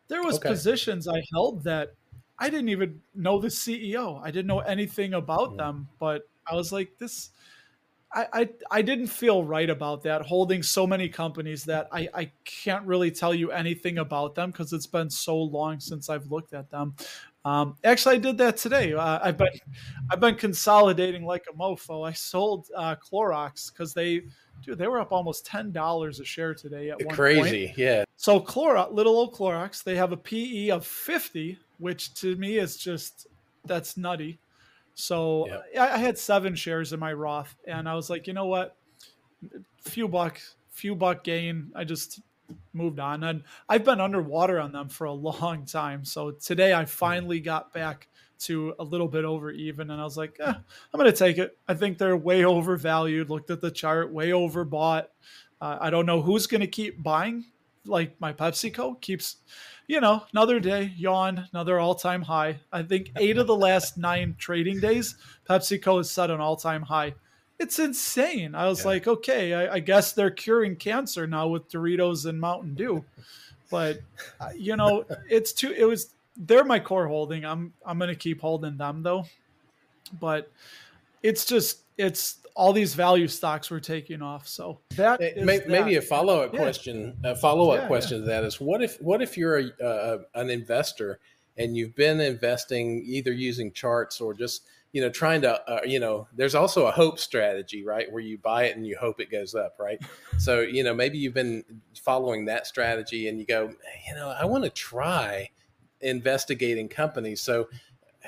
There 0.08 0.22
was 0.22 0.36
okay. 0.36 0.50
positions 0.50 1.08
I 1.08 1.22
held 1.32 1.64
that 1.64 1.94
I 2.38 2.50
didn't 2.50 2.68
even 2.68 3.00
know 3.14 3.40
the 3.40 3.48
CEO. 3.48 4.20
I 4.22 4.30
didn't 4.30 4.46
know 4.46 4.60
anything 4.60 5.14
about 5.14 5.52
mm. 5.52 5.56
them, 5.56 5.88
but 5.98 6.28
I 6.50 6.54
was 6.54 6.70
like, 6.72 6.98
this. 6.98 7.30
I, 8.12 8.26
I, 8.32 8.48
I 8.70 8.82
didn't 8.82 9.08
feel 9.08 9.42
right 9.42 9.68
about 9.68 10.04
that 10.04 10.22
holding 10.22 10.62
so 10.62 10.86
many 10.86 11.08
companies 11.08 11.64
that 11.64 11.88
I, 11.90 12.08
I 12.14 12.30
can't 12.44 12.86
really 12.86 13.10
tell 13.10 13.34
you 13.34 13.50
anything 13.50 13.98
about 13.98 14.36
them 14.36 14.52
because 14.52 14.72
it's 14.72 14.86
been 14.86 15.10
so 15.10 15.36
long 15.36 15.80
since 15.80 16.08
I've 16.08 16.30
looked 16.30 16.52
at 16.52 16.70
them. 16.70 16.94
Um, 17.46 17.76
actually, 17.84 18.16
I 18.16 18.18
did 18.18 18.38
that 18.38 18.56
today. 18.56 18.92
Uh, 18.92 19.20
I've 19.22 19.38
been 19.38 19.48
I've 20.10 20.18
been 20.18 20.34
consolidating 20.34 21.24
like 21.24 21.44
a 21.48 21.56
mofo. 21.56 22.04
I 22.04 22.12
sold 22.12 22.66
uh, 22.76 22.96
Clorox 22.96 23.72
because 23.72 23.94
they, 23.94 24.22
dude, 24.64 24.78
they 24.78 24.88
were 24.88 24.98
up 24.98 25.12
almost 25.12 25.46
ten 25.46 25.70
dollars 25.70 26.18
a 26.18 26.24
share 26.24 26.54
today. 26.54 26.90
At 26.90 27.04
one 27.06 27.14
crazy, 27.14 27.66
point. 27.66 27.78
yeah. 27.78 28.04
So 28.16 28.40
Clorox, 28.40 28.92
little 28.92 29.14
old 29.14 29.32
Clorox, 29.32 29.84
they 29.84 29.94
have 29.94 30.10
a 30.10 30.16
PE 30.16 30.70
of 30.70 30.84
fifty, 30.84 31.60
which 31.78 32.14
to 32.14 32.34
me 32.34 32.58
is 32.58 32.76
just 32.76 33.28
that's 33.64 33.96
nutty. 33.96 34.40
So 34.94 35.46
I, 35.78 35.90
I 35.90 35.98
had 35.98 36.18
seven 36.18 36.56
shares 36.56 36.92
in 36.92 36.98
my 36.98 37.12
Roth, 37.12 37.54
and 37.64 37.88
I 37.88 37.94
was 37.94 38.10
like, 38.10 38.26
you 38.26 38.32
know 38.32 38.46
what, 38.46 38.76
few 39.82 40.08
bucks, 40.08 40.56
few 40.72 40.96
buck 40.96 41.22
gain. 41.22 41.70
I 41.76 41.84
just 41.84 42.22
moved 42.72 43.00
on. 43.00 43.24
And 43.24 43.42
I've 43.68 43.84
been 43.84 44.00
underwater 44.00 44.60
on 44.60 44.72
them 44.72 44.88
for 44.88 45.04
a 45.04 45.12
long 45.12 45.64
time. 45.66 46.04
So 46.04 46.32
today 46.32 46.74
I 46.74 46.84
finally 46.84 47.40
got 47.40 47.72
back 47.72 48.08
to 48.38 48.74
a 48.78 48.84
little 48.84 49.08
bit 49.08 49.24
over 49.24 49.50
even. 49.50 49.90
And 49.90 50.00
I 50.00 50.04
was 50.04 50.16
like, 50.16 50.36
eh, 50.40 50.52
I'm 50.52 51.00
going 51.00 51.10
to 51.10 51.16
take 51.16 51.38
it. 51.38 51.56
I 51.66 51.74
think 51.74 51.98
they're 51.98 52.16
way 52.16 52.44
overvalued. 52.44 53.30
Looked 53.30 53.50
at 53.50 53.60
the 53.60 53.70
chart, 53.70 54.12
way 54.12 54.30
overbought. 54.30 55.06
Uh, 55.60 55.78
I 55.80 55.90
don't 55.90 56.06
know 56.06 56.20
who's 56.20 56.46
going 56.46 56.60
to 56.60 56.66
keep 56.66 57.02
buying. 57.02 57.46
Like 57.86 58.20
my 58.20 58.32
PepsiCo 58.32 59.00
keeps, 59.00 59.36
you 59.86 60.00
know, 60.00 60.24
another 60.32 60.58
day, 60.60 60.92
yawn, 60.96 61.48
another 61.52 61.78
all 61.78 61.94
time 61.94 62.22
high. 62.22 62.60
I 62.72 62.82
think 62.82 63.12
eight 63.16 63.38
of 63.38 63.46
the 63.46 63.56
last 63.56 63.96
nine 63.96 64.34
trading 64.38 64.80
days, 64.80 65.14
PepsiCo 65.48 65.98
has 65.98 66.10
set 66.10 66.30
an 66.30 66.40
all 66.40 66.56
time 66.56 66.82
high 66.82 67.14
it's 67.58 67.78
insane. 67.78 68.54
I 68.54 68.66
was 68.68 68.80
yeah. 68.80 68.88
like, 68.88 69.06
okay, 69.06 69.54
I, 69.54 69.74
I, 69.74 69.78
guess 69.80 70.12
they're 70.12 70.30
curing 70.30 70.76
cancer 70.76 71.26
now 71.26 71.48
with 71.48 71.70
Doritos 71.70 72.26
and 72.26 72.40
Mountain 72.40 72.74
Dew, 72.74 73.04
but 73.70 74.00
you 74.56 74.76
know, 74.76 75.04
it's 75.28 75.52
too. 75.52 75.72
It 75.72 75.84
was 75.84 76.14
they're 76.36 76.64
my 76.64 76.78
core 76.78 77.08
holding. 77.08 77.44
I'm 77.44 77.72
I'm 77.84 77.98
gonna 77.98 78.14
keep 78.14 78.40
holding 78.40 78.76
them 78.76 79.02
though, 79.02 79.26
but 80.20 80.50
it's 81.22 81.44
just 81.44 81.80
it's 81.96 82.38
all 82.54 82.72
these 82.72 82.94
value 82.94 83.28
stocks 83.28 83.70
were 83.70 83.80
taking 83.80 84.22
off. 84.22 84.48
So 84.48 84.80
that 84.96 85.20
maybe, 85.66 85.96
a 85.96 86.02
follow 86.02 86.42
up 86.42 86.52
yeah. 86.52 86.60
question. 86.60 87.16
A 87.24 87.36
follow 87.36 87.70
up 87.70 87.82
yeah, 87.82 87.86
question 87.86 88.20
to 88.20 88.26
that 88.26 88.44
is 88.44 88.60
what 88.60 88.82
if 88.82 89.00
what 89.00 89.22
if 89.22 89.36
you're 89.36 89.58
a, 89.58 89.84
uh, 89.84 90.18
an 90.34 90.50
investor 90.50 91.20
and 91.58 91.76
you've 91.76 91.94
been 91.94 92.20
investing 92.20 93.02
either 93.06 93.32
using 93.32 93.72
charts 93.72 94.20
or 94.20 94.34
just 94.34 94.62
you 94.92 95.00
know 95.02 95.10
trying 95.10 95.42
to 95.42 95.70
uh, 95.70 95.80
you 95.84 96.00
know 96.00 96.26
there's 96.34 96.54
also 96.54 96.86
a 96.86 96.90
hope 96.90 97.18
strategy 97.18 97.84
right 97.84 98.10
where 98.10 98.22
you 98.22 98.38
buy 98.38 98.64
it 98.64 98.76
and 98.76 98.86
you 98.86 98.96
hope 98.98 99.20
it 99.20 99.30
goes 99.30 99.54
up 99.54 99.76
right? 99.78 100.00
So 100.38 100.60
you 100.60 100.84
know 100.84 100.94
maybe 100.94 101.16
you've 101.16 101.34
been 101.34 101.64
following 102.02 102.44
that 102.44 102.66
strategy 102.66 103.28
and 103.28 103.38
you 103.40 103.46
go 103.46 103.72
you 104.06 104.14
know 104.14 104.28
i 104.28 104.44
want 104.44 104.64
to 104.64 104.70
try 104.70 105.48
investigating 106.02 106.88
companies 106.88 107.40
so 107.40 107.68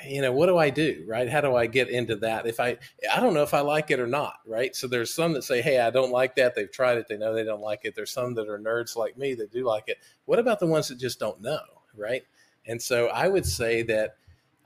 you 0.06 0.22
know 0.22 0.32
what 0.32 0.46
do 0.46 0.56
i 0.56 0.70
do 0.70 1.04
right? 1.06 1.28
How 1.28 1.42
do 1.42 1.54
i 1.54 1.66
get 1.66 1.90
into 1.90 2.16
that? 2.16 2.46
If 2.46 2.60
i 2.60 2.78
i 3.12 3.20
don't 3.20 3.34
know 3.34 3.42
if 3.42 3.52
i 3.52 3.60
like 3.60 3.90
it 3.90 4.00
or 4.00 4.06
not 4.06 4.36
right? 4.46 4.74
So 4.74 4.86
there's 4.86 5.12
some 5.12 5.34
that 5.34 5.44
say 5.44 5.60
hey 5.60 5.80
i 5.80 5.90
don't 5.90 6.10
like 6.10 6.34
that 6.36 6.54
they've 6.54 6.70
tried 6.70 6.96
it 6.96 7.08
they 7.08 7.18
know 7.18 7.34
they 7.34 7.44
don't 7.44 7.60
like 7.60 7.80
it 7.84 7.94
there's 7.94 8.12
some 8.12 8.34
that 8.34 8.48
are 8.48 8.58
nerds 8.58 8.96
like 8.96 9.18
me 9.18 9.34
that 9.34 9.52
do 9.52 9.64
like 9.64 9.84
it. 9.86 9.98
What 10.24 10.38
about 10.38 10.60
the 10.60 10.66
ones 10.66 10.88
that 10.88 10.98
just 10.98 11.20
don't 11.20 11.42
know 11.42 11.60
right 11.94 12.22
and 12.68 12.80
so 12.80 13.08
i 13.08 13.26
would 13.26 13.44
say 13.44 13.82
that 13.82 14.14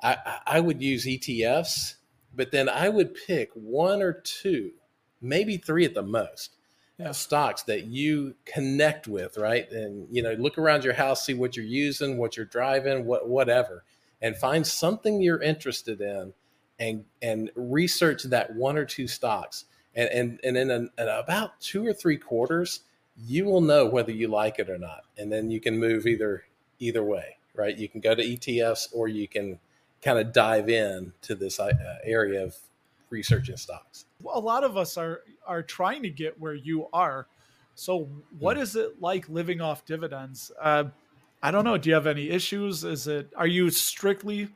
I, 0.03 0.39
I 0.47 0.61
would 0.61 0.83
use 0.83 1.07
ETFs, 1.07 1.95
but 2.35 2.51
then 2.51 2.69
I 2.69 2.89
would 2.89 3.15
pick 3.15 3.51
one 3.55 4.03
or 4.03 4.13
two, 4.13 4.73
maybe 5.21 5.57
three 5.57 5.85
at 5.85 5.95
the 5.95 6.03
most, 6.03 6.57
yeah. 6.99 7.13
stocks 7.13 7.63
that 7.65 7.85
you 7.85 8.35
connect 8.45 9.07
with, 9.07 9.37
right? 9.37 9.71
And 9.71 10.07
you 10.11 10.23
know, 10.23 10.33
look 10.33 10.59
around 10.59 10.85
your 10.85 10.95
house, 10.95 11.25
see 11.25 11.35
what 11.35 11.57
you're 11.57 11.65
using, 11.65 12.19
what 12.19 12.37
you're 12.37 12.47
driving, 12.47 13.05
what 13.07 13.29
whatever, 13.29 13.85
and 14.21 14.37
find 14.37 14.67
something 14.67 15.21
you're 15.21 15.43
interested 15.43 16.01
in, 16.01 16.33
and 16.79 17.05
and 17.21 17.51
research 17.55 18.25
that 18.25 18.55
one 18.55 18.77
or 18.77 18.85
two 18.85 19.07
stocks, 19.07 19.67
and 19.95 20.09
and 20.09 20.41
and 20.43 20.57
in, 20.57 20.71
an, 20.71 20.91
in 20.99 21.09
about 21.09 21.61
two 21.61 21.87
or 21.87 21.93
three 21.93 22.17
quarters, 22.17 22.81
you 23.17 23.45
will 23.45 23.61
know 23.61 23.87
whether 23.87 24.13
you 24.13 24.27
like 24.27 24.59
it 24.59 24.69
or 24.69 24.79
not, 24.79 25.03
and 25.17 25.31
then 25.31 25.51
you 25.51 25.61
can 25.61 25.79
move 25.79 26.07
either 26.07 26.45
either 26.81 27.05
way, 27.05 27.37
right? 27.55 27.77
You 27.77 27.89
can 27.89 28.01
go 28.01 28.15
to 28.15 28.23
ETFs 28.23 28.89
or 28.93 29.09
you 29.09 29.29
can 29.29 29.59
kind 30.03 30.19
of 30.19 30.33
dive 30.33 30.69
in 30.69 31.13
to 31.23 31.35
this 31.35 31.61
uh, 31.61 31.73
area 32.05 32.45
of 32.45 32.57
researching 33.11 33.57
stocks. 33.57 34.07
Well, 34.23 34.37
a 34.37 34.41
lot 34.41 34.65
of 34.65 34.77
us 34.77 34.97
are 34.97 35.23
are 35.47 35.63
trying 35.63 36.03
to 36.03 36.11
get 36.11 36.41
where 36.41 36.55
you 36.55 36.89
are. 36.93 37.27
So, 37.75 38.09
what 38.39 38.57
hmm. 38.57 38.63
is 38.63 38.77
it 38.77 39.01
like 39.01 39.29
living 39.29 39.61
off 39.61 39.85
dividends? 39.85 40.51
Uh, 40.61 40.85
I 41.43 41.51
don't 41.51 41.65
know. 41.65 41.77
Do 41.77 41.89
you 41.89 41.95
have 41.95 42.07
any 42.07 42.31
issues? 42.31 42.85
Is 42.85 43.07
it 43.07 43.33
are 43.37 43.47
you 43.47 43.71
strictly 43.71 44.49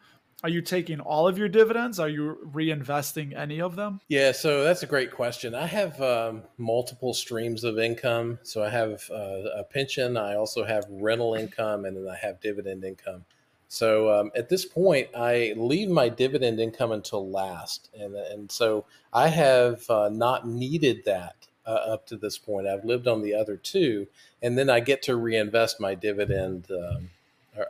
are 0.43 0.51
you 0.51 0.61
taking 0.61 1.01
all 1.01 1.27
of 1.27 1.39
your 1.39 1.49
dividends? 1.49 1.99
Are 1.99 2.09
you 2.09 2.39
reinvesting 2.53 3.37
any 3.37 3.61
of 3.61 3.75
them? 3.75 4.01
Yeah, 4.09 4.33
so 4.33 4.63
that's 4.65 4.83
a 4.83 4.87
great 4.87 5.11
question. 5.11 5.55
I 5.55 5.67
have 5.67 6.01
um, 6.01 6.43
multiple 6.59 7.15
streams 7.15 7.65
of 7.65 7.79
income. 7.79 8.39
So 8.43 8.63
I 8.63 8.69
have 8.69 9.03
uh, 9.11 9.49
a 9.57 9.65
pension, 9.65 10.17
I 10.17 10.35
also 10.35 10.65
have 10.65 10.85
rental 10.91 11.35
income, 11.35 11.85
and 11.87 11.97
then 11.97 12.09
I 12.09 12.17
have 12.17 12.41
dividend 12.41 12.85
income. 12.85 13.25
So 13.69 14.13
um, 14.13 14.31
at 14.37 14.49
this 14.49 14.65
point, 14.65 15.09
I 15.17 15.55
leave 15.57 15.89
my 15.89 16.09
dividend 16.09 16.61
income 16.61 16.93
until 16.93 17.29
last, 17.29 17.91
and 17.99 18.15
and 18.15 18.51
so 18.51 18.85
I 19.13 19.27
have 19.27 19.89
uh, 19.91 20.09
not 20.09 20.47
needed 20.47 21.05
that 21.05 21.35
uh, 21.67 21.71
up 21.71 22.07
to 22.07 22.17
this 22.17 22.39
point. 22.39 22.69
I've 22.69 22.85
lived 22.85 23.09
on 23.09 23.23
the 23.23 23.35
other 23.35 23.57
two, 23.57 24.07
and 24.41 24.57
then 24.57 24.71
I 24.71 24.79
get 24.79 25.03
to 25.03 25.17
reinvest 25.17 25.81
my 25.81 25.97
dividend 25.97 26.69
um, 26.71 27.11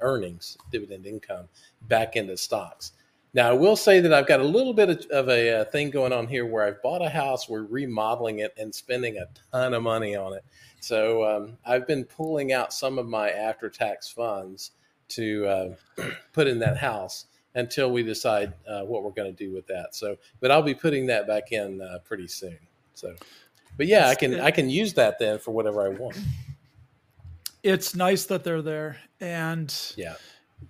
earnings, 0.01 0.57
dividend 0.71 1.07
income, 1.07 1.49
back 1.83 2.17
into 2.17 2.37
stocks. 2.37 2.93
Now, 3.35 3.51
I 3.51 3.53
will 3.53 3.77
say 3.77 4.01
that 4.01 4.15
I've 4.15 4.27
got 4.27 4.41
a 4.41 4.45
little 4.45 4.73
bit 4.73 4.89
of, 4.89 5.07
of 5.11 5.29
a, 5.29 5.49
a, 5.49 5.61
uh, 5.61 5.65
thing 5.67 5.91
going 5.91 6.13
on 6.13 6.27
here 6.27 6.47
where 6.47 6.67
I've 6.67 6.81
bought 6.83 7.05
a 7.05 7.09
house, 7.09 7.49
we're 7.49 7.65
remodeling 7.65 8.39
it, 8.39 8.55
and 8.57 8.75
spending 8.75 9.19
a 9.19 9.27
ton 9.53 9.75
of 9.75 9.83
money 9.83 10.17
on 10.17 10.33
it. 10.33 10.45
So 10.81 11.25
um, 11.25 11.59
I've 11.67 11.87
been 11.87 12.05
pulling 12.05 12.53
out 12.53 12.73
some 12.73 12.99
of 12.99 13.07
my 13.07 13.31
after-tax 13.31 14.09
funds 14.09 14.71
to 15.09 15.47
uh, 15.47 15.75
put 16.33 16.47
in 16.47 16.59
that 16.61 16.79
house 16.79 17.27
until 17.57 17.91
we 17.91 18.03
decide 18.03 18.53
uh, 18.69 18.83
what 18.83 19.03
we're 19.03 19.11
going 19.11 19.35
to 19.35 19.45
do 19.45 19.53
with 19.53 19.67
that. 19.67 19.95
So, 19.95 20.17
but 20.41 20.51
I'll 20.51 20.63
be 20.63 20.75
putting 20.75 21.07
that 21.07 21.27
back 21.27 21.53
in 21.53 21.83
uh, 21.83 21.99
pretty 22.05 22.29
soon. 22.29 22.59
So, 22.95 23.15
but 23.77 23.87
yeah, 23.87 24.09
I 24.09 24.15
can 24.15 24.41
I 24.41 24.51
can 24.51 24.71
use 24.71 24.95
that 24.95 25.19
then 25.19 25.39
for 25.39 25.51
whatever 25.51 25.83
I 25.83 25.89
want. 25.89 26.17
It's 27.67 27.95
nice 27.95 28.27
that 28.27 28.45
they're 28.45 28.63
there, 28.63 28.99
and 29.21 29.75
yeah, 29.97 30.15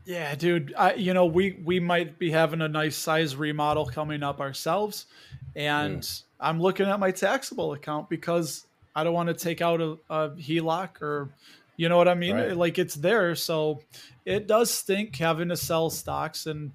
yeah, 0.04 0.35
dude. 0.35 0.72
I, 0.76 0.94
you 0.94 1.12
know, 1.14 1.26
we 1.26 1.61
we 1.64 1.80
might 1.80 2.18
be 2.18 2.30
having 2.30 2.62
a 2.62 2.68
nice 2.68 2.96
size 2.96 3.37
remodel 3.37 3.87
coming 3.87 4.22
up 4.22 4.40
ourselves, 4.40 5.06
and 5.54 6.00
mm. 6.00 6.22
I'm 6.40 6.61
looking 6.61 6.87
at 6.87 6.98
my 6.98 7.11
taxable 7.11 7.72
account 7.74 8.09
because 8.09 8.66
I 8.94 9.04
don't 9.04 9.12
want 9.12 9.28
to 9.28 9.35
take 9.35 9.61
out 9.61 9.80
a, 9.80 9.98
a 10.09 10.30
HELOC 10.30 11.02
or 11.02 11.28
you 11.76 11.88
know 11.90 11.98
what 11.98 12.09
I 12.09 12.14
mean? 12.14 12.37
Right. 12.37 12.56
Like 12.56 12.78
it's 12.78 12.94
there. 12.94 13.35
So 13.35 13.82
it 14.24 14.46
does 14.46 14.70
stink 14.70 15.16
having 15.16 15.50
to 15.50 15.56
sell 15.56 15.90
stocks 15.90 16.46
and 16.46 16.72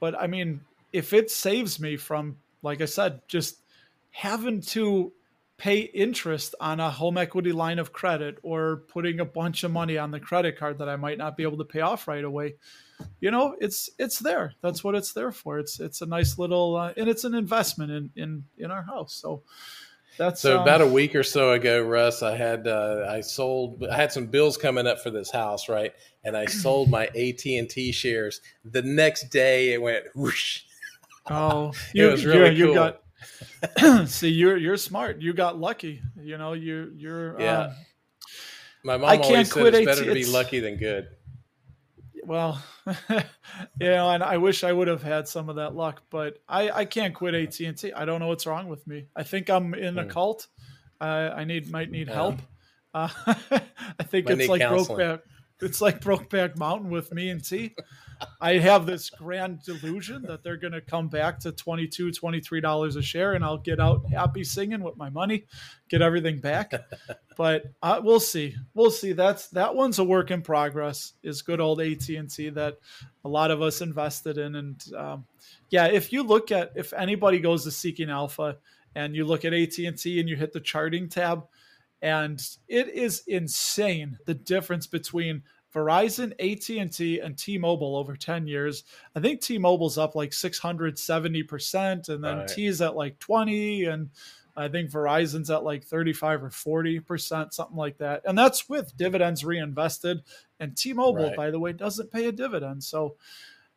but 0.00 0.18
I 0.18 0.26
mean, 0.26 0.60
if 0.92 1.12
it 1.12 1.30
saves 1.30 1.78
me 1.78 1.96
from 1.96 2.36
like 2.62 2.80
I 2.80 2.86
said, 2.86 3.20
just 3.28 3.58
having 4.10 4.62
to 4.62 5.12
pay 5.58 5.80
interest 5.80 6.54
on 6.60 6.78
a 6.78 6.88
home 6.90 7.18
equity 7.18 7.52
line 7.52 7.80
of 7.80 7.92
credit 7.92 8.38
or 8.42 8.84
putting 8.88 9.18
a 9.20 9.24
bunch 9.24 9.64
of 9.64 9.72
money 9.72 9.98
on 9.98 10.12
the 10.12 10.20
credit 10.20 10.56
card 10.56 10.78
that 10.78 10.88
I 10.88 10.96
might 10.96 11.18
not 11.18 11.36
be 11.36 11.42
able 11.42 11.58
to 11.58 11.64
pay 11.64 11.80
off 11.80 12.06
right 12.06 12.24
away. 12.24 12.54
You 13.20 13.30
know, 13.30 13.56
it's 13.60 13.90
it's 13.98 14.18
there. 14.18 14.54
That's 14.62 14.82
what 14.82 14.94
it's 14.94 15.12
there 15.12 15.32
for. 15.32 15.58
It's 15.58 15.80
it's 15.80 16.00
a 16.00 16.06
nice 16.06 16.38
little 16.38 16.76
uh, 16.76 16.92
and 16.96 17.08
it's 17.08 17.24
an 17.24 17.34
investment 17.34 17.90
in 17.90 18.10
in 18.16 18.44
in 18.56 18.70
our 18.70 18.82
house. 18.82 19.14
So 19.14 19.42
that's 20.16 20.40
so 20.40 20.56
um, 20.56 20.62
about 20.62 20.80
a 20.80 20.86
week 20.86 21.14
or 21.14 21.22
so 21.22 21.52
ago, 21.52 21.82
Russ. 21.82 22.22
I 22.22 22.36
had 22.36 22.66
uh, 22.66 23.06
I 23.08 23.20
sold. 23.20 23.84
I 23.84 23.96
had 23.96 24.12
some 24.12 24.26
bills 24.26 24.56
coming 24.56 24.86
up 24.86 25.00
for 25.00 25.10
this 25.10 25.30
house, 25.30 25.68
right? 25.68 25.92
And 26.24 26.36
I 26.36 26.44
sold 26.46 26.90
my 26.90 27.06
AT 27.06 27.46
and 27.46 27.70
T 27.70 27.92
shares. 27.92 28.40
The 28.64 28.82
next 28.82 29.30
day, 29.30 29.72
it 29.72 29.80
went 29.80 30.04
whoosh. 30.14 30.62
Oh, 31.30 31.72
you, 31.94 32.08
it 32.08 32.12
was 32.12 32.26
really 32.26 32.54
you, 32.54 32.66
cool. 32.66 32.74
got. 32.74 33.02
see, 34.06 34.28
you're 34.28 34.56
you're 34.56 34.76
smart. 34.76 35.20
You 35.20 35.32
got 35.32 35.58
lucky. 35.58 36.02
You 36.20 36.38
know, 36.38 36.52
you 36.52 36.92
you're. 36.96 37.40
Yeah. 37.40 37.60
Um, 37.60 37.72
my 38.84 38.96
mom 38.96 39.10
I 39.10 39.16
always 39.16 39.28
can't 39.28 39.46
said 39.48 39.60
quit 39.60 39.74
it's 39.74 39.86
better 39.86 40.02
AT- 40.02 40.06
to 40.08 40.14
be 40.14 40.26
lucky 40.26 40.60
than 40.60 40.76
good 40.76 41.08
well, 42.28 42.62
you 43.10 43.18
know, 43.80 44.10
and 44.10 44.22
I 44.22 44.36
wish 44.36 44.62
I 44.62 44.70
would 44.70 44.86
have 44.86 45.02
had 45.02 45.26
some 45.26 45.48
of 45.48 45.56
that 45.56 45.74
luck, 45.74 46.02
but 46.10 46.38
I, 46.46 46.70
I 46.70 46.84
can't 46.84 47.14
quit 47.14 47.34
AT 47.34 47.58
and. 47.60 47.92
I 47.96 48.04
don't 48.04 48.20
know 48.20 48.28
what's 48.28 48.46
wrong 48.46 48.68
with 48.68 48.86
me. 48.86 49.06
I 49.16 49.22
think 49.22 49.48
I'm 49.48 49.74
in 49.74 49.98
a 49.98 50.04
hmm. 50.04 50.10
cult. 50.10 50.46
Uh, 51.00 51.30
I 51.34 51.44
need 51.44 51.70
might 51.70 51.90
need 51.90 52.08
yeah. 52.08 52.14
help. 52.14 52.40
Uh, 52.92 53.08
I 53.26 54.02
think 54.04 54.28
might 54.28 54.40
it's 54.40 54.48
like 54.48 54.60
Brokeback. 54.60 55.20
It's 55.60 55.80
like 55.80 56.00
Brokeback 56.00 56.56
Mountain 56.56 56.90
with 56.90 57.12
me 57.12 57.30
and 57.30 57.44
T. 57.44 57.74
I 58.40 58.54
have 58.54 58.86
this 58.86 59.10
grand 59.10 59.62
delusion 59.62 60.22
that 60.22 60.42
they're 60.42 60.56
going 60.56 60.72
to 60.72 60.80
come 60.80 61.08
back 61.08 61.38
to 61.40 61.52
22 61.52 62.10
$23 62.10 62.96
a 62.96 63.02
share 63.02 63.34
and 63.34 63.44
I'll 63.44 63.58
get 63.58 63.80
out 63.80 64.08
happy 64.10 64.44
singing 64.44 64.82
with 64.82 64.96
my 64.96 65.10
money, 65.10 65.44
get 65.88 66.02
everything 66.02 66.38
back. 66.38 66.72
but 67.36 67.64
uh, 67.82 68.00
we'll 68.02 68.20
see. 68.20 68.54
We'll 68.74 68.90
see. 68.90 69.12
That's 69.12 69.48
that 69.48 69.74
one's 69.74 69.98
a 69.98 70.04
work 70.04 70.30
in 70.30 70.42
progress. 70.42 71.14
Is 71.22 71.42
good 71.42 71.60
old 71.60 71.80
AT&T 71.80 72.50
that 72.50 72.78
a 73.24 73.28
lot 73.28 73.50
of 73.50 73.62
us 73.62 73.80
invested 73.80 74.38
in 74.38 74.56
and 74.56 74.84
um, 74.96 75.24
yeah, 75.70 75.86
if 75.86 76.12
you 76.12 76.22
look 76.22 76.50
at 76.50 76.72
if 76.76 76.92
anybody 76.92 77.38
goes 77.40 77.64
to 77.64 77.70
Seeking 77.70 78.10
Alpha 78.10 78.56
and 78.94 79.14
you 79.14 79.24
look 79.24 79.44
at 79.44 79.52
AT&T 79.52 80.18
and 80.18 80.28
you 80.28 80.36
hit 80.36 80.52
the 80.52 80.60
charting 80.60 81.08
tab 81.08 81.44
and 82.02 82.40
it 82.68 82.88
is 82.88 83.22
insane 83.26 84.18
the 84.26 84.34
difference 84.34 84.86
between 84.86 85.42
Verizon, 85.74 86.32
AT&T, 86.40 87.20
and 87.20 87.36
T-Mobile 87.36 87.96
over 87.96 88.16
10 88.16 88.46
years. 88.46 88.84
I 89.14 89.20
think 89.20 89.40
T-Mobile's 89.40 89.98
up 89.98 90.14
like 90.14 90.30
670%, 90.30 92.08
and 92.08 92.24
then 92.24 92.38
right. 92.38 92.48
T's 92.48 92.80
at 92.80 92.96
like 92.96 93.18
20, 93.18 93.84
and 93.84 94.10
I 94.56 94.68
think 94.68 94.90
Verizon's 94.90 95.50
at 95.50 95.64
like 95.64 95.84
35 95.84 96.44
or 96.44 96.50
40%, 96.50 97.52
something 97.52 97.76
like 97.76 97.98
that. 97.98 98.22
And 98.24 98.36
that's 98.36 98.68
with 98.68 98.96
dividends 98.96 99.44
reinvested. 99.44 100.22
And 100.58 100.76
T-Mobile, 100.76 101.28
right. 101.28 101.36
by 101.36 101.50
the 101.50 101.60
way, 101.60 101.72
doesn't 101.72 102.12
pay 102.12 102.26
a 102.26 102.32
dividend. 102.32 102.82
So 102.82 103.16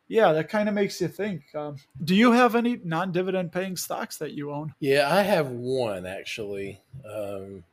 yeah, 0.08 0.32
that 0.32 0.48
kind 0.48 0.68
of 0.68 0.74
makes 0.74 1.00
you 1.00 1.08
think. 1.08 1.54
Um, 1.54 1.76
do 2.02 2.14
you 2.14 2.32
have 2.32 2.56
any 2.56 2.80
non-dividend 2.82 3.52
paying 3.52 3.76
stocks 3.76 4.18
that 4.18 4.32
you 4.32 4.50
own? 4.50 4.74
Yeah, 4.80 5.14
I 5.14 5.22
have 5.22 5.50
one 5.50 6.04
actually. 6.06 6.80
Um, 7.08 7.64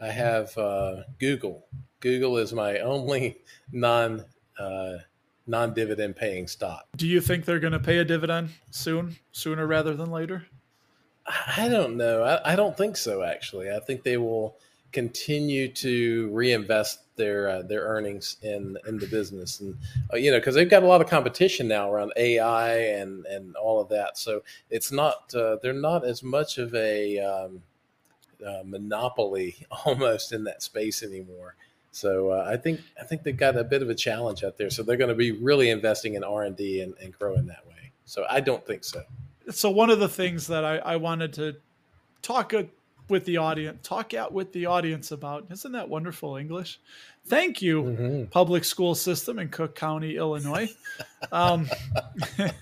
I 0.00 0.08
have 0.08 0.56
uh, 0.58 1.02
Google. 1.18 1.66
Google 2.00 2.36
is 2.38 2.52
my 2.52 2.78
only 2.80 3.38
non 3.72 4.24
uh, 4.58 4.96
non 5.46 5.74
dividend 5.74 6.16
paying 6.16 6.46
stock. 6.46 6.86
Do 6.96 7.06
you 7.06 7.20
think 7.20 7.44
they're 7.44 7.60
going 7.60 7.72
to 7.72 7.80
pay 7.80 7.98
a 7.98 8.04
dividend 8.04 8.50
soon, 8.70 9.16
sooner 9.32 9.66
rather 9.66 9.94
than 9.94 10.10
later? 10.10 10.46
I 11.56 11.68
don't 11.68 11.96
know. 11.96 12.22
I, 12.22 12.52
I, 12.52 12.56
don't 12.56 12.76
think 12.76 12.96
so. 12.96 13.22
Actually, 13.22 13.70
I 13.70 13.80
think 13.80 14.04
they 14.04 14.16
will 14.16 14.58
continue 14.92 15.66
to 15.68 16.30
reinvest 16.32 17.00
their 17.16 17.48
uh, 17.48 17.62
their 17.62 17.82
earnings 17.82 18.36
in 18.42 18.76
in 18.86 18.98
the 18.98 19.06
business, 19.06 19.60
and 19.60 19.76
uh, 20.12 20.16
you 20.16 20.30
know, 20.30 20.38
because 20.38 20.54
they've 20.54 20.70
got 20.70 20.82
a 20.82 20.86
lot 20.86 21.00
of 21.00 21.08
competition 21.08 21.66
now 21.66 21.90
around 21.90 22.12
AI 22.16 22.76
and 22.76 23.26
and 23.26 23.56
all 23.56 23.80
of 23.80 23.88
that. 23.88 24.18
So 24.18 24.42
it's 24.70 24.92
not 24.92 25.34
uh, 25.34 25.56
they're 25.62 25.72
not 25.72 26.04
as 26.04 26.22
much 26.22 26.58
of 26.58 26.74
a 26.74 27.18
um, 27.18 27.62
uh, 28.44 28.62
monopoly 28.64 29.66
almost 29.84 30.32
in 30.32 30.44
that 30.44 30.62
space 30.62 31.02
anymore. 31.02 31.56
So 31.90 32.30
uh, 32.30 32.46
I 32.46 32.56
think 32.56 32.80
I 33.00 33.04
think 33.04 33.22
they've 33.22 33.36
got 33.36 33.56
a 33.56 33.64
bit 33.64 33.80
of 33.82 33.88
a 33.88 33.94
challenge 33.94 34.44
out 34.44 34.58
there. 34.58 34.68
So 34.70 34.82
they're 34.82 34.98
going 34.98 35.08
to 35.08 35.14
be 35.14 35.32
really 35.32 35.70
investing 35.70 36.14
in 36.14 36.24
R 36.24 36.42
and 36.42 36.56
D 36.56 36.80
and 36.80 37.18
growing 37.18 37.46
that 37.46 37.66
way. 37.66 37.92
So 38.04 38.26
I 38.28 38.40
don't 38.40 38.64
think 38.66 38.84
so. 38.84 39.02
So 39.50 39.70
one 39.70 39.90
of 39.90 39.98
the 39.98 40.08
things 40.08 40.48
that 40.48 40.64
I, 40.64 40.78
I 40.78 40.96
wanted 40.96 41.32
to 41.34 41.56
talk 42.20 42.52
with 43.08 43.24
the 43.24 43.36
audience, 43.36 43.86
talk 43.86 44.14
out 44.14 44.32
with 44.32 44.52
the 44.52 44.66
audience 44.66 45.12
about, 45.12 45.46
isn't 45.50 45.72
that 45.72 45.88
wonderful 45.88 46.36
English? 46.36 46.80
Thank 47.26 47.62
you, 47.62 47.82
mm-hmm. 47.82 48.24
public 48.26 48.64
school 48.64 48.94
system 48.94 49.38
in 49.38 49.48
Cook 49.48 49.74
County, 49.74 50.16
Illinois. 50.16 50.68
um, 51.32 51.68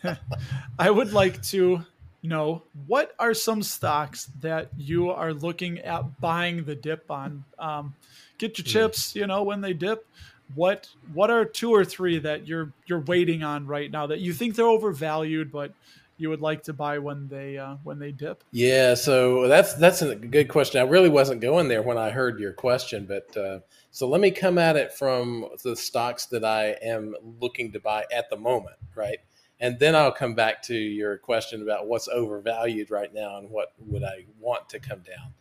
I 0.79 0.91
would 0.91 1.13
like 1.13 1.43
to 1.45 1.85
know 2.29 2.63
what 2.87 3.15
are 3.19 3.35
some 3.35 3.63
stocks 3.63 4.31
that 4.41 4.69
you 4.77 5.11
are 5.11 5.33
looking 5.33 5.79
at 5.81 6.21
buying 6.21 6.65
the 6.65 6.75
dip 6.75 7.11
on. 7.11 7.45
Um, 7.59 7.95
get 8.39 8.59
your 8.59 8.65
hmm. 8.65 8.71
chips, 8.71 9.15
you 9.15 9.27
know, 9.27 9.43
when 9.43 9.61
they 9.61 9.73
dip. 9.73 10.07
What 10.55 10.89
what 11.13 11.31
are 11.31 11.45
two 11.45 11.71
or 11.71 11.85
three 11.85 12.19
that 12.19 12.47
you're 12.47 12.73
you're 12.87 13.01
waiting 13.01 13.43
on 13.43 13.67
right 13.67 13.91
now 13.91 14.07
that 14.07 14.21
you 14.21 14.33
think 14.33 14.55
they're 14.55 14.67
overvalued, 14.67 15.51
but 15.51 15.73
you 16.17 16.29
would 16.29 16.41
like 16.41 16.63
to 16.65 16.73
buy 16.73 16.99
when 16.99 17.29
they 17.29 17.59
uh, 17.59 17.77
when 17.83 17.99
they 17.99 18.13
dip? 18.13 18.45
Yeah, 18.53 18.95
so 18.95 19.49
that's 19.49 19.75
that's 19.75 20.03
a 20.03 20.15
good 20.15 20.49
question. 20.49 20.81
I 20.81 20.85
really 20.85 21.09
wasn't 21.09 21.41
going 21.41 21.69
there 21.69 21.83
when 21.83 21.99
I 21.99 22.11
heard 22.11 22.39
your 22.39 22.53
question, 22.53 23.07
but 23.07 23.37
uh, 23.37 23.61
so 23.91 24.09
let 24.09 24.21
me 24.21 24.31
come 24.31 24.59
at 24.59 24.77
it 24.77 24.93
from 24.93 25.49
the 25.63 25.77
stocks 25.77 26.27
that 26.27 26.45
I 26.45 26.77
am 26.83 27.15
looking 27.41 27.73
to 27.73 27.81
buy 27.81 28.05
at 28.15 28.31
the 28.31 28.37
moment, 28.37 28.77
right? 28.95 29.19
And 29.65 29.79
then 29.79 29.97
I'll 29.97 30.13
come 30.13 30.35
back 30.35 30.61
to 30.65 30.75
your 30.75 31.17
question 31.17 31.63
about 31.63 31.87
what's 31.87 32.07
overvalued 32.09 32.91
right 32.91 33.11
now 33.15 33.39
and 33.39 33.49
what 33.49 33.73
would 33.79 34.05
I 34.05 34.27
want 34.39 34.69
to 34.69 34.79
come 34.79 35.01
down. 35.01 35.33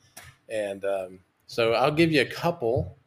And 0.48 0.86
um, 0.86 1.20
So 1.46 1.74
I'll 1.74 1.92
give 1.92 2.10
you 2.10 2.22
a 2.22 2.26
couple 2.26 2.98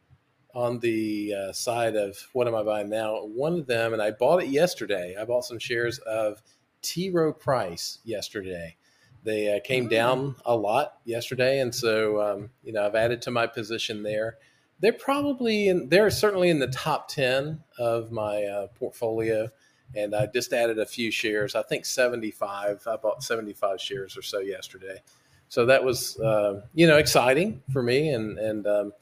on 0.53 0.77
the 0.77 1.33
uh, 1.33 1.51
side 1.53 1.95
of 1.95 2.15
what 2.33 2.47
am 2.47 2.53
I 2.53 2.61
buying 2.61 2.87
now. 2.87 3.25
One 3.25 3.57
of 3.59 3.65
them, 3.65 3.93
and 3.93 4.01
I 4.01 4.11
bought 4.11 4.43
it 4.43 4.49
yesterday. 4.49 5.15
I 5.19 5.25
bought 5.25 5.43
some 5.45 5.57
shares 5.57 5.97
of 5.99 6.43
T. 6.83 7.09
Rowe 7.09 7.33
Price 7.33 7.97
yesterday. 8.03 8.77
They 9.23 9.57
uh, 9.57 9.59
came 9.61 9.87
mm. 9.87 9.89
down 9.89 10.35
a 10.45 10.55
lot 10.55 10.99
yesterday, 11.03 11.61
and 11.61 11.73
so 11.73 12.21
um, 12.21 12.49
you 12.63 12.73
know 12.73 12.85
I've 12.85 12.95
added 12.95 13.23
to 13.23 13.31
my 13.31 13.47
position 13.47 14.03
there. 14.03 14.37
They're 14.81 14.93
probably 14.93 15.67
in. 15.69 15.89
They're 15.89 16.11
certainly 16.11 16.49
in 16.49 16.59
the 16.59 16.67
top 16.67 17.07
ten 17.07 17.63
of 17.79 18.11
my 18.11 18.43
uh, 18.43 18.67
portfolio, 18.75 19.49
and 19.95 20.15
I 20.15 20.27
just 20.27 20.53
added 20.53 20.79
a 20.79 20.85
few 20.85 21.11
shares. 21.11 21.55
I 21.55 21.63
think 21.63 21.85
seventy 21.85 22.31
five. 22.31 22.85
I 22.87 22.97
bought 22.97 23.23
seventy 23.23 23.53
five 23.53 23.81
shares 23.81 24.17
or 24.17 24.21
so 24.21 24.39
yesterday, 24.39 25.01
so 25.49 25.65
that 25.65 25.83
was 25.83 26.19
uh, 26.19 26.61
you 26.73 26.87
know 26.87 26.97
exciting 26.97 27.61
for 27.71 27.81
me. 27.81 28.09
And 28.09 28.37
and 28.37 28.67
um, 28.67 28.93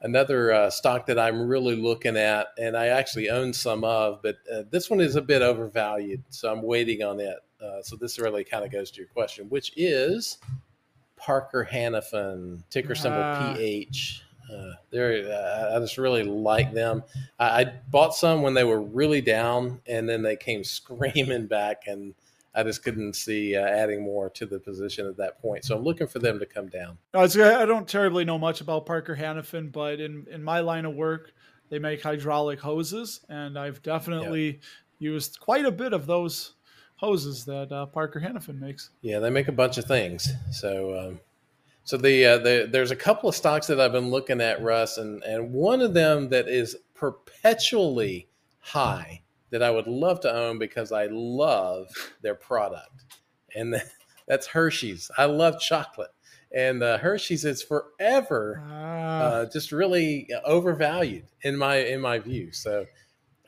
another 0.00 0.52
uh, 0.52 0.70
stock 0.70 1.06
that 1.06 1.18
I'm 1.18 1.46
really 1.46 1.76
looking 1.76 2.16
at, 2.16 2.48
and 2.58 2.76
I 2.76 2.88
actually 2.88 3.30
own 3.30 3.52
some 3.52 3.84
of, 3.84 4.22
but 4.22 4.36
uh, 4.52 4.62
this 4.70 4.90
one 4.90 5.00
is 5.00 5.16
a 5.16 5.22
bit 5.22 5.42
overvalued, 5.42 6.22
so 6.30 6.50
I'm 6.50 6.62
waiting 6.62 7.02
on 7.02 7.20
it. 7.20 7.36
Uh, 7.62 7.82
so 7.82 7.96
this 7.96 8.18
really 8.18 8.44
kind 8.44 8.64
of 8.64 8.72
goes 8.72 8.90
to 8.92 9.00
your 9.00 9.08
question, 9.08 9.48
which 9.50 9.72
is 9.76 10.38
Parker 11.16 11.68
Hannifin, 11.70 12.62
ticker 12.70 12.94
symbol 12.94 13.20
ah. 13.22 13.54
PH. 13.54 14.24
Uh, 14.50 14.74
they're, 14.90 15.30
uh, 15.30 15.76
I 15.76 15.78
just 15.80 15.98
really 15.98 16.24
like 16.24 16.72
them. 16.72 17.02
I, 17.38 17.60
I, 17.60 17.72
bought 17.90 18.14
some 18.14 18.42
when 18.42 18.54
they 18.54 18.64
were 18.64 18.80
really 18.80 19.20
down, 19.20 19.80
and 19.86 20.08
then 20.08 20.22
they 20.22 20.36
came 20.36 20.64
screaming 20.64 21.46
back, 21.46 21.82
and 21.86 22.14
I 22.54 22.62
just 22.62 22.82
couldn't 22.82 23.14
see 23.14 23.56
uh, 23.56 23.64
adding 23.64 24.02
more 24.02 24.28
to 24.30 24.46
the 24.46 24.58
position 24.58 25.06
at 25.06 25.16
that 25.18 25.40
point. 25.40 25.64
So 25.64 25.76
I'm 25.76 25.84
looking 25.84 26.06
for 26.06 26.18
them 26.18 26.38
to 26.40 26.46
come 26.46 26.68
down. 26.68 26.98
I 27.14 27.26
don't 27.26 27.88
terribly 27.88 28.24
know 28.24 28.38
much 28.38 28.60
about 28.60 28.86
Parker 28.86 29.16
Hannifin, 29.16 29.70
but 29.70 30.00
in 30.00 30.26
in 30.30 30.42
my 30.42 30.60
line 30.60 30.84
of 30.84 30.94
work, 30.94 31.32
they 31.68 31.78
make 31.78 32.02
hydraulic 32.02 32.60
hoses, 32.60 33.20
and 33.28 33.58
I've 33.58 33.82
definitely 33.82 34.60
used 34.98 35.38
quite 35.40 35.64
a 35.64 35.70
bit 35.70 35.92
of 35.92 36.06
those 36.06 36.54
hoses 36.96 37.44
that 37.46 37.72
uh, 37.72 37.86
Parker 37.86 38.20
Hannifin 38.20 38.60
makes. 38.60 38.90
Yeah, 39.00 39.20
they 39.20 39.30
make 39.30 39.48
a 39.48 39.52
bunch 39.52 39.78
of 39.78 39.86
things. 39.86 40.28
So, 40.52 40.98
um, 40.98 41.20
so 41.90 41.96
the, 41.96 42.24
uh, 42.24 42.38
the 42.38 42.68
there's 42.70 42.92
a 42.92 42.96
couple 42.96 43.28
of 43.28 43.34
stocks 43.34 43.66
that 43.66 43.80
I've 43.80 43.90
been 43.90 44.10
looking 44.10 44.40
at, 44.40 44.62
Russ, 44.62 44.96
and 44.96 45.24
and 45.24 45.52
one 45.52 45.80
of 45.80 45.92
them 45.92 46.28
that 46.28 46.46
is 46.46 46.76
perpetually 46.94 48.28
high 48.60 49.22
that 49.50 49.60
I 49.60 49.72
would 49.72 49.88
love 49.88 50.20
to 50.20 50.32
own 50.32 50.60
because 50.60 50.92
I 50.92 51.08
love 51.10 51.88
their 52.22 52.36
product, 52.36 53.06
and 53.56 53.74
that's 54.28 54.46
Hershey's. 54.46 55.10
I 55.18 55.24
love 55.24 55.58
chocolate, 55.58 56.12
and 56.54 56.80
uh, 56.80 56.98
Hershey's 56.98 57.44
is 57.44 57.60
forever 57.60 58.62
ah. 58.64 59.18
uh, 59.18 59.46
just 59.46 59.72
really 59.72 60.28
overvalued 60.44 61.26
in 61.42 61.56
my 61.56 61.78
in 61.78 62.00
my 62.00 62.20
view. 62.20 62.52
So 62.52 62.86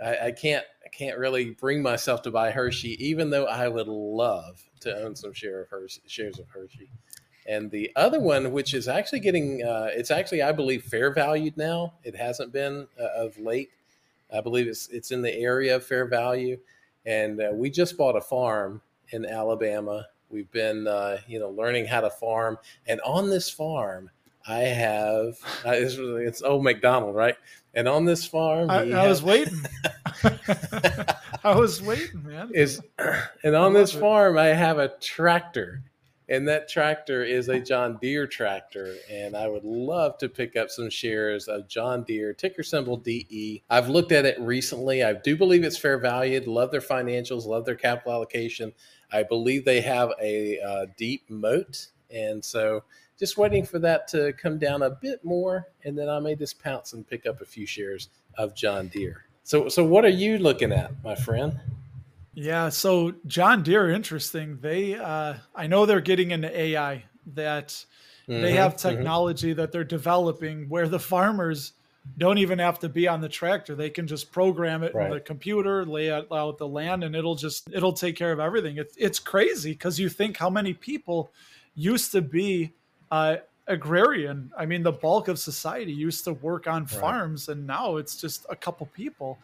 I, 0.05 0.17
I 0.17 0.31
can't 0.33 0.65
I 0.85 0.89
can't 0.89 1.17
really 1.17 1.51
bring 1.51 1.81
myself 1.81 2.23
to 2.23 2.33
buy 2.33 2.51
Hershey, 2.51 2.97
even 3.07 3.31
though 3.31 3.47
I 3.47 3.69
would 3.69 3.87
love 3.87 4.61
to 4.81 4.97
own 4.97 5.15
some 5.15 5.33
share 5.33 5.63
of 5.63 5.69
Hershey, 5.69 6.03
shares 6.09 6.41
of 6.41 6.49
Hershey. 6.49 6.91
And 7.47 7.71
the 7.71 7.91
other 7.97 8.21
one, 8.21 8.53
which 8.53 8.75
is 8.75 8.89
actually 8.89 9.21
getting, 9.21 9.65
uh, 9.65 9.89
it's 9.91 10.11
actually 10.11 10.43
I 10.43 10.53
believe 10.53 10.85
fair 10.85 11.13
valued 11.13 11.57
now. 11.57 11.95
It 12.05 12.15
hasn't 12.15 12.53
been 12.53 12.87
uh, 13.01 13.09
of 13.17 13.39
late. 13.39 13.71
I 14.35 14.41
believe 14.41 14.67
it's 14.67 14.89
it's 14.89 15.11
in 15.11 15.23
the 15.23 15.35
area 15.35 15.77
of 15.77 15.85
fair 15.85 16.07
value, 16.07 16.59
and 17.05 17.41
uh, 17.41 17.51
we 17.53 17.69
just 17.69 17.97
bought 17.97 18.17
a 18.17 18.21
farm 18.21 18.81
in 19.11 19.27
Alabama. 19.27 20.07
We've 20.31 20.51
been 20.53 20.87
uh, 20.87 21.19
you 21.27 21.39
know 21.39 21.51
learning 21.51 21.87
how 21.87 22.01
to 22.01 22.11
farm, 22.11 22.59
and 22.87 23.01
on 23.03 23.29
this 23.29 23.51
farm, 23.51 24.09
I 24.47 24.61
have 24.61 25.39
uh, 25.67 25.73
it's, 25.73 25.97
it's 25.99 26.43
old 26.43 26.65
McDonald, 26.65 27.15
right? 27.15 27.37
And 27.75 27.89
on 27.89 28.05
this 28.05 28.25
farm, 28.25 28.71
I, 28.71 28.91
I 28.93 29.09
was 29.09 29.23
waiting. 29.23 29.61
I 31.45 31.57
was 31.57 31.83
waiting, 31.83 32.23
man. 32.25 32.51
Is 32.55 32.81
and 33.45 33.55
on 33.55 33.73
this 33.73 33.95
it. 33.95 34.01
farm, 34.01 34.39
I 34.39 34.47
have 34.47 34.79
a 34.79 34.89
tractor, 35.01 35.83
and 36.33 36.49
that 36.49 36.67
tractor 36.67 37.23
is 37.23 37.51
a 37.51 37.61
John 37.61 37.99
Deere 38.01 38.27
tractor. 38.27 38.97
And 39.11 39.37
I 39.37 39.49
would 39.49 39.65
love 39.65 40.17
to 40.17 40.31
pick 40.31 40.57
up 40.57 40.71
some 40.71 40.89
shares 40.89 41.47
of 41.47 41.69
John 41.69 42.05
Deere, 42.05 42.33
ticker 42.33 42.63
symbol 42.63 42.97
DE. 42.97 43.63
I've 43.69 43.91
looked 43.91 44.13
at 44.13 44.25
it 44.25 44.41
recently. 44.41 45.05
I 45.05 45.13
do 45.13 45.37
believe 45.37 45.63
it's 45.63 45.77
fair 45.77 45.99
valued. 45.99 46.47
Love 46.47 46.71
their 46.71 46.81
financials. 46.81 47.45
Love 47.45 47.67
their 47.67 47.75
capital 47.75 48.15
allocation. 48.15 48.73
I 49.13 49.25
believe 49.25 49.67
they 49.67 49.83
have 49.83 50.11
a 50.23 50.59
uh, 50.59 50.87
deep 50.97 51.29
moat, 51.29 51.89
and 52.11 52.43
so 52.43 52.83
just 53.19 53.37
waiting 53.37 53.67
for 53.67 53.79
that 53.81 54.09
to 54.09 54.33
come 54.33 54.59
down 54.59 54.81
a 54.85 54.91
bit 54.91 55.23
more, 55.23 55.69
and 55.85 55.99
then 55.99 56.09
I 56.09 56.19
may 56.19 56.35
just 56.35 56.63
pounce 56.63 56.95
and 56.95 57.07
pick 57.07 57.27
up 57.27 57.43
a 57.43 57.45
few 57.45 57.67
shares 57.67 58.09
of 58.39 58.55
John 58.55 58.89
Deere. 58.89 59.27
So, 59.45 59.69
so 59.69 59.85
what 59.85 60.07
are 60.07 60.09
you 60.09 60.39
looking 60.39 60.73
at, 60.73 60.93
my 61.05 61.15
friend? 61.15 61.61
Yeah, 62.35 62.71
so 62.71 63.15
John 63.27 63.63
Deere, 63.63 63.91
interesting. 63.91 64.59
They, 64.61 64.95
uh, 64.95 65.35
I 65.55 65.67
know 65.67 65.85
they're 65.85 66.01
getting 66.01 66.31
into 66.31 66.57
AI. 66.59 67.05
That 67.35 67.69
mm-hmm, 68.29 68.41
they 68.41 68.53
have 68.53 68.77
mm-hmm. 68.77 68.89
technology 68.89 69.51
mm-hmm. 69.51 69.61
that 69.61 69.71
they're 69.71 69.85
developing 69.85 70.69
where 70.69 70.89
the 70.89 70.99
farmers 70.99 71.73
don't 72.19 72.39
even 72.39 72.59
have 72.59 72.79
to 72.81 72.89
be 72.89 73.07
on 73.07 73.21
the 73.21 73.29
tractor. 73.29 73.75
They 73.75 73.91
can 73.91 74.07
just 74.07 74.33
program 74.33 74.83
it 74.83 74.95
right. 74.95 75.07
in 75.07 75.13
the 75.13 75.21
computer, 75.21 75.85
lay 75.85 76.11
out, 76.11 76.27
out 76.33 76.59
the 76.59 76.67
land, 76.67 77.05
and 77.05 77.15
it'll 77.15 77.37
just 77.37 77.69
it'll 77.73 77.93
take 77.93 78.17
care 78.17 78.33
of 78.33 78.41
everything. 78.41 78.79
It's 78.79 78.97
it's 78.97 79.19
crazy 79.19 79.73
because 79.73 80.01
you 80.01 80.09
think 80.09 80.37
how 80.37 80.51
many 80.51 80.75
people 80.75 81.31
used 81.75 82.11
to 82.13 82.23
be 82.23 82.73
uh, 83.11 83.37
agrarian. 83.69 84.51
I 84.59 84.67
mean, 84.67 84.83
the 84.83 84.93
bulk 84.93 85.29
of 85.29 85.39
society 85.39 85.93
used 85.93 86.25
to 86.25 86.33
work 86.33 86.67
on 86.67 86.87
farms, 86.87 87.49
and 87.49 87.67
now 87.67 87.97
it's 87.97 88.17
just 88.17 88.47
a 88.51 88.57
couple 88.57 88.87
people. 88.87 89.39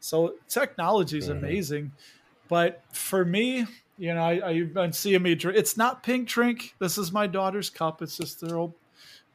So 0.00 0.34
technology 0.48 1.16
is 1.18 1.28
mm-hmm. 1.28 1.44
amazing. 1.44 1.92
But 2.48 2.82
for 2.92 3.24
me, 3.24 3.66
you 3.98 4.14
know, 4.14 4.22
I, 4.22 4.48
I've 4.48 4.74
been 4.74 4.92
seeing 4.92 5.22
me 5.22 5.34
drink. 5.34 5.58
It's 5.58 5.76
not 5.76 6.02
pink 6.02 6.28
drink. 6.28 6.74
This 6.78 6.98
is 6.98 7.12
my 7.12 7.26
daughter's 7.26 7.70
cup. 7.70 8.02
It's 8.02 8.16
just 8.16 8.40
their 8.40 8.56
old. 8.56 8.74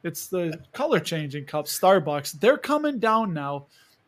It's 0.02 0.28
the 0.28 0.60
color 0.72 1.00
changing 1.00 1.44
cup. 1.44 1.66
Starbucks. 1.66 2.40
They're 2.40 2.58
coming 2.58 2.98
down 2.98 3.34
now 3.34 3.66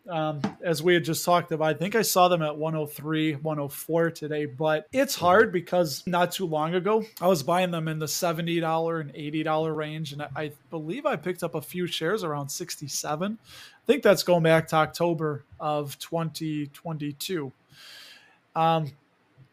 um, 0.09 0.41
as 0.63 0.83
we 0.83 0.95
had 0.95 1.05
just 1.05 1.25
talked 1.25 1.53
about. 1.53 1.69
I 1.69 1.75
think 1.75 1.95
I 1.95 2.03
saw 2.03 2.29
them 2.29 2.43
at 2.43 2.57
103, 2.57 3.35
104 3.35 4.11
today, 4.11 4.47
but 4.47 4.89
it's 4.93 5.15
hard 5.15 5.53
because 5.53 6.03
not 6.07 6.33
too 6.33 6.47
long 6.47 6.75
ago 6.75 7.05
I 7.21 7.29
was 7.29 7.43
buying 7.43 7.71
them 7.71 7.89
in 7.89 7.99
the 7.99 8.07
$70 8.07 9.01
and 9.01 9.15
$80 9.15 9.77
range, 9.77 10.13
and 10.13 10.23
I 10.35 10.53
believe 10.71 11.07
I 11.07 11.17
picked 11.17 11.43
up 11.43 11.55
a 11.55 11.63
few 11.63 11.87
shares 11.87 12.25
around 12.25 12.49
67. 12.49 13.39
I 13.43 13.87
think 13.87 14.03
that's 14.03 14.23
going 14.23 14.43
back 14.43 14.69
to 14.69 14.77
October 14.77 15.45
of 15.61 15.99
2022. 15.99 17.53
Um, 18.55 18.93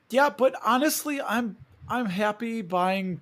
yeah, 0.09 0.29
but 0.29 0.55
honestly, 0.65 1.21
I'm 1.21 1.57
I'm 1.87 2.05
happy 2.05 2.61
buying. 2.61 3.21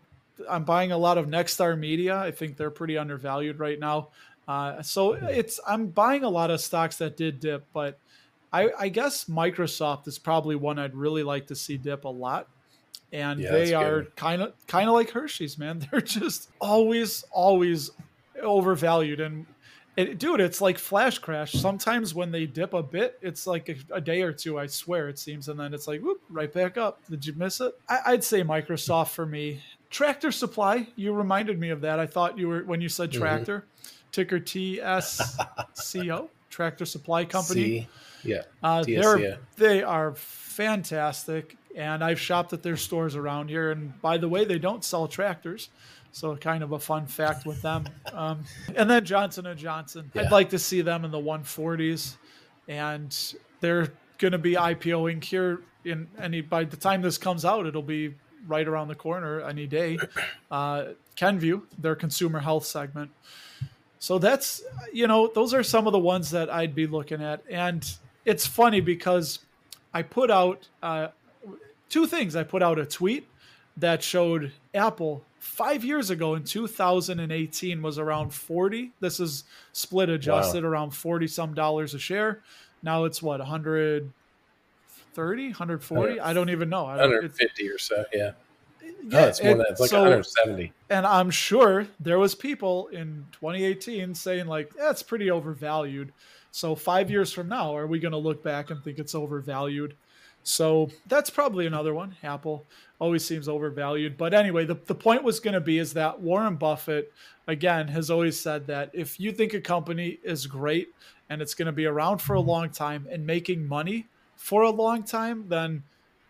I'm 0.50 0.63
buying 0.63 0.92
a 0.92 0.98
lot 0.98 1.18
of 1.18 1.28
Nexstar 1.28 1.78
Media. 1.78 2.18
I 2.18 2.32
think 2.32 2.58
they're 2.58 2.72
pretty 2.72 2.98
undervalued 2.98 3.60
right 3.60 3.80
now. 3.80 4.10
Uh, 4.48 4.82
so 4.82 5.13
it's 5.13 5.60
I'm 5.68 5.88
buying 5.88 6.24
a 6.24 6.30
lot 6.30 6.52
of 6.52 6.62
stocks 6.62 6.98
that 6.98 7.18
did 7.18 7.40
dip, 7.40 7.66
but 7.74 8.00
I, 8.54 8.70
I, 8.80 8.90
guess 8.90 9.26
Microsoft 9.26 10.08
is 10.08 10.18
probably 10.18 10.56
one 10.56 10.80
I'd 10.80 10.96
really 10.96 11.24
like 11.24 11.48
to 11.48 11.56
see 11.56 11.76
dip 11.78 12.06
a 12.06 12.10
lot. 12.10 12.48
And 13.12 13.42
yeah, 13.42 13.52
they 13.52 13.74
are 13.74 14.04
kind 14.16 14.42
of 14.42 14.54
kind 14.68 14.88
of 14.88 14.96
like 14.96 15.10
Hershey's, 15.10 15.58
man. 15.58 15.86
They're 15.92 16.00
just 16.00 16.50
always 16.60 17.26
always 17.32 17.92
overvalued. 18.42 19.20
And 19.20 19.46
it, 19.98 20.20
dude, 20.20 20.40
it's 20.40 20.62
like 20.62 20.78
flash 20.78 21.18
crash. 21.20 21.52
Sometimes 21.52 22.14
when 22.14 22.32
they 22.32 22.46
dip 22.46 22.74
a 22.74 22.82
bit, 22.82 23.20
it's 23.22 23.46
like 23.46 23.68
a, 23.68 23.96
a, 23.96 24.00
day 24.00 24.22
or 24.22 24.32
two. 24.32 24.58
I 24.58 24.68
swear 24.68 25.10
it 25.10 25.20
seems, 25.20 25.50
and 25.50 25.60
then 25.60 25.74
it's 25.74 25.88
like 25.88 26.02
whoop, 26.02 26.22
right 26.30 26.52
back 26.52 26.78
up. 26.78 27.02
Did 27.10 27.26
you 27.26 27.34
miss 27.34 27.60
it? 27.60 27.78
I, 27.90 28.12
would 28.12 28.24
say 28.24 28.44
Microsoft 28.44 29.10
for 29.10 29.26
me. 29.26 29.62
Tractor 29.90 30.32
Supply. 30.32 30.88
You 30.96 31.14
reminded 31.14 31.60
me 31.60 31.72
of 31.72 31.82
that. 31.82 32.00
I 32.00 32.06
thought 32.06 32.38
you 32.38 32.48
were 32.48 32.64
when 32.64 32.80
you 32.80 32.90
said 32.90 33.10
mm-hmm. 33.10 33.20
tractor. 33.20 33.58
Mm-hmm 33.58 33.94
ticker 34.12 34.40
TSCO, 34.40 36.30
Tractor 36.50 36.86
Supply 36.86 37.26
Company. 37.26 37.82
C, 37.82 37.88
yeah, 38.28 38.44
uh, 38.62 38.84
they're 38.84 39.40
they 39.56 39.84
are 39.84 40.13
fantastic, 40.16 41.58
and 41.76 42.04
I've 42.04 42.20
shopped 42.20 42.54
at 42.54 42.63
their 42.63 42.78
stores 42.78 43.16
around 43.16 43.50
here. 43.50 43.72
And 43.72 44.00
by 44.02 44.18
the 44.18 44.28
way, 44.28 44.46
they 44.46 44.60
don't 44.60 44.84
sell 44.84 45.08
tractors, 45.08 45.70
so 46.12 46.36
kind 46.36 46.63
of 46.63 46.72
a 46.72 46.80
fun 46.80 47.06
fact 47.08 47.46
with 47.46 47.62
them. 47.62 47.88
Um, 48.13 48.46
and 48.76 48.90
then 48.90 49.06
Johnson 49.06 49.46
and 49.46 49.60
Johnson, 49.60 50.10
yeah. 50.16 50.24
I'd 50.24 50.32
like 50.32 50.50
to 50.50 50.58
see 50.58 50.82
them 50.82 51.06
in 51.06 51.12
the 51.12 51.20
140s, 51.20 52.16
and 52.68 53.16
they're 53.60 53.94
going 54.18 54.32
to 54.32 54.40
be 54.40 54.54
IPOing 54.54 55.24
here 55.24 55.62
in 55.86 56.08
any. 56.18 56.42
By 56.42 56.63
the 56.63 56.78
time 56.78 57.04
this 57.04 57.18
comes 57.20 57.46
out, 57.46 57.68
it'll 57.68 57.84
be 57.84 58.16
right 58.48 58.68
around 58.68 58.88
the 58.88 58.96
corner 58.96 59.42
any 59.42 59.68
day. 59.68 60.00
Uh, 60.50 60.94
Kenvue, 61.18 61.63
their 61.78 61.96
consumer 61.96 62.40
health 62.40 62.66
segment. 62.66 63.12
So 64.00 64.18
that's 64.18 64.62
you 64.94 65.08
know 65.08 65.28
those 65.28 65.54
are 65.54 65.63
some 65.63 65.88
of 65.88 65.92
the 65.94 66.00
ones 66.00 66.32
that 66.32 66.50
I'd 66.50 66.74
be 66.74 66.88
looking 66.88 67.22
at, 67.22 67.44
and 67.50 67.86
it's 68.28 68.46
funny 68.46 68.82
because 68.82 69.40
I 69.94 70.02
put 70.04 70.30
out 70.30 70.68
uh, 70.84 71.08
two 71.88 72.06
things. 72.06 72.36
I 72.36 72.44
put 72.44 72.62
out 72.62 72.78
a 72.78 72.86
tweet 72.86 73.26
that 73.78 74.04
showed 74.04 74.52
Apple 74.76 75.24
five 75.40 75.86
years 75.86 76.10
ago 76.10 76.36
in 76.36 76.44
2018 76.44 77.82
was 77.82 77.98
around 77.98 78.34
40. 78.34 78.92
This 79.00 79.22
is 79.22 79.46
split 79.72 80.10
adjusted 80.10 80.66
wow. 80.66 80.70
around 80.70 80.92
40 80.92 81.28
some 81.28 81.54
dollars 81.54 81.94
a 81.94 82.00
share. 82.00 82.42
Now 82.84 83.06
it's 83.06 83.24
what 83.24 83.40
130, 83.40 85.48
140. 85.48 86.20
I 86.20 86.34
don't 86.34 86.50
even 86.50 86.70
know. 86.70 86.84
150 86.84 87.70
or 87.70 87.78
so. 87.78 88.04
Yeah. 88.13 88.32
Yeah, 89.10 89.22
oh, 89.22 89.28
it's 89.28 89.42
more 89.42 89.56
than 89.56 89.66
it's 89.70 89.80
like 89.80 89.90
so, 89.90 90.02
170. 90.02 90.74
And 90.90 91.06
I'm 91.06 91.30
sure 91.30 91.88
there 92.00 92.20
was 92.20 92.36
people 92.36 92.88
in 92.88 93.26
2018 93.34 94.16
saying 94.16 94.48
like 94.48 94.74
that's 94.74 95.02
pretty 95.02 95.32
overvalued. 95.32 96.12
So 96.58 96.74
five 96.74 97.12
years 97.12 97.32
from 97.32 97.50
now, 97.50 97.78
are 97.78 97.86
we 97.86 98.00
going 98.00 98.13
to 98.13 98.17
look 98.17 98.41
back 98.41 98.72
and 98.72 98.84
think 98.84 98.98
it's 98.98 99.13
overvalued? 99.13 99.93
So 100.41 100.89
that's 101.06 101.30
probably 101.30 101.67
another 101.67 101.93
one. 101.93 102.15
Apple 102.24 102.65
always 102.98 103.24
seems 103.24 103.48
overvalued. 103.48 104.17
But 104.17 104.34
anyway, 104.34 104.65
the, 104.65 104.74
the 104.74 104.96
point 104.96 105.24
was 105.24 105.39
going 105.39 105.54
to 105.54 105.62
be 105.62 105.78
is 105.78 105.93
that 105.93 106.20
Warren 106.20 106.56
Buffett, 106.56 107.13
again, 107.46 107.88
has 107.89 108.10
always 108.10 108.39
said 108.39 108.65
that 108.65 108.89
if 108.91 109.20
you 109.20 109.32
think 109.32 109.54
a 109.54 109.62
company 109.62 110.17
is 110.24 110.48
great 110.48 110.88
and 111.30 111.43
it's 111.43 111.54
going 111.54 111.67
to 111.67 111.72
be 111.72 111.86
around 111.86 112.24
for 112.24 112.34
a 112.34 112.41
long 112.41 112.72
time 112.72 113.06
and 113.12 113.24
making 113.24 113.67
money 113.67 114.08
for 114.36 114.63
a 114.63 114.72
long 114.72 115.04
time, 115.04 115.46
then 115.50 115.84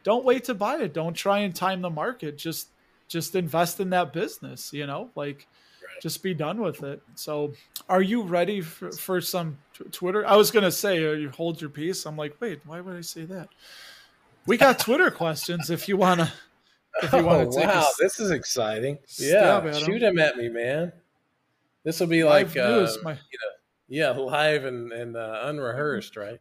don't 0.03 0.25
wait 0.25 0.43
to 0.43 0.53
buy 0.53 0.75
it. 0.75 0.93
Don't 0.93 1.13
try 1.13 1.39
and 1.39 1.55
time 1.55 1.81
the 1.81 1.89
market. 1.89 2.37
Just 2.37 2.67
just 3.07 3.33
invest 3.33 3.79
in 3.79 3.91
that 3.91 4.11
business, 4.11 4.73
you 4.73 4.85
know? 4.87 5.09
Like 5.15 5.47
just 6.01 6.23
be 6.23 6.33
done 6.33 6.61
with 6.61 6.83
it. 6.83 7.01
So, 7.15 7.53
are 7.89 8.01
you 8.01 8.23
ready 8.23 8.61
for, 8.61 8.91
for 8.91 9.21
some 9.21 9.57
t- 9.77 9.85
Twitter? 9.91 10.25
I 10.25 10.35
was 10.35 10.51
going 10.51 10.63
to 10.63 10.71
say 10.71 11.05
uh, 11.05 11.11
you 11.13 11.29
hold 11.29 11.61
your 11.61 11.69
peace. 11.69 12.05
I'm 12.05 12.17
like, 12.17 12.35
"Wait, 12.39 12.61
why 12.65 12.81
would 12.81 12.95
I 12.95 13.01
say 13.01 13.25
that?" 13.25 13.49
We 14.45 14.57
got 14.57 14.79
Twitter 14.79 15.11
questions 15.11 15.69
if 15.69 15.87
you 15.87 15.97
want 15.97 16.21
to 16.21 16.31
if 17.03 17.13
you 17.13 17.23
want 17.23 17.51
to 17.51 17.59
oh, 17.59 17.65
wow, 17.65 17.87
this 17.99 18.19
is 18.19 18.31
exciting. 18.31 18.97
Yeah, 19.17 19.71
shoot 19.73 19.99
them 19.99 20.19
at 20.19 20.37
me, 20.37 20.49
man. 20.49 20.91
This 21.83 21.99
will 21.99 22.07
be 22.07 22.23
live 22.23 22.55
like 22.55 22.57
uh, 22.57 22.87
my... 23.03 23.11
you 23.11 23.17
know, 23.17 23.51
yeah, 23.87 24.09
live 24.11 24.65
and 24.65 24.91
and 24.91 25.15
uh, 25.15 25.41
unrehearsed, 25.43 26.17
right? 26.17 26.39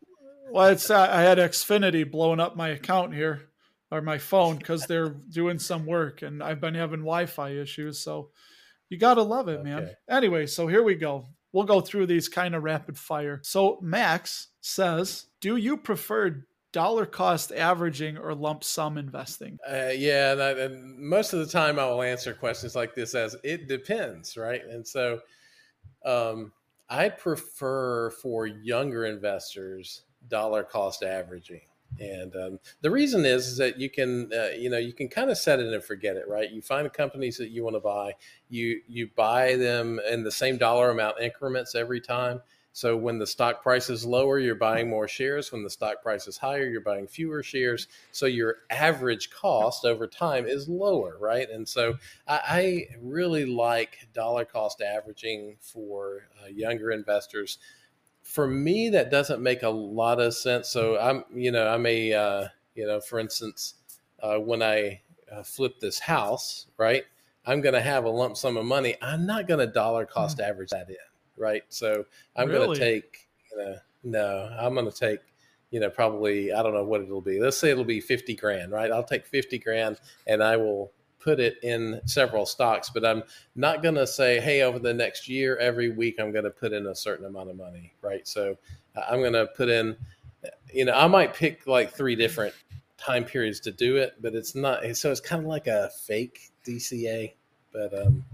Well, 0.50 0.66
it's 0.66 0.90
uh, 0.90 1.08
I 1.10 1.22
had 1.22 1.38
Xfinity 1.38 2.10
blowing 2.10 2.40
up 2.40 2.56
my 2.56 2.68
account 2.68 3.14
here 3.14 3.48
or 3.90 4.00
my 4.00 4.18
phone 4.18 4.56
because 4.56 4.86
they're 4.86 5.10
doing 5.10 5.58
some 5.58 5.86
work, 5.86 6.22
and 6.22 6.42
I've 6.42 6.60
been 6.60 6.74
having 6.74 7.00
Wi-Fi 7.00 7.50
issues. 7.50 8.00
So 8.00 8.30
you 8.88 8.98
gotta 8.98 9.22
love 9.22 9.48
it, 9.48 9.60
okay. 9.60 9.68
man. 9.68 9.90
Anyway, 10.08 10.46
so 10.46 10.66
here 10.66 10.82
we 10.82 10.94
go. 10.94 11.26
We'll 11.52 11.64
go 11.64 11.80
through 11.80 12.06
these 12.06 12.28
kind 12.28 12.54
of 12.54 12.62
rapid 12.62 12.98
fire. 12.98 13.40
So 13.42 13.78
Max 13.80 14.48
says, 14.60 15.26
"Do 15.40 15.56
you 15.56 15.76
prefer 15.76 16.46
dollar 16.76 17.06
cost 17.06 17.52
averaging 17.52 18.18
or 18.18 18.34
lump 18.34 18.62
sum 18.62 18.98
investing? 18.98 19.58
Uh, 19.66 19.92
yeah, 19.94 20.32
and, 20.32 20.42
I, 20.42 20.50
and, 20.50 20.98
most 20.98 21.32
of 21.32 21.38
the 21.38 21.46
time 21.46 21.78
I 21.78 21.86
will 21.86 22.02
answer 22.02 22.34
questions 22.34 22.76
like 22.76 22.94
this 22.94 23.14
as 23.14 23.34
it 23.42 23.66
depends, 23.66 24.36
right? 24.36 24.62
And 24.62 24.86
so 24.86 25.20
um, 26.04 26.52
I 26.90 27.08
prefer 27.08 28.10
for 28.10 28.46
younger 28.46 29.06
investors 29.06 30.02
dollar 30.28 30.62
cost 30.62 31.02
averaging. 31.02 31.62
And 32.00 32.36
um, 32.36 32.60
the 32.80 32.90
reason 32.90 33.24
is, 33.24 33.46
is 33.46 33.56
that 33.58 33.78
you 33.78 33.88
can, 33.88 34.30
uh, 34.32 34.48
you 34.56 34.68
know, 34.70 34.78
you 34.78 34.92
can 34.92 35.08
kind 35.08 35.30
of 35.30 35.38
set 35.38 35.60
it 35.60 35.72
and 35.72 35.82
forget 35.82 36.16
it, 36.16 36.28
right? 36.28 36.50
You 36.50 36.62
find 36.62 36.92
companies 36.92 37.36
that 37.38 37.50
you 37.50 37.64
want 37.64 37.76
to 37.76 37.80
buy, 37.80 38.12
you 38.48 38.80
you 38.86 39.10
buy 39.16 39.56
them 39.56 40.00
in 40.10 40.22
the 40.22 40.30
same 40.30 40.58
dollar 40.58 40.90
amount 40.90 41.20
increments 41.20 41.74
every 41.74 42.00
time, 42.00 42.40
so 42.76 42.94
when 42.94 43.18
the 43.18 43.26
stock 43.26 43.62
price 43.62 43.88
is 43.88 44.04
lower, 44.04 44.38
you're 44.38 44.54
buying 44.54 44.90
more 44.90 45.08
shares. 45.08 45.50
When 45.50 45.62
the 45.62 45.70
stock 45.70 46.02
price 46.02 46.28
is 46.28 46.36
higher, 46.36 46.68
you're 46.68 46.82
buying 46.82 47.06
fewer 47.06 47.42
shares. 47.42 47.88
So 48.12 48.26
your 48.26 48.56
average 48.68 49.30
cost 49.30 49.86
over 49.86 50.06
time 50.06 50.44
is 50.44 50.68
lower, 50.68 51.16
right? 51.18 51.48
And 51.48 51.66
so 51.66 51.94
I, 52.28 52.40
I 52.46 52.86
really 53.00 53.46
like 53.46 54.06
dollar 54.12 54.44
cost 54.44 54.82
averaging 54.82 55.56
for 55.58 56.28
uh, 56.44 56.48
younger 56.48 56.90
investors. 56.90 57.56
For 58.26 58.46
me, 58.46 58.90
that 58.90 59.10
doesn't 59.10 59.42
make 59.42 59.62
a 59.62 59.70
lot 59.70 60.20
of 60.20 60.34
sense. 60.34 60.68
So 60.68 60.98
I'm, 60.98 61.24
you 61.34 61.50
know, 61.50 61.68
I 61.68 61.78
may, 61.78 62.12
uh, 62.12 62.48
you 62.74 62.86
know, 62.86 63.00
for 63.00 63.18
instance, 63.18 63.74
uh, 64.22 64.36
when 64.36 64.62
I 64.62 65.00
uh, 65.32 65.42
flip 65.42 65.80
this 65.80 65.98
house, 65.98 66.66
right? 66.76 67.04
I'm 67.46 67.60
going 67.60 67.74
to 67.74 67.80
have 67.80 68.04
a 68.04 68.10
lump 68.10 68.36
sum 68.36 68.56
of 68.56 68.64
money. 68.64 68.96
I'm 69.00 69.24
not 69.24 69.46
going 69.46 69.60
to 69.60 69.72
dollar 69.72 70.04
cost 70.04 70.38
mm. 70.38 70.48
average 70.48 70.70
that 70.70 70.88
in 70.88 70.96
right? 71.36 71.62
So 71.68 72.04
I'm 72.34 72.48
really? 72.48 72.66
going 72.66 72.78
to 72.78 72.84
take, 72.84 73.28
you 73.52 73.58
know, 73.58 73.76
no, 74.04 74.56
I'm 74.58 74.74
going 74.74 74.90
to 74.90 74.96
take, 74.96 75.20
you 75.70 75.80
know, 75.80 75.90
probably, 75.90 76.52
I 76.52 76.62
don't 76.62 76.74
know 76.74 76.84
what 76.84 77.00
it'll 77.00 77.20
be. 77.20 77.40
Let's 77.40 77.58
say 77.58 77.70
it'll 77.70 77.84
be 77.84 78.00
50 78.00 78.34
grand, 78.36 78.72
right? 78.72 78.90
I'll 78.90 79.04
take 79.04 79.26
50 79.26 79.58
grand 79.58 80.00
and 80.26 80.42
I 80.42 80.56
will 80.56 80.92
put 81.26 81.40
it 81.40 81.58
in 81.64 82.00
several 82.04 82.46
stocks, 82.46 82.88
but 82.88 83.04
I'm 83.04 83.24
not 83.56 83.82
going 83.82 83.96
to 83.96 84.06
say, 84.06 84.38
hey, 84.40 84.62
over 84.62 84.78
the 84.78 84.94
next 84.94 85.28
year, 85.28 85.56
every 85.56 85.90
week, 85.90 86.20
I'm 86.20 86.30
going 86.30 86.44
to 86.44 86.52
put 86.52 86.72
in 86.72 86.86
a 86.86 86.94
certain 86.94 87.26
amount 87.26 87.50
of 87.50 87.56
money, 87.56 87.92
right? 88.00 88.26
So 88.28 88.56
uh, 88.94 89.00
I'm 89.10 89.18
going 89.18 89.32
to 89.32 89.48
put 89.48 89.68
in, 89.68 89.96
you 90.72 90.84
know, 90.84 90.92
I 90.92 91.08
might 91.08 91.34
pick 91.34 91.66
like 91.66 91.92
three 91.92 92.14
different 92.14 92.54
time 92.96 93.24
periods 93.24 93.58
to 93.60 93.72
do 93.72 93.96
it, 93.96 94.14
but 94.22 94.36
it's 94.36 94.54
not, 94.54 94.84
so 94.96 95.10
it's 95.10 95.20
kind 95.20 95.42
of 95.42 95.48
like 95.48 95.66
a 95.66 95.90
fake 96.06 96.52
DCA, 96.64 97.32
but, 97.72 97.92
um, 98.06 98.24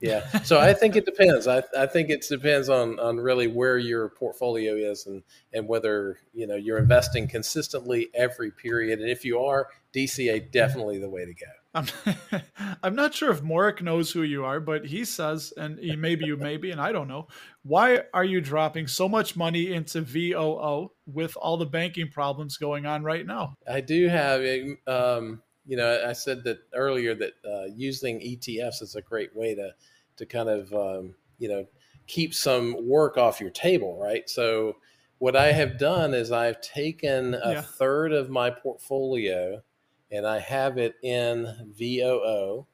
yeah. 0.00 0.26
So 0.40 0.58
I 0.58 0.72
think 0.72 0.96
it 0.96 1.04
depends. 1.04 1.46
I, 1.46 1.62
I 1.78 1.86
think 1.86 2.10
it 2.10 2.26
depends 2.28 2.68
on, 2.68 2.98
on 2.98 3.18
really 3.18 3.46
where 3.46 3.78
your 3.78 4.08
portfolio 4.08 4.74
is 4.74 5.06
and, 5.06 5.22
and 5.52 5.68
whether, 5.68 6.18
you 6.34 6.48
know, 6.48 6.56
you're 6.56 6.78
investing 6.78 7.28
consistently 7.28 8.08
every 8.12 8.50
period. 8.50 8.98
And 8.98 9.08
if 9.08 9.24
you 9.24 9.38
are, 9.38 9.68
DCA 9.94 10.50
definitely 10.50 10.98
the 10.98 11.08
way 11.08 11.24
to 11.24 11.34
go. 11.34 11.46
I'm, 11.74 11.86
I'm 12.82 12.94
not 12.94 13.14
sure 13.14 13.30
if 13.30 13.42
Morik 13.42 13.82
knows 13.82 14.10
who 14.10 14.22
you 14.22 14.44
are, 14.44 14.60
but 14.60 14.86
he 14.86 15.04
says, 15.04 15.52
and 15.56 15.78
he, 15.78 15.96
maybe 15.96 16.26
you 16.26 16.36
maybe, 16.36 16.70
and 16.70 16.80
I 16.80 16.92
don't 16.92 17.08
know, 17.08 17.28
why 17.62 18.02
are 18.12 18.24
you 18.24 18.40
dropping 18.40 18.86
so 18.86 19.08
much 19.08 19.36
money 19.36 19.72
into 19.72 20.00
VOO 20.00 20.90
with 21.06 21.36
all 21.36 21.56
the 21.56 21.66
banking 21.66 22.08
problems 22.08 22.56
going 22.56 22.86
on 22.86 23.02
right 23.02 23.26
now? 23.26 23.54
I 23.68 23.80
do 23.80 24.08
have, 24.08 24.42
um, 24.86 25.42
you 25.66 25.76
know, 25.76 26.04
I 26.06 26.12
said 26.12 26.42
that 26.44 26.58
earlier 26.74 27.14
that 27.14 27.32
uh, 27.44 27.66
using 27.74 28.20
ETFs 28.20 28.82
is 28.82 28.96
a 28.96 29.02
great 29.02 29.34
way 29.36 29.54
to 29.54 29.74
to 30.20 30.26
kind 30.26 30.50
of 30.50 30.72
um, 30.74 31.14
you 31.38 31.48
know 31.48 31.66
keep 32.06 32.34
some 32.34 32.76
work 32.86 33.16
off 33.16 33.40
your 33.40 33.50
table, 33.50 33.98
right? 33.98 34.28
So 34.28 34.76
what 35.18 35.36
I 35.36 35.52
have 35.52 35.78
done 35.78 36.14
is 36.14 36.32
I've 36.32 36.60
taken 36.60 37.34
a 37.34 37.52
yeah. 37.52 37.60
third 37.60 38.12
of 38.12 38.30
my 38.30 38.50
portfolio 38.50 39.62
and 40.10 40.26
I 40.26 40.38
have 40.38 40.78
it 40.78 40.96
in 41.02 41.72
VOO, 41.78 42.66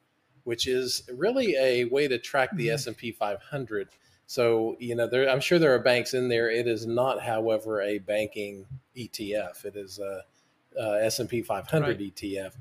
which 0.43 0.67
is 0.67 1.03
really 1.13 1.55
a 1.55 1.85
way 1.85 2.07
to 2.07 2.17
track 2.17 2.49
the 2.55 2.67
mm-hmm. 2.67 2.73
S&P 2.73 3.11
500. 3.11 3.89
So, 4.25 4.75
you 4.79 4.95
know, 4.95 5.07
there, 5.07 5.29
I'm 5.29 5.39
sure 5.39 5.59
there 5.59 5.73
are 5.73 5.79
banks 5.79 6.13
in 6.13 6.27
there. 6.27 6.49
It 6.49 6.67
is 6.67 6.85
not, 6.85 7.21
however, 7.21 7.81
a 7.81 7.99
banking 7.99 8.65
ETF. 8.95 9.65
It 9.65 9.75
is 9.75 9.99
a, 9.99 10.23
a 10.79 11.05
S&P 11.05 11.41
500 11.41 11.87
right. 11.87 11.99
ETF. 11.99 12.53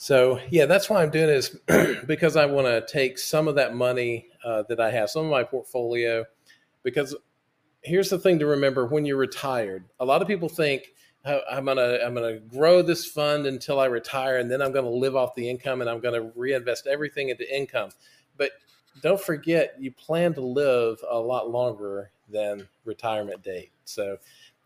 So 0.00 0.40
yeah, 0.48 0.64
that's 0.64 0.88
why 0.88 1.02
I'm 1.02 1.10
doing 1.10 1.28
is 1.28 1.50
because 2.06 2.34
I 2.34 2.46
want 2.46 2.66
to 2.66 2.90
take 2.90 3.18
some 3.18 3.48
of 3.48 3.56
that 3.56 3.74
money 3.74 4.28
uh, 4.42 4.62
that 4.70 4.80
I 4.80 4.90
have, 4.90 5.10
some 5.10 5.26
of 5.26 5.30
my 5.30 5.44
portfolio, 5.44 6.24
because 6.82 7.14
here's 7.82 8.08
the 8.08 8.18
thing 8.18 8.38
to 8.38 8.46
remember 8.46 8.86
when 8.86 9.04
you're 9.04 9.18
retired. 9.18 9.84
A 10.00 10.04
lot 10.06 10.22
of 10.22 10.28
people 10.28 10.48
think 10.48 10.94
I'm 11.24 11.66
gonna 11.66 11.98
I'm 12.04 12.14
gonna 12.14 12.38
grow 12.38 12.82
this 12.82 13.04
fund 13.04 13.46
until 13.46 13.78
I 13.78 13.86
retire, 13.86 14.38
and 14.38 14.50
then 14.50 14.62
I'm 14.62 14.72
gonna 14.72 14.88
live 14.88 15.16
off 15.16 15.34
the 15.34 15.48
income, 15.48 15.80
and 15.80 15.90
I'm 15.90 16.00
gonna 16.00 16.30
reinvest 16.34 16.86
everything 16.86 17.28
into 17.28 17.54
income. 17.54 17.90
But 18.36 18.52
don't 19.02 19.20
forget, 19.20 19.74
you 19.78 19.92
plan 19.92 20.34
to 20.34 20.40
live 20.40 20.98
a 21.08 21.18
lot 21.18 21.50
longer 21.50 22.10
than 22.28 22.68
retirement 22.84 23.42
date. 23.42 23.70
So 23.84 24.16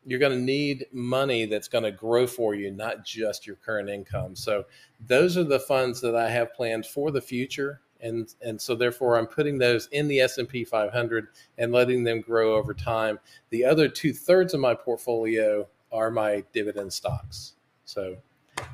you're 0.07 0.21
to 0.39 0.39
need 0.39 0.87
money 0.93 1.47
that's 1.47 1.69
to 1.85 1.91
grow 1.91 2.27
for 2.27 2.55
you, 2.55 2.71
not 2.71 3.05
just 3.05 3.47
your 3.47 3.57
current 3.57 3.89
income. 3.89 4.37
So 4.37 4.67
those 5.07 5.37
are 5.37 5.45
the 5.45 5.61
funds 5.61 6.01
that 6.03 6.15
I 6.15 6.29
have 6.31 6.55
planned 6.55 6.87
for 6.87 7.11
the 7.11 7.21
future. 7.21 7.81
And, 8.01 8.33
and 8.43 8.61
so 8.61 8.75
therefore 8.75 9.17
I'm 9.17 9.27
putting 9.27 9.57
those 9.57 9.89
in 9.93 10.09
the 10.09 10.21
S&P 10.21 10.65
500 10.65 11.29
and 11.57 11.73
letting 11.73 12.05
them 12.05 12.21
grow 12.21 12.55
over 12.55 12.75
time. 12.75 13.19
The 13.49 13.65
other 13.65 13.89
two 13.89 14.13
thirds 14.13 14.53
of 14.53 14.61
my 14.61 14.75
portfolio 14.75 15.67
are 15.95 16.11
my 16.11 16.45
dividend 16.53 16.93
stocks. 16.93 17.55
So, 17.85 18.17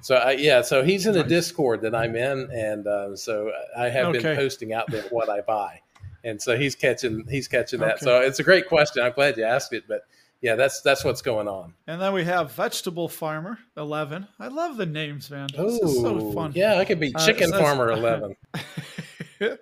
so 0.01 0.17
I, 0.17 0.33
yeah, 0.33 0.63
so 0.63 0.83
he's 0.83 1.07
in 1.07 1.17
a 1.17 1.23
Discord 1.23 1.83
that 1.83 1.95
I'm 1.95 2.17
in. 2.17 2.51
And 2.53 2.87
uh, 2.87 3.17
so 3.17 3.53
I 3.77 3.89
have 3.89 4.07
okay. 4.09 4.21
been 4.21 4.37
posting 4.37 4.73
out 4.73 4.91
there 4.91 5.03
what 5.11 5.29
I 5.29 5.43
buy. 5.43 5.81
And 6.25 6.41
so 6.41 6.57
he's 6.57 6.75
catching, 6.75 7.25
he's 7.29 7.49
catching 7.49 7.81
that. 7.81 7.97
Okay. 7.97 8.05
So 8.05 8.21
it's 8.21 8.41
a 8.41 8.43
great 8.43 8.69
question. 8.69 9.03
I'm 9.03 9.13
glad 9.13 9.37
you 9.37 9.45
asked 9.45 9.73
it, 9.73 9.85
but 9.87 10.03
yeah, 10.43 10.55
that's 10.55 10.81
that's 10.81 11.05
what's 11.05 11.21
going 11.21 11.49
on. 11.49 11.75
And 11.87 12.01
then 12.01 12.15
we 12.15 12.25
have 12.25 12.53
Vegetable 12.53 13.09
Farmer 13.09 13.59
Eleven. 13.77 14.27
I 14.39 14.49
love 14.49 14.79
the 14.79 14.87
names, 14.87 15.31
man. 15.31 15.49
This 15.53 15.61
Ooh, 15.61 15.87
is 15.87 16.01
so 16.01 16.33
fun. 16.33 16.53
Yeah, 16.55 16.79
I 16.79 16.85
could 16.87 16.99
be 16.99 17.15
uh, 17.15 17.27
Chicken 17.27 17.53
uh, 17.53 17.59
Farmer 17.59 17.91
Eleven. 17.91 18.37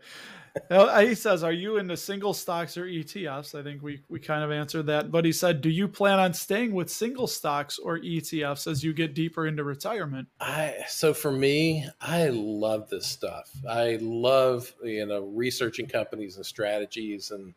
he 1.00 1.14
says, 1.14 1.42
"Are 1.42 1.52
you 1.52 1.76
into 1.76 1.96
single 1.96 2.34
stocks 2.34 2.76
or 2.76 2.84
ETFs?" 2.84 3.58
I 3.58 3.62
think 3.62 3.82
we 3.82 4.00
we 4.08 4.20
kind 4.20 4.42
of 4.42 4.50
answered 4.50 4.86
that. 4.86 5.10
But 5.10 5.24
he 5.24 5.32
said, 5.32 5.60
"Do 5.60 5.70
you 5.70 5.88
plan 5.88 6.18
on 6.18 6.34
staying 6.34 6.72
with 6.72 6.90
single 6.90 7.26
stocks 7.26 7.78
or 7.78 7.98
ETFs 7.98 8.70
as 8.70 8.84
you 8.84 8.92
get 8.92 9.14
deeper 9.14 9.46
into 9.46 9.64
retirement?" 9.64 10.28
I 10.40 10.76
so 10.88 11.14
for 11.14 11.32
me, 11.32 11.86
I 12.00 12.28
love 12.28 12.88
this 12.88 13.06
stuff. 13.06 13.50
I 13.68 13.98
love 14.00 14.74
you 14.82 15.06
know 15.06 15.22
researching 15.24 15.86
companies 15.86 16.36
and 16.36 16.46
strategies 16.46 17.30
and. 17.30 17.54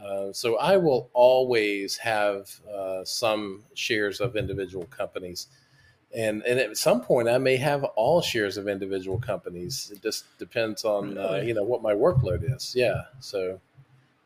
Uh, 0.00 0.32
so 0.32 0.56
I 0.56 0.78
will 0.78 1.10
always 1.12 1.98
have 1.98 2.48
uh, 2.74 3.04
some 3.04 3.64
shares 3.74 4.22
of 4.22 4.34
individual 4.34 4.86
companies 4.86 5.48
and 6.14 6.42
and 6.42 6.58
at 6.58 6.76
some 6.76 7.00
point 7.00 7.28
I 7.28 7.38
may 7.38 7.56
have 7.56 7.84
all 7.84 8.20
shares 8.20 8.56
of 8.56 8.68
individual 8.68 9.18
companies. 9.18 9.90
It 9.94 10.02
just 10.02 10.24
depends 10.38 10.84
on 10.84 11.16
uh, 11.18 11.42
you 11.44 11.54
know 11.54 11.64
what 11.64 11.82
my 11.82 11.94
workload 11.94 12.54
is. 12.54 12.74
Yeah, 12.74 13.02
so 13.20 13.60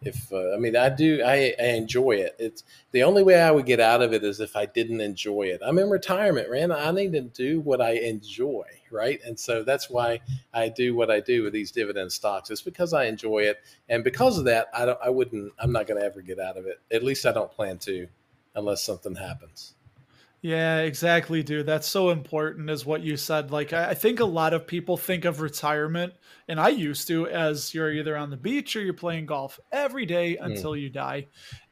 if 0.01 0.33
uh, 0.33 0.55
I 0.55 0.59
mean 0.59 0.77
I 0.77 0.89
do 0.89 1.23
I, 1.25 1.55
I, 1.59 1.67
enjoy 1.69 2.13
it. 2.13 2.37
It's 2.39 2.65
the 2.93 3.03
only 3.03 3.23
way 3.23 3.41
I 3.41 3.51
would 3.51 3.67
get 3.67 3.81
out 3.81 4.03
of 4.03 4.13
it 4.15 4.25
is 4.25 4.41
if 4.41 4.57
I 4.57 4.67
didn't 4.67 5.01
enjoy 5.01 5.45
it. 5.45 5.61
I'm 5.65 5.79
in 5.79 5.91
retirement, 5.91 6.51
man. 6.51 6.73
I 6.73 6.91
need 6.91 7.13
to 7.13 7.21
do 7.21 7.61
what 7.61 7.81
I 7.81 7.93
enjoy, 7.93 8.65
right? 8.91 9.21
And 9.25 9.39
so 9.39 9.63
that's 9.63 9.91
why 9.91 10.21
I 10.53 10.71
do 10.71 10.95
what 10.95 11.11
I 11.11 11.21
do 11.21 11.43
with 11.43 11.53
these 11.53 11.71
dividend 11.71 12.13
stocks. 12.13 12.51
It's 12.51 12.63
because 12.63 12.95
I 12.95 13.05
enjoy 13.05 13.41
it, 13.41 13.61
and 13.91 14.03
because 14.03 14.39
of 14.39 14.45
that, 14.47 14.69
I 14.75 14.87
don't 14.87 14.99
I 15.05 15.11
wouldn't 15.11 15.53
I'm 15.59 15.73
not 15.73 15.87
going 15.87 16.01
to 16.01 16.07
ever 16.07 16.23
get 16.23 16.39
out 16.39 16.57
of 16.57 16.67
it. 16.67 16.81
At 16.91 17.03
least 17.03 17.27
I 17.27 17.33
don't 17.33 17.53
plan 17.53 17.77
to, 17.81 18.09
unless 18.55 18.83
something 18.83 19.17
happens. 19.17 19.75
Yeah, 20.45 20.81
exactly, 20.81 21.43
dude. 21.43 21.65
That's 21.65 21.89
so 21.89 22.11
important, 22.11 22.69
is 22.69 22.85
what 22.85 23.01
you 23.01 23.17
said. 23.17 23.51
Like, 23.51 23.73
I 23.73 23.95
think 23.95 24.21
a 24.21 24.27
lot 24.27 24.53
of 24.53 24.67
people 24.67 24.99
think 24.99 25.25
of 25.25 25.41
retirement, 25.41 26.13
and 26.49 26.61
I 26.61 26.69
used 26.69 27.09
to, 27.09 27.27
as 27.29 27.73
you're 27.73 27.91
either 27.91 28.15
on 28.15 28.29
the 28.29 28.37
beach 28.37 28.77
or 28.77 28.83
you're 28.83 28.93
playing 28.93 29.25
golf 29.25 29.59
every 29.73 30.05
day 30.05 30.37
mm. 30.37 30.45
until 30.45 30.77
you 30.77 30.91
die. 30.91 31.29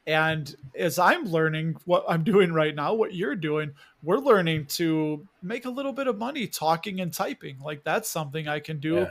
And 0.07 0.55
as 0.75 0.97
I'm 0.97 1.25
learning 1.25 1.75
what 1.85 2.03
I'm 2.09 2.23
doing 2.23 2.51
right 2.51 2.73
now, 2.73 2.95
what 2.95 3.13
you're 3.13 3.35
doing, 3.35 3.73
we're 4.01 4.17
learning 4.17 4.65
to 4.69 5.23
make 5.43 5.65
a 5.65 5.69
little 5.69 5.93
bit 5.93 6.07
of 6.07 6.17
money 6.17 6.47
talking 6.47 6.99
and 6.99 7.13
typing. 7.13 7.59
Like, 7.59 7.83
that's 7.83 8.09
something 8.09 8.47
I 8.47 8.59
can 8.59 8.79
do 8.79 9.07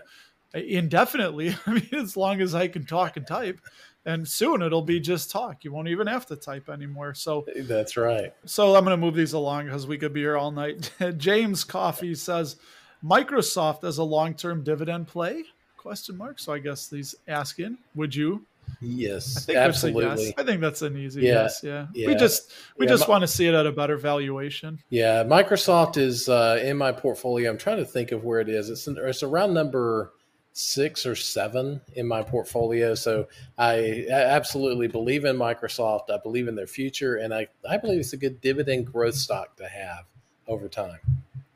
yeah. 0.55 0.61
indefinitely. 0.61 1.55
I 1.69 1.75
mean, 1.75 1.89
as 1.93 2.17
long 2.17 2.41
as 2.41 2.57
I 2.57 2.67
can 2.67 2.85
talk 2.85 3.17
and 3.17 3.29
type 3.29 3.61
and 4.05 4.27
soon 4.27 4.63
it'll 4.63 4.83
be 4.83 5.01
just 5.01 5.31
talk. 5.31 5.65
You 5.65 5.73
won't 5.73 5.89
even 5.89 6.07
have 6.07 6.27
to 6.27 6.37
type 6.37 6.69
anymore. 6.69 7.15
So 7.15 7.47
that's 7.57 7.97
right. 7.97 8.35
So 8.45 8.75
I'm 8.75 8.85
going 8.85 8.99
to 8.99 9.05
move 9.05 9.15
these 9.15 9.33
along 9.33 9.67
because 9.67 9.87
we 9.87 9.99
could 9.99 10.13
be 10.13 10.21
here 10.21 10.37
all 10.37 10.51
night. 10.51 10.91
James 11.17 11.65
Coffee 11.65 12.15
says 12.15 12.57
Microsoft 13.05 13.85
as 13.85 13.99
a 13.99 14.05
long-term 14.05 14.65
dividend 14.65 15.09
play? 15.09 15.45
Question 15.77 16.17
mark. 16.17 16.39
So 16.39 16.53
I 16.53 16.59
guess 16.59 16.91
he's 16.91 17.15
asking, 17.29 17.79
would 17.95 18.15
you? 18.15 18.45
Yes, 18.81 19.37
I 19.37 19.41
think 19.41 19.59
absolutely. 19.59 20.25
Yes. 20.25 20.35
I 20.39 20.43
think 20.43 20.61
that's 20.61 20.83
an 20.83 20.97
easy 20.97 21.23
yeah, 21.23 21.33
yes. 21.33 21.61
Yeah. 21.63 21.87
yeah. 21.95 22.09
We 22.09 22.15
just 22.15 22.53
we 22.79 22.87
yeah, 22.87 22.93
just 22.93 23.09
want 23.09 23.23
to 23.23 23.29
see 23.29 23.47
it 23.47 23.55
at 23.55 23.67
a 23.67 23.73
better 23.73 23.97
valuation. 23.97 24.79
Yeah, 24.89 25.25
Microsoft 25.25 25.97
is 25.97 26.29
uh, 26.29 26.61
in 26.63 26.77
my 26.79 26.91
portfolio. 26.91 27.51
I'm 27.51 27.59
trying 27.59 27.77
to 27.79 27.85
think 27.85 28.13
of 28.13 28.25
where 28.25 28.41
it 28.41 28.49
is. 28.49 28.71
It's 28.71 28.87
it's 28.89 29.23
around 29.23 29.55
number 29.55 30.13
six 30.53 31.07
or 31.07 31.15
seven 31.15 31.81
in 31.95 32.07
my 32.07 32.23
portfolio. 32.23 32.95
So 32.95 33.29
I 33.59 34.07
absolutely 34.11 34.89
believe 34.89 35.25
in 35.25 35.37
Microsoft. 35.37 36.11
I 36.11 36.19
believe 36.23 36.49
in 36.49 36.55
their 36.55 36.67
future, 36.67 37.17
and 37.17 37.33
I, 37.33 37.49
I 37.69 37.77
believe 37.77 38.01
it's 38.01 38.13
a 38.13 38.19
good 38.19 38.41
dividend 38.41 38.93
growth 38.93 39.15
stock 39.15 39.57
to 39.57 39.67
have 39.67 40.05
over 40.47 40.69
time. 40.69 40.99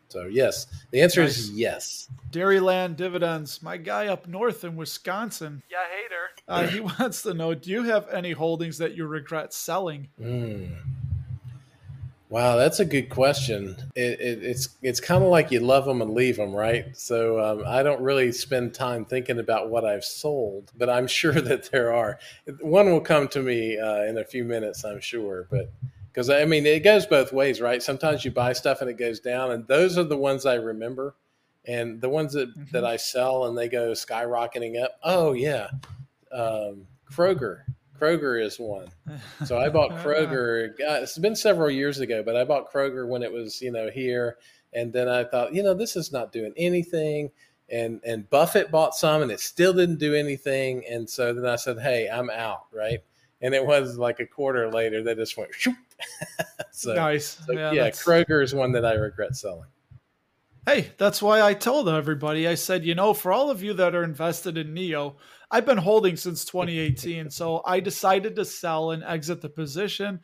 So 0.09 0.27
yes, 0.27 0.67
the 0.93 1.03
answer 1.03 1.23
nice. 1.23 1.39
is 1.39 1.51
yes. 1.51 2.09
Dairyland 2.31 2.97
dividends. 2.97 3.63
My 3.63 3.77
guy 3.77 4.07
up 4.07 4.27
north 4.27 4.65
in 4.65 4.77
Wisconsin. 4.77 5.63
Yeah, 5.71 5.79
hater. 5.91 6.17
Uh, 6.49 6.67
he 6.69 6.81
wants 7.01 7.23
to 7.23 7.35
know: 7.35 7.55
Do 7.55 7.71
you 7.71 7.83
have 7.83 8.09
any 8.09 8.33
holdings 8.33 8.79
that 8.79 8.97
you 8.97 9.07
regret 9.07 9.53
selling? 9.53 10.09
Mm. 10.21 10.77
Wow, 12.29 12.57
that's 12.57 12.81
a 12.81 12.85
good 12.85 13.09
question. 13.09 13.77
It, 13.95 14.20
it, 14.20 14.43
it's 14.43 14.70
it's 14.83 14.99
kind 14.99 15.22
of 15.22 15.31
like 15.31 15.53
you 15.53 15.61
love 15.61 15.85
them 15.85 16.03
and 16.03 16.12
leave 16.12 16.37
them, 16.37 16.53
right? 16.53 16.97
So 16.97 17.39
um, 17.39 17.62
I 17.66 17.85
don't 17.85 18.01
really 18.01 18.33
spend 18.33 18.74
time 18.74 19.05
thinking 19.05 19.39
about 19.39 19.70
what 19.70 19.85
I've 19.85 20.05
sold, 20.05 20.72
but 20.77 20.91
I'm 20.91 21.07
sure 21.07 21.41
that 21.41 21.70
there 21.70 21.93
are. 21.93 22.18
One 22.61 22.87
will 22.87 23.01
come 23.01 23.29
to 23.29 23.41
me 23.41 23.79
uh, 23.79 24.03
in 24.05 24.18
a 24.18 24.24
few 24.24 24.45
minutes, 24.45 24.85
I'm 24.85 25.01
sure. 25.01 25.47
But 25.51 25.70
because 26.12 26.29
I 26.29 26.45
mean, 26.47 26.66
it 26.66 26.83
goes 26.83 27.07
both 27.07 27.33
ways, 27.33 27.61
right? 27.61 27.81
Sometimes 27.81 28.24
you 28.24 28.33
buy 28.33 28.53
stuff 28.55 28.81
and 28.81 28.91
it 28.91 28.99
goes 28.99 29.20
down, 29.20 29.53
and 29.53 29.66
those 29.68 29.97
are 29.97 30.05
the 30.05 30.16
ones 30.16 30.47
I 30.47 30.55
remember, 30.55 31.14
and 31.64 32.01
the 32.01 32.09
ones 32.09 32.33
that 32.33 32.51
mm-hmm. 32.51 32.72
that 32.72 32.85
I 32.85 32.97
sell 32.97 33.47
and 33.47 33.57
they 33.57 33.68
go 33.68 33.93
skyrocketing 33.93 34.83
up. 34.83 34.99
Oh 35.05 35.33
yeah, 35.33 35.68
um, 36.33 36.89
Kroger 37.09 37.61
Kroger 38.01 38.43
is 38.43 38.59
one. 38.59 38.89
So 39.45 39.59
I 39.59 39.69
bought 39.69 39.91
Kroger. 40.05 40.77
God, 40.79 41.03
it's 41.03 41.19
been 41.19 41.37
several 41.37 41.71
years 41.71 42.01
ago, 42.01 42.23
but 42.23 42.37
I 42.37 42.45
bought 42.45 42.73
Kroger 42.73 43.09
when 43.09 43.23
it 43.23 43.33
was 43.33 43.61
you 43.61 43.71
know 43.71 43.91
here, 43.91 44.37
and 44.73 44.93
then 44.93 45.09
I 45.09 45.25
thought 45.25 45.55
you 45.55 45.63
know 45.63 45.75
this 45.75 45.97
is 45.97 46.13
not 46.13 46.33
doing 46.33 46.53
anything. 46.57 47.31
And 47.69 48.01
and 48.05 48.29
Buffett 48.31 48.71
bought 48.71 48.95
some, 48.95 49.23
and 49.23 49.31
it 49.31 49.41
still 49.41 49.73
didn't 49.73 49.99
do 49.99 50.15
anything. 50.15 50.85
And 50.89 51.09
so 51.09 51.33
then 51.33 51.47
I 51.47 51.57
said, 51.57 51.79
hey, 51.81 52.09
I'm 52.09 52.31
out, 52.31 52.67
right? 52.73 53.01
And 53.41 53.55
it 53.55 53.67
was 53.67 53.99
like 53.99 54.21
a 54.21 54.27
quarter 54.27 54.71
later, 54.71 55.03
they 55.03 55.15
just 55.15 55.37
went. 55.37 55.51
so, 56.73 56.95
nice. 56.95 57.39
So, 57.47 57.53
yeah, 57.53 57.73
yeah 57.73 57.91
Kroger 57.91 58.43
is 58.43 58.55
one 58.55 58.73
that 58.73 58.85
I 58.85 58.95
regret 58.95 59.37
selling. 59.37 59.69
Hey, 60.67 60.91
that's 60.99 61.23
why 61.23 61.43
I 61.43 61.55
told 61.55 61.89
everybody. 61.89 62.49
I 62.49 62.57
said, 62.57 62.85
you 62.85 62.97
know, 62.97 63.14
for 63.14 63.33
all 63.33 63.51
of 63.51 63.62
you 63.62 63.73
that 63.75 63.95
are 63.95 64.03
invested 64.03 64.59
in 64.59 64.75
NIO, 64.75 65.14
I've 65.49 65.64
been 65.64 65.79
holding 65.79 66.17
since 66.17 66.45
2018. 66.45 67.31
so 67.31 67.62
I 67.64 67.79
decided 67.79 68.35
to 68.35 68.45
sell 68.45 68.91
and 68.91 69.05
exit 69.05 69.43
the 69.43 69.49
position. 69.49 70.19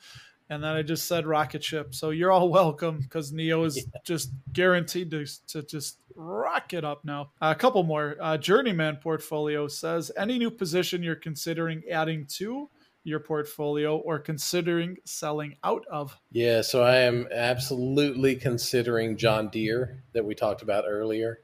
And 0.51 0.64
then 0.64 0.74
I 0.74 0.82
just 0.82 1.07
said 1.07 1.28
rocket 1.28 1.62
ship. 1.62 1.95
So 1.95 2.11
you're 2.11 2.32
all 2.32 2.49
welcome 2.49 2.99
because 2.99 3.32
NIO 3.32 3.64
is 3.64 3.76
yeah. 3.76 4.01
just 4.05 4.32
guaranteed 4.53 5.12
to, 5.12 5.24
to 5.47 5.62
just 5.62 5.99
rocket 6.16 6.84
up 6.84 7.05
now. 7.05 7.30
Uh, 7.40 7.55
a 7.57 7.59
couple 7.59 7.84
more. 7.84 8.16
Uh, 8.20 8.36
Journeyman 8.36 8.97
portfolio 8.97 9.68
says 9.68 10.11
any 10.16 10.38
new 10.38 10.51
position 10.51 11.05
you're 11.05 11.14
considering 11.14 11.84
adding 11.88 12.26
to 12.30 12.68
your 13.05 13.20
portfolio 13.20 13.96
or 13.96 14.18
considering 14.18 14.98
selling 15.05 15.57
out 15.64 15.84
of? 15.90 16.16
Yeah, 16.30 16.62
so 16.62 16.82
I 16.82 16.98
am 16.98 17.26
absolutely 17.32 18.36
considering 18.36 19.16
John 19.16 19.48
Deere 19.48 20.03
that 20.12 20.24
we 20.24 20.34
talked 20.34 20.62
about 20.62 20.84
earlier. 20.86 21.40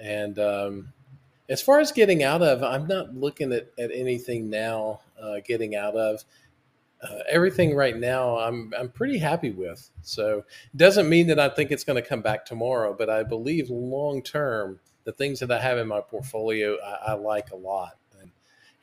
And 0.00 0.38
um, 0.38 0.92
as 1.48 1.62
far 1.62 1.80
as 1.80 1.92
getting 1.92 2.22
out 2.22 2.42
of, 2.42 2.62
I'm 2.62 2.86
not 2.86 3.14
looking 3.14 3.52
at, 3.52 3.70
at 3.78 3.90
anything 3.92 4.50
now 4.50 5.00
uh, 5.20 5.40
getting 5.44 5.74
out 5.74 5.94
of. 5.94 6.24
Uh, 7.00 7.20
everything 7.28 7.76
right 7.76 7.96
now 7.96 8.38
I'm 8.38 8.74
I'm 8.76 8.88
pretty 8.88 9.18
happy 9.18 9.52
with. 9.52 9.88
So 10.02 10.38
it 10.38 10.76
doesn't 10.76 11.08
mean 11.08 11.28
that 11.28 11.38
I 11.38 11.48
think 11.48 11.70
it's 11.70 11.84
going 11.84 12.02
to 12.02 12.08
come 12.08 12.22
back 12.22 12.44
tomorrow, 12.44 12.92
but 12.92 13.08
I 13.08 13.22
believe 13.22 13.70
long 13.70 14.20
term 14.20 14.80
the 15.04 15.12
things 15.12 15.38
that 15.38 15.52
I 15.52 15.60
have 15.60 15.78
in 15.78 15.86
my 15.86 16.00
portfolio 16.00 16.76
I, 16.84 17.12
I 17.12 17.14
like 17.14 17.52
a 17.52 17.56
lot 17.56 17.97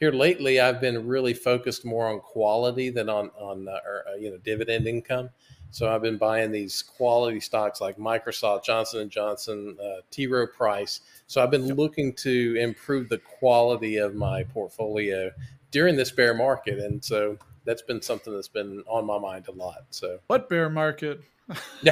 here 0.06 0.14
lately 0.14 0.60
I've 0.60 0.80
been 0.80 1.08
really 1.08 1.34
focused 1.34 1.84
more 1.84 2.08
on 2.08 2.20
quality 2.20 2.92
than 2.92 3.10
on 3.10 3.32
on 3.40 3.68
uh, 3.68 3.80
or, 3.86 4.06
uh, 4.08 4.16
you 4.16 4.30
know 4.30 4.38
dividend 4.38 4.88
income. 4.88 5.30
So 5.72 5.94
I've 5.94 6.04
been 6.04 6.18
buying 6.18 6.52
these 6.52 6.84
quality 6.84 7.40
stocks 7.40 7.82
like 7.82 7.98
Microsoft, 7.98 8.64
Johnson 8.64 9.02
and 9.02 9.12
Johnson, 9.12 9.76
uh, 9.84 10.02
T. 10.12 10.28
Rowe 10.28 10.48
Price. 10.48 11.02
So 11.28 11.42
I've 11.42 11.52
been 11.52 11.74
looking 11.74 12.14
to 12.14 12.56
improve 12.58 13.10
the 13.10 13.18
quality 13.18 13.98
of 13.98 14.14
my 14.16 14.44
portfolio 14.44 15.32
during 15.72 15.96
this 15.96 16.12
bear 16.12 16.34
market, 16.36 16.78
and 16.80 17.04
so 17.04 17.38
that's 17.66 17.82
been 17.82 18.02
something 18.02 18.32
that's 18.32 18.48
been 18.48 18.84
on 18.88 19.06
my 19.06 19.18
mind 19.18 19.48
a 19.48 19.52
lot. 19.52 19.86
So 19.90 20.20
what 20.28 20.50
bear 20.50 20.70
market? 20.70 21.22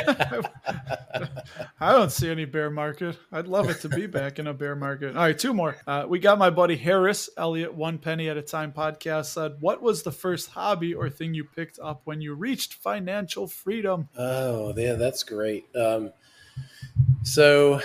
I 1.80 1.92
don't 1.92 2.12
see 2.12 2.30
any 2.30 2.46
bear 2.46 2.70
market. 2.72 3.18
I'd 3.32 3.48
love 3.48 3.70
it 3.70 3.82
to 3.82 3.90
be 3.90 4.08
back 4.08 4.40
in 4.40 4.48
a 4.48 4.54
bear 4.54 4.76
market. 4.76 5.16
All 5.16 5.22
right, 5.22 5.38
two 5.38 5.54
more. 5.54 5.78
Uh, 5.86 6.06
we 6.08 6.20
got 6.20 6.40
my 6.40 6.50
buddy 6.50 6.76
Harris 6.76 7.30
Elliott, 7.38 7.74
one 7.74 8.00
penny 8.00 8.30
at 8.30 8.38
a 8.38 8.42
time 8.42 8.72
podcast 8.72 9.26
said, 9.26 9.58
"What 9.60 9.82
was 9.82 10.04
the 10.04 10.12
first 10.12 10.50
hobby 10.50 10.94
or 10.94 11.10
thing 11.10 11.34
you 11.34 11.44
picked 11.44 11.78
up 11.80 12.02
when 12.06 12.22
you 12.22 12.34
reached 12.34 12.74
financial 12.74 13.48
freedom?" 13.48 14.10
Oh, 14.18 14.74
yeah, 14.76 14.94
that's 14.94 15.24
great. 15.24 15.66
Um, 15.76 16.12
so 17.22 17.80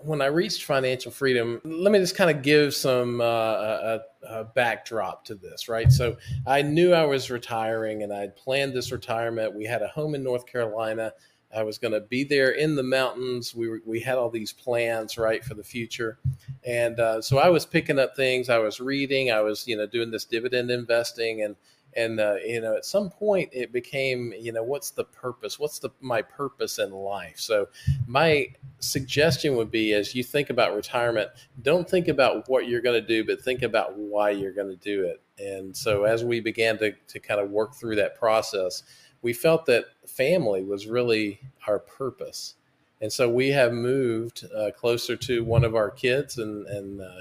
when 0.00 0.22
I 0.22 0.26
reached 0.26 0.64
financial 0.64 1.10
freedom, 1.10 1.60
let 1.64 1.92
me 1.92 1.98
just 1.98 2.16
kind 2.16 2.30
of 2.30 2.42
give 2.42 2.74
some 2.74 3.20
uh, 3.20 3.24
a, 3.24 4.00
a, 4.28 4.44
backdrop 4.44 5.24
to 5.26 5.34
this, 5.34 5.68
right? 5.68 5.90
So 5.90 6.16
I 6.46 6.62
knew 6.62 6.92
I 6.92 7.04
was 7.04 7.30
retiring, 7.30 8.02
and 8.02 8.12
I 8.12 8.20
had 8.20 8.36
planned 8.36 8.74
this 8.74 8.92
retirement. 8.92 9.54
We 9.54 9.64
had 9.64 9.82
a 9.82 9.88
home 9.88 10.14
in 10.14 10.22
North 10.22 10.46
Carolina. 10.46 11.12
I 11.54 11.64
was 11.64 11.78
going 11.78 11.92
to 11.92 12.00
be 12.00 12.22
there 12.24 12.50
in 12.50 12.76
the 12.76 12.82
mountains. 12.82 13.54
We 13.54 13.68
were, 13.68 13.80
we 13.84 14.00
had 14.00 14.16
all 14.16 14.30
these 14.30 14.52
plans, 14.52 15.18
right, 15.18 15.44
for 15.44 15.54
the 15.54 15.64
future, 15.64 16.18
and 16.64 17.00
uh, 17.00 17.20
so 17.20 17.38
I 17.38 17.48
was 17.48 17.66
picking 17.66 17.98
up 17.98 18.14
things. 18.14 18.48
I 18.48 18.58
was 18.58 18.80
reading. 18.80 19.32
I 19.32 19.40
was, 19.40 19.66
you 19.66 19.76
know, 19.76 19.86
doing 19.86 20.10
this 20.10 20.24
dividend 20.24 20.70
investing, 20.70 21.42
and 21.42 21.56
and 21.94 22.20
uh, 22.20 22.36
you 22.44 22.60
know 22.60 22.76
at 22.76 22.84
some 22.84 23.10
point 23.10 23.48
it 23.52 23.72
became 23.72 24.32
you 24.38 24.52
know 24.52 24.62
what's 24.62 24.90
the 24.90 25.04
purpose 25.04 25.58
what's 25.58 25.78
the 25.78 25.90
my 26.00 26.22
purpose 26.22 26.78
in 26.78 26.90
life 26.90 27.38
so 27.38 27.66
my 28.06 28.46
suggestion 28.80 29.56
would 29.56 29.70
be 29.70 29.92
as 29.92 30.14
you 30.14 30.24
think 30.24 30.50
about 30.50 30.74
retirement 30.74 31.30
don't 31.62 31.88
think 31.88 32.08
about 32.08 32.48
what 32.48 32.66
you're 32.66 32.80
going 32.80 33.00
to 33.00 33.06
do 33.06 33.24
but 33.24 33.40
think 33.40 33.62
about 33.62 33.96
why 33.96 34.30
you're 34.30 34.52
going 34.52 34.68
to 34.68 34.76
do 34.76 35.04
it. 35.04 35.20
And 35.38 35.76
so 35.76 36.04
as 36.04 36.24
we 36.24 36.40
began 36.40 36.78
to, 36.78 36.92
to 36.92 37.20
kind 37.20 37.40
of 37.40 37.50
work 37.50 37.74
through 37.74 37.96
that 37.96 38.18
process 38.18 38.82
we 39.22 39.32
felt 39.32 39.66
that 39.66 39.84
family 40.06 40.62
was 40.62 40.86
really 40.86 41.40
our 41.66 41.78
purpose. 41.78 42.54
And 43.00 43.12
so 43.12 43.28
we 43.28 43.48
have 43.48 43.72
moved 43.72 44.44
uh, 44.54 44.70
closer 44.76 45.16
to 45.16 45.44
one 45.44 45.64
of 45.64 45.74
our 45.74 45.90
kids 45.90 46.38
and 46.38 46.66
and 46.66 47.00
uh, 47.00 47.20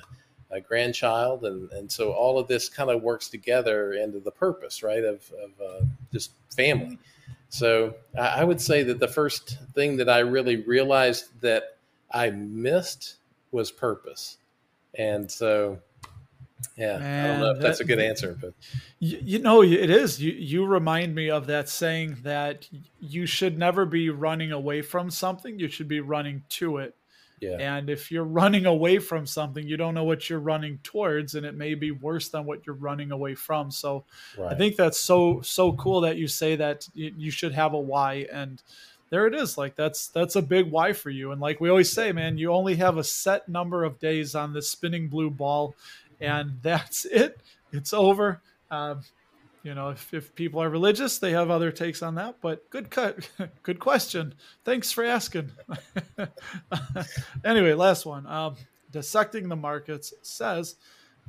a 0.52 0.60
grandchild, 0.60 1.46
and 1.46 1.72
and 1.72 1.92
so 1.92 2.12
all 2.12 2.38
of 2.38 2.48
this 2.48 2.70
kind 2.70 2.90
of 2.90 3.02
works 3.02 3.30
together 3.30 3.94
into 3.94 4.20
the 4.20 4.32
purpose, 4.32 4.84
right, 4.84 5.04
of 5.04 5.32
of 5.32 5.52
uh, 5.62 5.86
just 6.12 6.32
family. 6.56 7.00
So 7.50 7.96
I, 8.18 8.44
would 8.44 8.62
say 8.62 8.84
that 8.84 9.00
the 9.00 9.08
first 9.08 9.58
thing 9.74 9.98
that 9.98 10.08
I 10.08 10.20
really 10.20 10.58
realized 10.58 11.42
that 11.42 11.78
I 12.12 12.30
missed 12.30 13.16
was 13.52 13.72
purpose, 13.72 14.38
and 14.94 15.30
so 15.30 15.80
yeah, 16.78 16.98
Man, 16.98 17.26
I 17.26 17.28
don't 17.28 17.40
know 17.40 17.52
if 17.52 17.58
that, 17.58 17.64
that's 17.64 17.80
a 17.80 17.86
good 17.86 18.00
answer, 18.00 18.38
but 18.40 18.54
you, 19.00 19.20
you, 19.22 19.40
know, 19.40 19.64
it 19.64 19.90
is. 19.90 20.22
You 20.22 20.32
you 20.32 20.66
remind 20.66 21.16
me 21.16 21.30
of 21.30 21.48
that 21.48 21.70
saying 21.70 22.18
that 22.24 22.68
you 23.00 23.26
should 23.26 23.58
never 23.58 23.86
be 23.86 24.10
running 24.10 24.52
away 24.52 24.82
from 24.82 25.10
something; 25.10 25.58
you 25.60 25.70
should 25.70 25.88
be 25.88 26.02
running 26.02 26.44
to 26.50 26.78
it. 26.78 26.96
Yeah. 27.42 27.58
And 27.60 27.90
if 27.90 28.12
you're 28.12 28.24
running 28.24 28.66
away 28.66 29.00
from 29.00 29.26
something, 29.26 29.66
you 29.66 29.78
don't 29.78 29.94
know 29.94 30.04
what 30.04 30.30
you're 30.30 30.40
running 30.40 30.80
towards, 30.84 31.36
and 31.36 31.46
it 31.46 31.56
may 31.56 31.74
be 31.74 31.92
worse 31.92 32.30
than 32.30 32.46
what 32.46 32.66
you're 32.66 32.76
running 32.76 33.12
away 33.12 33.36
from. 33.36 33.72
So 33.72 34.06
right. 34.38 34.54
I 34.54 34.56
think 34.56 34.76
that's 34.76 35.00
so 35.00 35.42
so 35.42 35.74
cool 35.74 36.02
that 36.02 36.18
you 36.18 36.28
say 36.28 36.56
that 36.56 36.88
you 36.94 37.32
should 37.32 37.54
have 37.54 37.74
a 37.74 37.80
why, 37.80 38.28
and 38.32 38.62
there 39.10 39.28
it 39.28 39.34
is. 39.34 39.58
Like 39.58 39.76
that's 39.76 40.08
that's 40.08 40.36
a 40.36 40.42
big 40.42 40.70
why 40.72 40.94
for 40.94 41.10
you. 41.10 41.32
And 41.32 41.42
like 41.42 41.60
we 41.60 41.70
always 41.70 41.92
say, 41.92 42.12
man, 42.12 42.38
you 42.38 42.52
only 42.52 42.76
have 42.76 42.98
a 42.98 43.04
set 43.04 43.50
number 43.50 43.84
of 43.84 44.00
days 44.00 44.36
on 44.36 44.54
this 44.54 44.70
spinning 44.70 45.08
blue 45.08 45.30
ball, 45.30 45.76
and 46.20 46.58
that's 46.62 47.06
it. 47.06 47.40
It's 47.72 47.94
over. 47.94 48.42
Um, 48.72 49.02
you 49.70 49.76
know, 49.76 49.90
if, 49.90 50.12
if 50.16 50.34
people 50.34 50.64
are 50.64 50.70
religious, 50.70 51.20
they 51.20 51.30
have 51.30 51.52
other 51.52 51.72
takes 51.72 52.02
on 52.02 52.16
that. 52.16 52.38
But 52.42 52.68
good 52.72 52.90
cut, 52.90 53.30
good 53.64 53.80
question. 53.80 54.34
Thanks 54.66 54.92
for 54.92 55.04
asking. 55.04 55.52
anyway, 57.46 57.74
last 57.74 58.04
one. 58.04 58.26
Um, 58.26 58.56
dissecting 58.92 59.48
the 59.48 59.56
markets 59.56 60.12
says, 60.24 60.76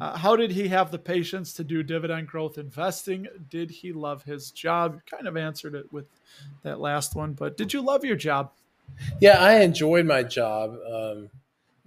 uh, 0.00 0.16
how 0.16 0.36
did 0.36 0.52
he 0.52 0.68
have 0.68 0.90
the 0.90 0.98
patience 0.98 1.52
to 1.52 1.64
do 1.64 1.82
dividend 1.82 2.28
growth 2.28 2.56
investing? 2.56 3.26
Did 3.50 3.70
he 3.70 3.92
love 3.92 4.22
his 4.22 4.50
job? 4.50 5.02
Kind 5.04 5.28
of 5.28 5.36
answered 5.36 5.74
it 5.74 5.92
with 5.92 6.06
that 6.62 6.80
last 6.80 7.14
one, 7.14 7.34
but 7.34 7.58
did 7.58 7.74
you 7.74 7.82
love 7.82 8.06
your 8.06 8.16
job? 8.16 8.52
Yeah, 9.20 9.36
I 9.38 9.56
enjoyed 9.56 10.06
my 10.06 10.22
job. 10.22 10.78
Um, 10.90 11.28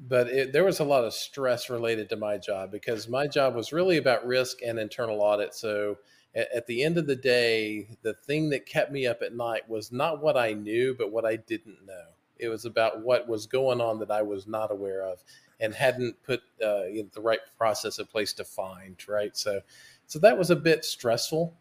but 0.07 0.27
it, 0.27 0.53
there 0.53 0.63
was 0.63 0.79
a 0.81 0.83
lot 0.83 1.03
of 1.03 1.15
stress 1.15 1.71
related 1.71 2.09
to 2.09 2.15
my 2.15 2.37
job 2.37 2.69
because 2.69 3.09
my 3.09 3.25
job 3.25 3.55
was 3.55 3.73
really 3.73 3.97
about 3.97 4.27
risk 4.27 4.59
and 4.63 4.77
internal 4.77 5.19
audit. 5.19 5.55
So 5.55 5.97
at, 6.36 6.65
the 6.67 6.84
end 6.84 6.97
of 6.97 7.07
the 7.07 7.15
day, 7.15 7.88
the 8.01 8.13
thing 8.13 8.49
that 8.49 8.65
kept 8.65 8.91
me 8.91 9.05
up 9.05 9.21
at 9.21 9.36
night 9.36 9.67
was 9.69 9.91
not 9.91 10.21
what 10.21 10.38
I 10.38 10.53
knew, 10.53 10.95
but 10.97 11.11
what 11.11 11.25
I 11.25 11.36
didn't 11.36 11.86
know. 11.86 12.05
It 12.39 12.49
was 12.49 12.65
about 12.65 13.01
what 13.01 13.27
was 13.27 13.45
going 13.45 13.79
on 13.79 13.99
that 13.99 14.11
I 14.11 14.21
was 14.21 14.47
not 14.47 14.71
aware 14.71 15.03
of 15.03 15.23
and 15.59 15.73
hadn't 15.73 16.21
put 16.23 16.41
uh, 16.61 16.89
the 17.13 17.21
right 17.21 17.39
process 17.57 17.99
in 17.99 18.05
place 18.07 18.34
to 18.34 18.43
find. 18.43 18.97
Right, 19.07 19.36
so 19.38 19.61
so 20.07 20.19
that 20.19 20.38
was 20.38 20.49
a 20.49 20.55
bit 20.55 20.84
stressful. 20.84 21.53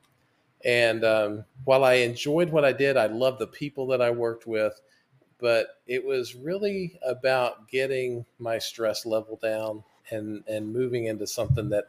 And 0.64 1.04
um, 1.04 1.44
while 1.64 1.84
I 1.84 1.94
enjoyed 1.94 2.50
what 2.50 2.64
I 2.64 2.72
did, 2.72 2.96
I 2.96 3.06
loved 3.06 3.40
the 3.40 3.46
people 3.46 3.86
that 3.88 4.00
I 4.00 4.10
worked 4.10 4.46
with. 4.46 4.80
But 5.38 5.80
it 5.86 6.04
was 6.04 6.34
really 6.34 6.98
about 7.06 7.68
getting 7.68 8.24
my 8.38 8.58
stress 8.58 9.04
level 9.04 9.38
down 9.42 9.84
and 10.10 10.42
and 10.48 10.72
moving 10.72 11.06
into 11.06 11.26
something 11.26 11.68
that 11.70 11.86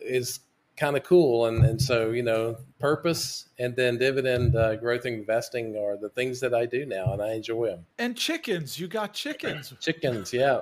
is 0.00 0.40
kind 0.76 0.96
of 0.96 1.02
cool. 1.04 1.46
And, 1.46 1.64
and 1.64 1.80
so, 1.80 2.10
you 2.10 2.22
know, 2.22 2.56
purpose 2.78 3.48
and 3.58 3.74
then 3.74 3.98
dividend 3.98 4.54
uh, 4.56 4.76
growth 4.76 5.06
investing 5.06 5.76
are 5.76 5.96
the 5.96 6.10
things 6.10 6.40
that 6.40 6.54
I 6.54 6.66
do 6.66 6.86
now, 6.86 7.12
and 7.12 7.22
I 7.22 7.34
enjoy 7.34 7.68
them. 7.68 7.86
And 7.98 8.16
chickens, 8.16 8.78
you 8.78 8.88
got 8.88 9.12
chickens. 9.14 9.72
chickens, 9.80 10.32
yeah. 10.32 10.60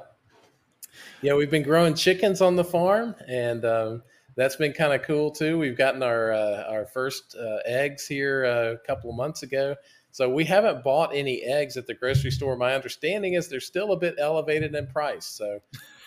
Yeah, 1.22 1.34
we've 1.34 1.50
been 1.50 1.62
growing 1.62 1.94
chickens 1.94 2.40
on 2.40 2.54
the 2.56 2.64
farm, 2.64 3.16
and 3.26 3.64
um, 3.64 4.02
that's 4.36 4.56
been 4.56 4.72
kind 4.72 4.92
of 4.92 5.02
cool 5.02 5.30
too. 5.30 5.58
We've 5.58 5.76
gotten 5.76 6.02
our 6.02 6.32
uh, 6.32 6.64
our 6.68 6.86
first 6.86 7.36
uh, 7.36 7.58
eggs 7.64 8.06
here 8.06 8.44
uh, 8.44 8.74
a 8.74 8.86
couple 8.86 9.10
of 9.10 9.16
months 9.16 9.42
ago. 9.42 9.74
So 10.12 10.30
we 10.30 10.44
haven't 10.44 10.84
bought 10.84 11.10
any 11.12 11.42
eggs 11.42 11.76
at 11.76 11.88
the 11.88 11.94
grocery 11.94 12.30
store. 12.30 12.56
My 12.56 12.74
understanding 12.74 13.34
is 13.34 13.48
they're 13.48 13.58
still 13.58 13.90
a 13.90 13.96
bit 13.96 14.14
elevated 14.20 14.72
in 14.72 14.86
price. 14.86 15.26
So 15.26 15.58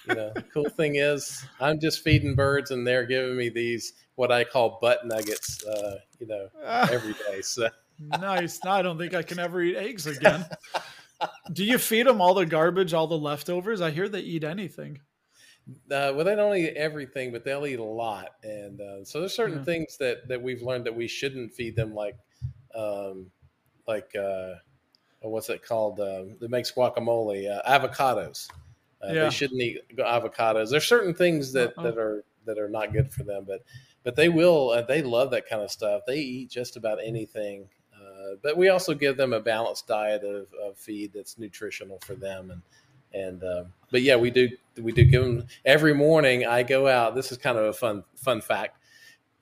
you 0.08 0.16
know, 0.16 0.32
the 0.34 0.42
cool 0.54 0.70
thing 0.70 0.96
is 0.96 1.46
I'm 1.60 1.80
just 1.80 2.04
feeding 2.04 2.36
birds 2.36 2.72
and 2.72 2.86
they're 2.86 3.06
giving 3.06 3.36
me 3.36 3.50
these 3.50 3.94
what 4.16 4.32
I 4.32 4.44
call 4.44 4.80
butt 4.82 5.06
nuggets, 5.06 5.64
uh, 5.66 5.98
you 6.20 6.28
know, 6.28 6.48
every 6.64 7.14
day. 7.14 7.42
So 7.42 7.70
nice. 8.00 8.60
No, 8.64 8.72
I 8.72 8.82
don't 8.82 8.98
think 8.98 9.14
I 9.14 9.22
can 9.22 9.40
ever 9.40 9.62
eat 9.62 9.76
eggs 9.76 10.08
again. 10.08 10.46
Do 11.54 11.64
you 11.64 11.78
feed 11.78 12.08
them 12.08 12.22
all 12.22 12.34
the 12.34 12.46
garbage, 12.46 12.94
all 12.94 13.08
the 13.08 13.18
leftovers? 13.18 13.82
I 13.82 13.92
hear 13.92 14.08
they 14.08 14.20
eat 14.20 14.44
anything. 14.44 15.00
Uh, 15.92 16.14
well, 16.16 16.24
they 16.24 16.36
don't 16.36 16.56
eat 16.56 16.76
everything, 16.76 17.32
but 17.32 17.44
they'll 17.44 17.66
eat 17.66 17.80
a 17.80 17.84
lot, 17.84 18.36
and 18.42 18.80
uh, 18.80 19.04
so 19.04 19.20
there's 19.20 19.36
certain 19.36 19.58
yeah. 19.58 19.64
things 19.66 19.98
that 19.98 20.26
that 20.30 20.42
we've 20.42 20.62
learned 20.62 20.86
that 20.86 20.96
we 20.96 21.08
shouldn't 21.08 21.54
feed 21.54 21.76
them, 21.76 21.94
like, 21.94 22.16
um, 22.74 23.30
like 23.86 24.16
uh, 24.16 24.54
what's 25.20 25.50
it 25.50 25.64
called? 25.64 26.00
Um, 26.00 26.38
that 26.40 26.50
makes 26.50 26.72
guacamole, 26.72 27.52
uh, 27.52 27.62
avocados. 27.70 28.48
Uh, 29.04 29.14
yeah. 29.14 29.24
They 29.26 29.30
shouldn't 29.30 29.62
eat 29.62 29.82
avocados. 29.98 30.72
There's 30.72 30.86
certain 30.86 31.14
things 31.14 31.54
that, 31.54 31.78
uh 31.78 31.84
that 31.84 31.98
are 31.98 32.24
that 32.46 32.58
are 32.58 32.70
not 32.70 32.94
good 32.94 33.12
for 33.12 33.24
them, 33.24 33.46
but 33.48 33.64
but 34.04 34.16
they 34.16 34.30
will. 34.30 34.72
Uh, 34.72 34.82
they 34.82 35.02
love 35.02 35.32
that 35.32 35.48
kind 35.50 35.62
of 35.62 35.72
stuff. 35.72 36.04
They 36.08 36.20
eat 36.20 36.50
just 36.50 36.78
about 36.78 37.00
anything. 37.04 37.68
Uh, 37.94 38.36
but 38.42 38.58
we 38.58 38.70
also 38.70 38.94
give 38.94 39.18
them 39.18 39.34
a 39.34 39.40
balanced 39.40 39.88
diet 39.88 40.24
of, 40.24 40.48
of 40.64 40.78
feed 40.78 41.12
that's 41.14 41.38
nutritional 41.38 42.00
for 42.06 42.16
them 42.16 42.52
and 42.52 42.62
and 43.14 43.44
um, 43.44 43.74
but 43.92 44.02
yeah, 44.02 44.16
we 44.16 44.32
do 44.32 44.50
we 44.82 44.92
do 44.92 45.06
give 45.06 45.24
them 45.24 45.48
every 45.66 45.94
morning. 45.94 46.46
I 46.46 46.64
go 46.64 46.88
out. 46.88 47.16
This 47.16 47.32
is 47.32 47.38
kind 47.38 47.58
of 47.58 47.66
a 47.66 47.74
fun 47.74 48.04
fun 48.16 48.42
fact. 48.42 48.78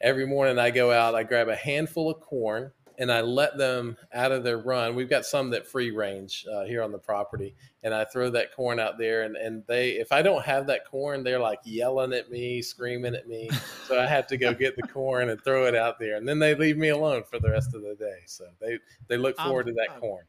Every 0.01 0.27
morning 0.27 0.59
I 0.59 0.69
go 0.69 0.91
out. 0.91 1.15
I 1.15 1.23
grab 1.23 1.47
a 1.47 1.55
handful 1.55 2.11
of 2.11 2.19
corn 2.21 2.71
and 2.97 3.11
I 3.11 3.21
let 3.21 3.57
them 3.57 3.97
out 4.13 4.31
of 4.31 4.43
their 4.43 4.57
run. 4.57 4.95
We've 4.95 5.09
got 5.09 5.25
some 5.25 5.49
that 5.51 5.67
free 5.67 5.91
range 5.91 6.45
uh, 6.51 6.63
here 6.65 6.81
on 6.81 6.91
the 6.91 6.97
property, 6.97 7.55
and 7.83 7.93
I 7.93 8.05
throw 8.05 8.29
that 8.31 8.55
corn 8.55 8.79
out 8.79 8.97
there. 8.97 9.23
And, 9.23 9.35
and 9.35 9.63
they, 9.67 9.91
if 9.91 10.11
I 10.11 10.21
don't 10.21 10.43
have 10.43 10.67
that 10.67 10.85
corn, 10.85 11.23
they're 11.23 11.39
like 11.39 11.59
yelling 11.63 12.13
at 12.13 12.29
me, 12.29 12.61
screaming 12.61 13.15
at 13.15 13.27
me. 13.27 13.49
So 13.87 13.99
I 13.99 14.05
have 14.05 14.27
to 14.27 14.37
go 14.37 14.53
get 14.53 14.75
the 14.75 14.83
corn 14.83 15.29
and 15.29 15.43
throw 15.43 15.65
it 15.65 15.75
out 15.75 15.99
there, 15.99 16.15
and 16.15 16.27
then 16.27 16.39
they 16.39 16.55
leave 16.55 16.77
me 16.77 16.89
alone 16.89 17.23
for 17.23 17.39
the 17.39 17.49
rest 17.49 17.75
of 17.75 17.81
the 17.81 17.95
day. 17.95 18.19
So 18.25 18.45
they 18.59 18.79
they 19.07 19.17
look 19.17 19.37
forward 19.37 19.67
I'm, 19.67 19.75
to 19.75 19.81
that 19.87 19.99
corn. 19.99 20.25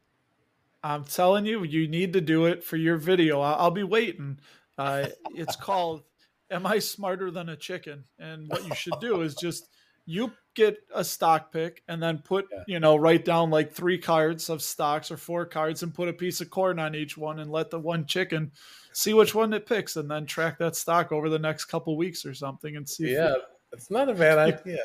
I'm 0.83 1.03
telling 1.03 1.45
you, 1.45 1.63
you 1.63 1.87
need 1.87 2.13
to 2.13 2.21
do 2.21 2.45
it 2.45 2.63
for 2.63 2.77
your 2.77 2.97
video. 2.97 3.41
I'll, 3.41 3.55
I'll 3.55 3.71
be 3.71 3.83
waiting. 3.83 4.39
Uh, 4.77 5.07
it's 5.33 5.55
called 5.55 6.03
"Am 6.51 6.65
I 6.65 6.79
Smarter 6.79 7.31
Than 7.31 7.49
a 7.49 7.55
Chicken?" 7.55 8.03
And 8.19 8.47
what 8.47 8.65
you 8.65 8.75
should 8.75 8.99
do 8.99 9.21
is 9.21 9.35
just 9.35 9.67
you 10.07 10.31
get 10.55 10.79
a 10.95 11.03
stock 11.03 11.51
pick 11.51 11.83
and 11.87 12.01
then 12.01 12.17
put 12.17 12.47
yeah. 12.51 12.63
you 12.65 12.79
know 12.79 12.95
write 12.95 13.23
down 13.23 13.51
like 13.51 13.71
three 13.71 13.97
cards 13.97 14.49
of 14.49 14.59
stocks 14.59 15.11
or 15.11 15.17
four 15.17 15.45
cards 15.45 15.83
and 15.83 15.93
put 15.93 16.07
a 16.07 16.13
piece 16.13 16.41
of 16.41 16.49
corn 16.49 16.79
on 16.79 16.95
each 16.95 17.15
one 17.15 17.39
and 17.39 17.51
let 17.51 17.69
the 17.69 17.77
one 17.77 18.07
chicken 18.07 18.51
see 18.91 19.13
which 19.13 19.35
one 19.35 19.53
it 19.53 19.67
picks 19.67 19.97
and 19.97 20.09
then 20.09 20.25
track 20.25 20.57
that 20.57 20.75
stock 20.75 21.11
over 21.11 21.29
the 21.29 21.37
next 21.37 21.65
couple 21.65 21.95
weeks 21.95 22.25
or 22.25 22.33
something 22.33 22.75
and 22.75 22.89
see 22.89 23.13
yeah 23.13 23.33
it, 23.33 23.41
it's 23.71 23.91
not 23.91 24.09
a 24.09 24.15
bad 24.15 24.39
idea. 24.39 24.79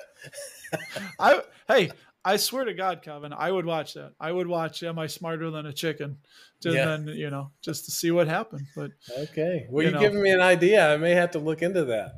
I 1.19 1.41
hey 1.69 1.91
i 2.25 2.37
swear 2.37 2.65
to 2.65 2.75
god 2.75 3.01
kevin 3.03 3.33
i 3.33 3.51
would 3.51 3.65
watch 3.65 3.95
that. 3.95 4.13
I 4.21 4.31
would 4.31 4.47
watch 4.47 4.83
am 4.83 4.99
i 4.99 5.07
smarter 5.07 5.51
than 5.51 5.65
a 5.65 5.73
chicken? 5.73 6.19
Just 6.61 6.77
yeah. 6.77 6.85
then 6.85 7.07
you 7.07 7.31
know 7.31 7.51
just 7.63 7.87
to 7.87 7.93
see 7.93 8.11
what 8.11 8.29
happened 8.29 8.67
but 8.77 8.91
okay. 9.17 9.67
Well 9.71 9.89
you 9.89 9.97
are 9.97 10.01
giving 10.01 10.23
me 10.23 10.33
an 10.33 10.41
idea. 10.41 10.93
I 10.93 10.99
may 10.99 11.13
have 11.13 11.31
to 11.31 11.39
look 11.39 11.63
into 11.63 11.87
that 11.87 12.17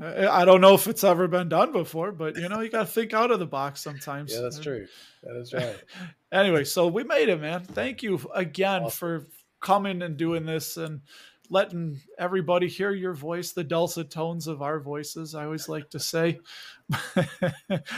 I 0.00 0.44
don't 0.44 0.60
know 0.60 0.74
if 0.74 0.88
it's 0.88 1.04
ever 1.04 1.28
been 1.28 1.48
done 1.48 1.70
before, 1.70 2.10
but 2.10 2.36
you 2.36 2.48
know, 2.48 2.60
you 2.60 2.68
got 2.68 2.80
to 2.80 2.86
think 2.86 3.14
out 3.14 3.30
of 3.30 3.38
the 3.38 3.46
box 3.46 3.80
sometimes. 3.80 4.34
Yeah, 4.34 4.40
that's 4.40 4.58
true. 4.58 4.86
That 5.22 5.36
is 5.36 5.52
right. 5.52 5.76
anyway, 6.32 6.64
so 6.64 6.88
we 6.88 7.04
made 7.04 7.28
it, 7.28 7.40
man. 7.40 7.64
Thank 7.64 8.02
you 8.02 8.20
again 8.34 8.84
awesome. 8.84 8.90
for 8.90 9.28
coming 9.60 10.02
and 10.02 10.16
doing 10.16 10.46
this 10.46 10.76
and 10.76 11.02
letting 11.48 12.00
everybody 12.18 12.66
hear 12.66 12.90
your 12.90 13.14
voice, 13.14 13.52
the 13.52 13.62
dulcet 13.62 14.10
tones 14.10 14.48
of 14.48 14.62
our 14.62 14.80
voices. 14.80 15.34
I 15.34 15.44
always 15.44 15.68
like 15.68 15.90
to 15.90 16.00
say, 16.00 16.40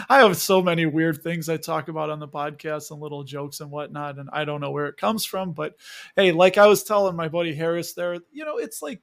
I 0.09 0.18
have 0.18 0.36
so 0.36 0.61
many 0.61 0.84
weird 0.84 1.22
things 1.22 1.49
I 1.49 1.57
talk 1.57 1.88
about 1.88 2.11
on 2.11 2.18
the 2.18 2.28
podcast 2.28 2.90
and 2.90 3.01
little 3.01 3.24
jokes 3.24 3.61
and 3.61 3.70
whatnot, 3.70 4.18
and 4.18 4.28
I 4.32 4.44
don't 4.44 4.61
know 4.61 4.72
where 4.72 4.86
it 4.86 4.99
comes 4.99 5.24
from. 5.24 5.53
But 5.53 5.76
hey, 6.14 6.32
like 6.32 6.59
I 6.59 6.66
was 6.66 6.84
telling 6.84 7.16
my 7.16 7.28
buddy 7.28 7.55
Harris 7.55 7.94
there, 7.94 8.18
you 8.32 8.44
know, 8.44 8.59
it's 8.59 8.82
like 8.82 9.01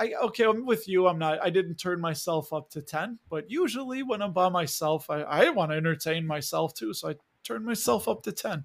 I 0.00 0.14
okay, 0.22 0.44
I'm 0.44 0.64
with 0.64 0.88
you. 0.88 1.06
I'm 1.06 1.18
not. 1.18 1.42
I 1.42 1.50
didn't 1.50 1.76
turn 1.76 2.00
myself 2.00 2.52
up 2.54 2.70
to 2.70 2.80
ten, 2.80 3.18
but 3.28 3.50
usually 3.50 4.02
when 4.02 4.22
I'm 4.22 4.32
by 4.32 4.48
myself, 4.48 5.10
I 5.10 5.20
I 5.20 5.50
want 5.50 5.72
to 5.72 5.76
entertain 5.76 6.26
myself 6.26 6.72
too, 6.72 6.94
so 6.94 7.10
I 7.10 7.14
turn 7.44 7.64
myself 7.64 8.08
up 8.08 8.22
to 8.22 8.32
ten. 8.32 8.64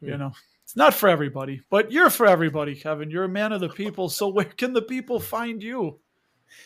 You 0.00 0.16
know, 0.16 0.32
it's 0.64 0.76
not 0.76 0.94
for 0.94 1.08
everybody, 1.08 1.60
but 1.70 1.92
you're 1.92 2.10
for 2.10 2.26
everybody, 2.26 2.74
Kevin. 2.74 3.10
You're 3.10 3.24
a 3.24 3.28
man 3.28 3.52
of 3.52 3.60
the 3.60 3.68
people. 3.68 4.08
So 4.08 4.28
where 4.28 4.44
can 4.44 4.72
the 4.72 4.82
people 4.82 5.20
find 5.20 5.62
you? 5.62 6.00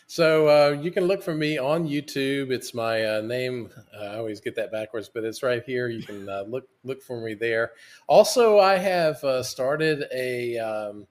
So 0.07 0.49
uh, 0.49 0.81
you 0.81 0.91
can 0.91 1.05
look 1.05 1.23
for 1.23 1.35
me 1.35 1.59
on 1.59 1.89
YouTube. 1.89 2.51
It's 2.51 2.75
my 2.75 3.05
uh, 3.05 3.21
name. 3.21 3.71
Uh, 3.95 4.05
I 4.05 4.17
always 4.17 4.41
get 4.41 4.55
that 4.57 4.73
backwards, 4.73 5.11
but 5.13 5.25
it's 5.25 5.43
right 5.43 5.63
here. 5.65 5.89
You 5.89 6.03
can 6.03 6.29
uh, 6.29 6.45
look 6.49 6.65
look 6.85 7.03
for 7.03 7.21
me 7.21 7.35
there. 7.35 7.73
Also, 8.07 8.59
I 8.59 8.77
have 8.77 9.23
uh, 9.25 9.43
started 9.43 10.05
a 10.15 10.59
um, 10.59 11.07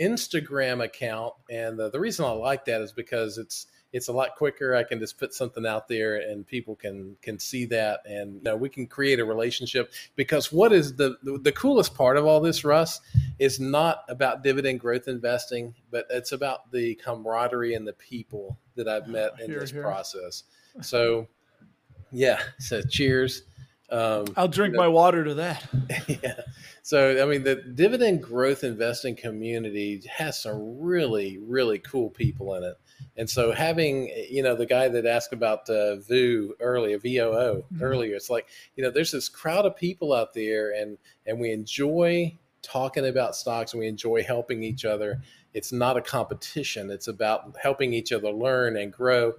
Instagram 0.00 0.82
account, 0.82 1.34
and 1.50 1.78
the, 1.78 1.90
the 1.90 2.00
reason 2.00 2.24
I 2.24 2.30
like 2.30 2.64
that 2.66 2.80
is 2.80 2.92
because 2.92 3.38
it's 3.38 3.66
it's 3.92 4.08
a 4.08 4.12
lot 4.12 4.34
quicker. 4.36 4.74
I 4.74 4.82
can 4.82 4.98
just 4.98 5.18
put 5.18 5.32
something 5.32 5.64
out 5.64 5.86
there, 5.86 6.16
and 6.16 6.44
people 6.44 6.74
can 6.74 7.16
can 7.22 7.38
see 7.38 7.64
that, 7.66 8.00
and 8.04 8.34
you 8.34 8.40
know, 8.42 8.56
we 8.56 8.68
can 8.68 8.88
create 8.88 9.20
a 9.20 9.24
relationship. 9.24 9.92
Because 10.16 10.52
what 10.52 10.72
is 10.72 10.96
the, 10.96 11.16
the 11.22 11.52
coolest 11.52 11.94
part 11.94 12.16
of 12.16 12.26
all 12.26 12.40
this, 12.40 12.64
Russ, 12.64 13.00
is 13.38 13.60
not 13.60 14.04
about 14.08 14.42
dividend 14.42 14.80
growth 14.80 15.06
investing, 15.06 15.74
but 15.92 16.06
it's 16.10 16.32
about 16.32 16.72
the 16.72 16.96
camaraderie 16.96 17.74
and 17.74 17.86
the 17.86 17.92
people 17.92 18.58
that 18.74 18.88
I've 18.88 19.06
met 19.06 19.40
in 19.40 19.48
Here, 19.48 19.60
this 19.60 19.70
here. 19.70 19.82
process. 19.82 20.42
So, 20.82 21.28
yeah. 22.10 22.40
So, 22.58 22.82
cheers. 22.82 23.42
Um, 23.90 24.26
I'll 24.36 24.48
drink 24.48 24.72
you 24.72 24.78
know, 24.78 24.82
my 24.84 24.88
water 24.88 25.24
to 25.24 25.34
that. 25.34 25.66
yeah. 26.08 26.40
So, 26.82 27.22
I 27.22 27.26
mean, 27.26 27.44
the 27.44 27.56
dividend 27.56 28.22
growth 28.22 28.64
investing 28.64 29.14
community 29.16 30.02
has 30.10 30.40
some 30.40 30.78
really, 30.80 31.38
really 31.38 31.78
cool 31.78 32.10
people 32.10 32.54
in 32.54 32.64
it. 32.64 32.74
And 33.16 33.28
so, 33.28 33.52
having, 33.52 34.08
you 34.30 34.42
know, 34.42 34.56
the 34.56 34.66
guy 34.66 34.88
that 34.88 35.06
asked 35.06 35.32
about 35.32 35.68
uh, 35.68 35.96
VOO 35.96 36.54
earlier, 36.60 36.98
VOO 36.98 37.64
Mhm. 37.72 37.82
earlier, 37.82 38.14
it's 38.16 38.30
like, 38.30 38.48
you 38.76 38.82
know, 38.82 38.90
there's 38.90 39.12
this 39.12 39.28
crowd 39.28 39.66
of 39.66 39.76
people 39.76 40.12
out 40.12 40.32
there, 40.34 40.72
and 40.72 40.98
and 41.26 41.38
we 41.38 41.52
enjoy 41.52 42.36
talking 42.62 43.06
about 43.06 43.36
stocks, 43.36 43.72
and 43.72 43.80
we 43.80 43.86
enjoy 43.86 44.22
helping 44.22 44.62
each 44.62 44.84
other. 44.84 45.20
It's 45.52 45.72
not 45.72 45.96
a 45.96 46.02
competition; 46.02 46.90
it's 46.90 47.08
about 47.08 47.54
helping 47.62 47.92
each 47.94 48.12
other 48.12 48.30
learn 48.30 48.76
and 48.76 48.92
grow. 48.92 49.34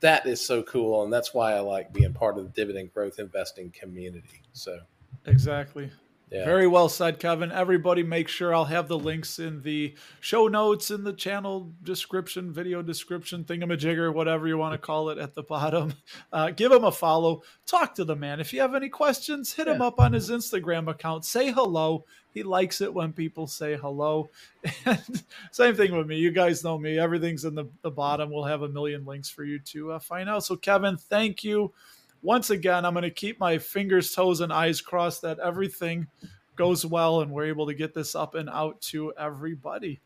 That 0.00 0.26
is 0.26 0.44
so 0.44 0.62
cool, 0.62 1.04
and 1.04 1.12
that's 1.12 1.32
why 1.32 1.54
I 1.54 1.60
like 1.60 1.92
being 1.92 2.12
part 2.12 2.38
of 2.38 2.44
the 2.44 2.50
dividend 2.50 2.92
growth 2.92 3.18
investing 3.18 3.70
community. 3.70 4.42
So, 4.52 4.80
Exactly. 5.26 5.90
yeah. 6.30 6.44
Very 6.44 6.66
well 6.66 6.88
said, 6.88 7.20
Kevin. 7.20 7.52
Everybody, 7.52 8.02
make 8.02 8.26
sure 8.28 8.52
I'll 8.54 8.64
have 8.64 8.88
the 8.88 8.98
links 8.98 9.38
in 9.38 9.62
the 9.62 9.94
show 10.20 10.48
notes, 10.48 10.90
in 10.90 11.04
the 11.04 11.12
channel 11.12 11.72
description, 11.84 12.52
video 12.52 12.82
description, 12.82 13.44
thingamajigger, 13.44 14.12
whatever 14.12 14.48
you 14.48 14.58
want 14.58 14.72
to 14.72 14.78
call 14.78 15.10
it 15.10 15.18
at 15.18 15.34
the 15.34 15.42
bottom. 15.42 15.94
Uh, 16.32 16.50
give 16.50 16.72
him 16.72 16.84
a 16.84 16.92
follow. 16.92 17.42
Talk 17.66 17.94
to 17.94 18.04
the 18.04 18.16
man. 18.16 18.40
If 18.40 18.52
you 18.52 18.60
have 18.60 18.74
any 18.74 18.88
questions, 18.88 19.52
hit 19.52 19.68
him 19.68 19.80
up 19.80 19.98
on 20.00 20.12
his 20.12 20.28
Instagram 20.30 20.90
account. 20.90 21.24
Say 21.24 21.50
hello. 21.52 22.04
He 22.36 22.42
likes 22.42 22.82
it 22.82 22.92
when 22.92 23.14
people 23.14 23.46
say 23.46 23.76
hello. 23.76 24.28
And 24.84 25.22
same 25.52 25.74
thing 25.74 25.96
with 25.96 26.06
me. 26.06 26.16
You 26.18 26.30
guys 26.30 26.62
know 26.62 26.76
me. 26.76 26.98
Everything's 26.98 27.46
in 27.46 27.54
the, 27.54 27.64
the 27.80 27.90
bottom. 27.90 28.30
We'll 28.30 28.44
have 28.44 28.60
a 28.60 28.68
million 28.68 29.06
links 29.06 29.30
for 29.30 29.42
you 29.42 29.58
to 29.60 29.92
uh, 29.92 29.98
find 29.98 30.28
out. 30.28 30.44
So, 30.44 30.54
Kevin, 30.54 30.98
thank 30.98 31.42
you 31.42 31.72
once 32.22 32.50
again, 32.50 32.84
I'm 32.84 32.92
going 32.92 33.04
to 33.04 33.10
keep 33.10 33.38
my 33.38 33.56
fingers, 33.56 34.12
toes, 34.12 34.40
and 34.40 34.52
eyes 34.52 34.80
crossed 34.80 35.22
that 35.22 35.38
everything 35.38 36.08
goes 36.56 36.84
well 36.84 37.20
and 37.20 37.30
we're 37.30 37.46
able 37.46 37.66
to 37.66 37.74
get 37.74 37.94
this 37.94 38.14
up 38.14 38.34
and 38.34 38.50
out 38.50 38.80
to 38.80 39.12
everybody. 39.18 40.00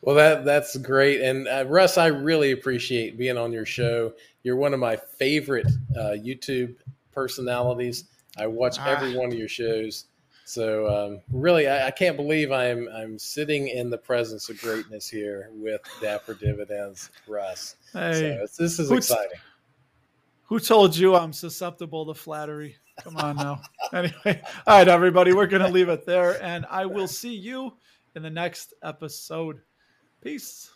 Well, 0.00 0.16
that 0.16 0.44
that's 0.44 0.76
great, 0.78 1.20
and 1.20 1.48
uh, 1.48 1.64
Russ, 1.68 1.98
I 1.98 2.06
really 2.06 2.52
appreciate 2.52 3.18
being 3.18 3.36
on 3.36 3.52
your 3.52 3.66
show. 3.66 4.14
You're 4.44 4.56
one 4.56 4.72
of 4.72 4.80
my 4.80 4.96
favorite 4.96 5.66
uh, 5.94 6.14
YouTube 6.16 6.76
personalities. 7.12 8.04
I 8.38 8.46
watch 8.46 8.78
Ah. 8.78 8.86
every 8.86 9.16
one 9.18 9.28
of 9.32 9.34
your 9.34 9.48
shows, 9.48 10.04
so 10.48 10.88
um, 10.88 11.20
really, 11.30 11.68
I, 11.68 11.88
I 11.88 11.90
can't 11.90 12.16
believe 12.16 12.50
I'm 12.50 12.88
I'm 12.88 13.18
sitting 13.18 13.68
in 13.68 13.90
the 13.90 13.98
presence 13.98 14.48
of 14.48 14.58
greatness 14.62 15.06
here 15.06 15.50
with 15.52 15.82
Dapper 16.00 16.32
Dividends, 16.32 17.10
Russ. 17.26 17.76
Hey, 17.92 18.40
So 18.50 18.62
this 18.62 18.78
is 18.78 18.90
exciting. 18.90 19.38
who 20.44 20.58
told 20.58 20.96
you 20.96 21.14
I'm 21.16 21.34
susceptible 21.34 22.06
to 22.06 22.14
flattery? 22.14 22.76
Come 23.04 23.18
on 23.18 23.36
now. 23.36 23.60
anyway, 23.92 24.42
all 24.66 24.78
right, 24.78 24.88
everybody, 24.88 25.34
we're 25.34 25.46
going 25.46 25.62
to 25.62 25.68
leave 25.68 25.90
it 25.90 26.06
there, 26.06 26.42
and 26.42 26.64
I 26.70 26.86
will 26.86 27.08
see 27.08 27.34
you 27.34 27.74
in 28.14 28.22
the 28.22 28.30
next 28.30 28.72
episode. 28.82 29.60
Peace. 30.22 30.70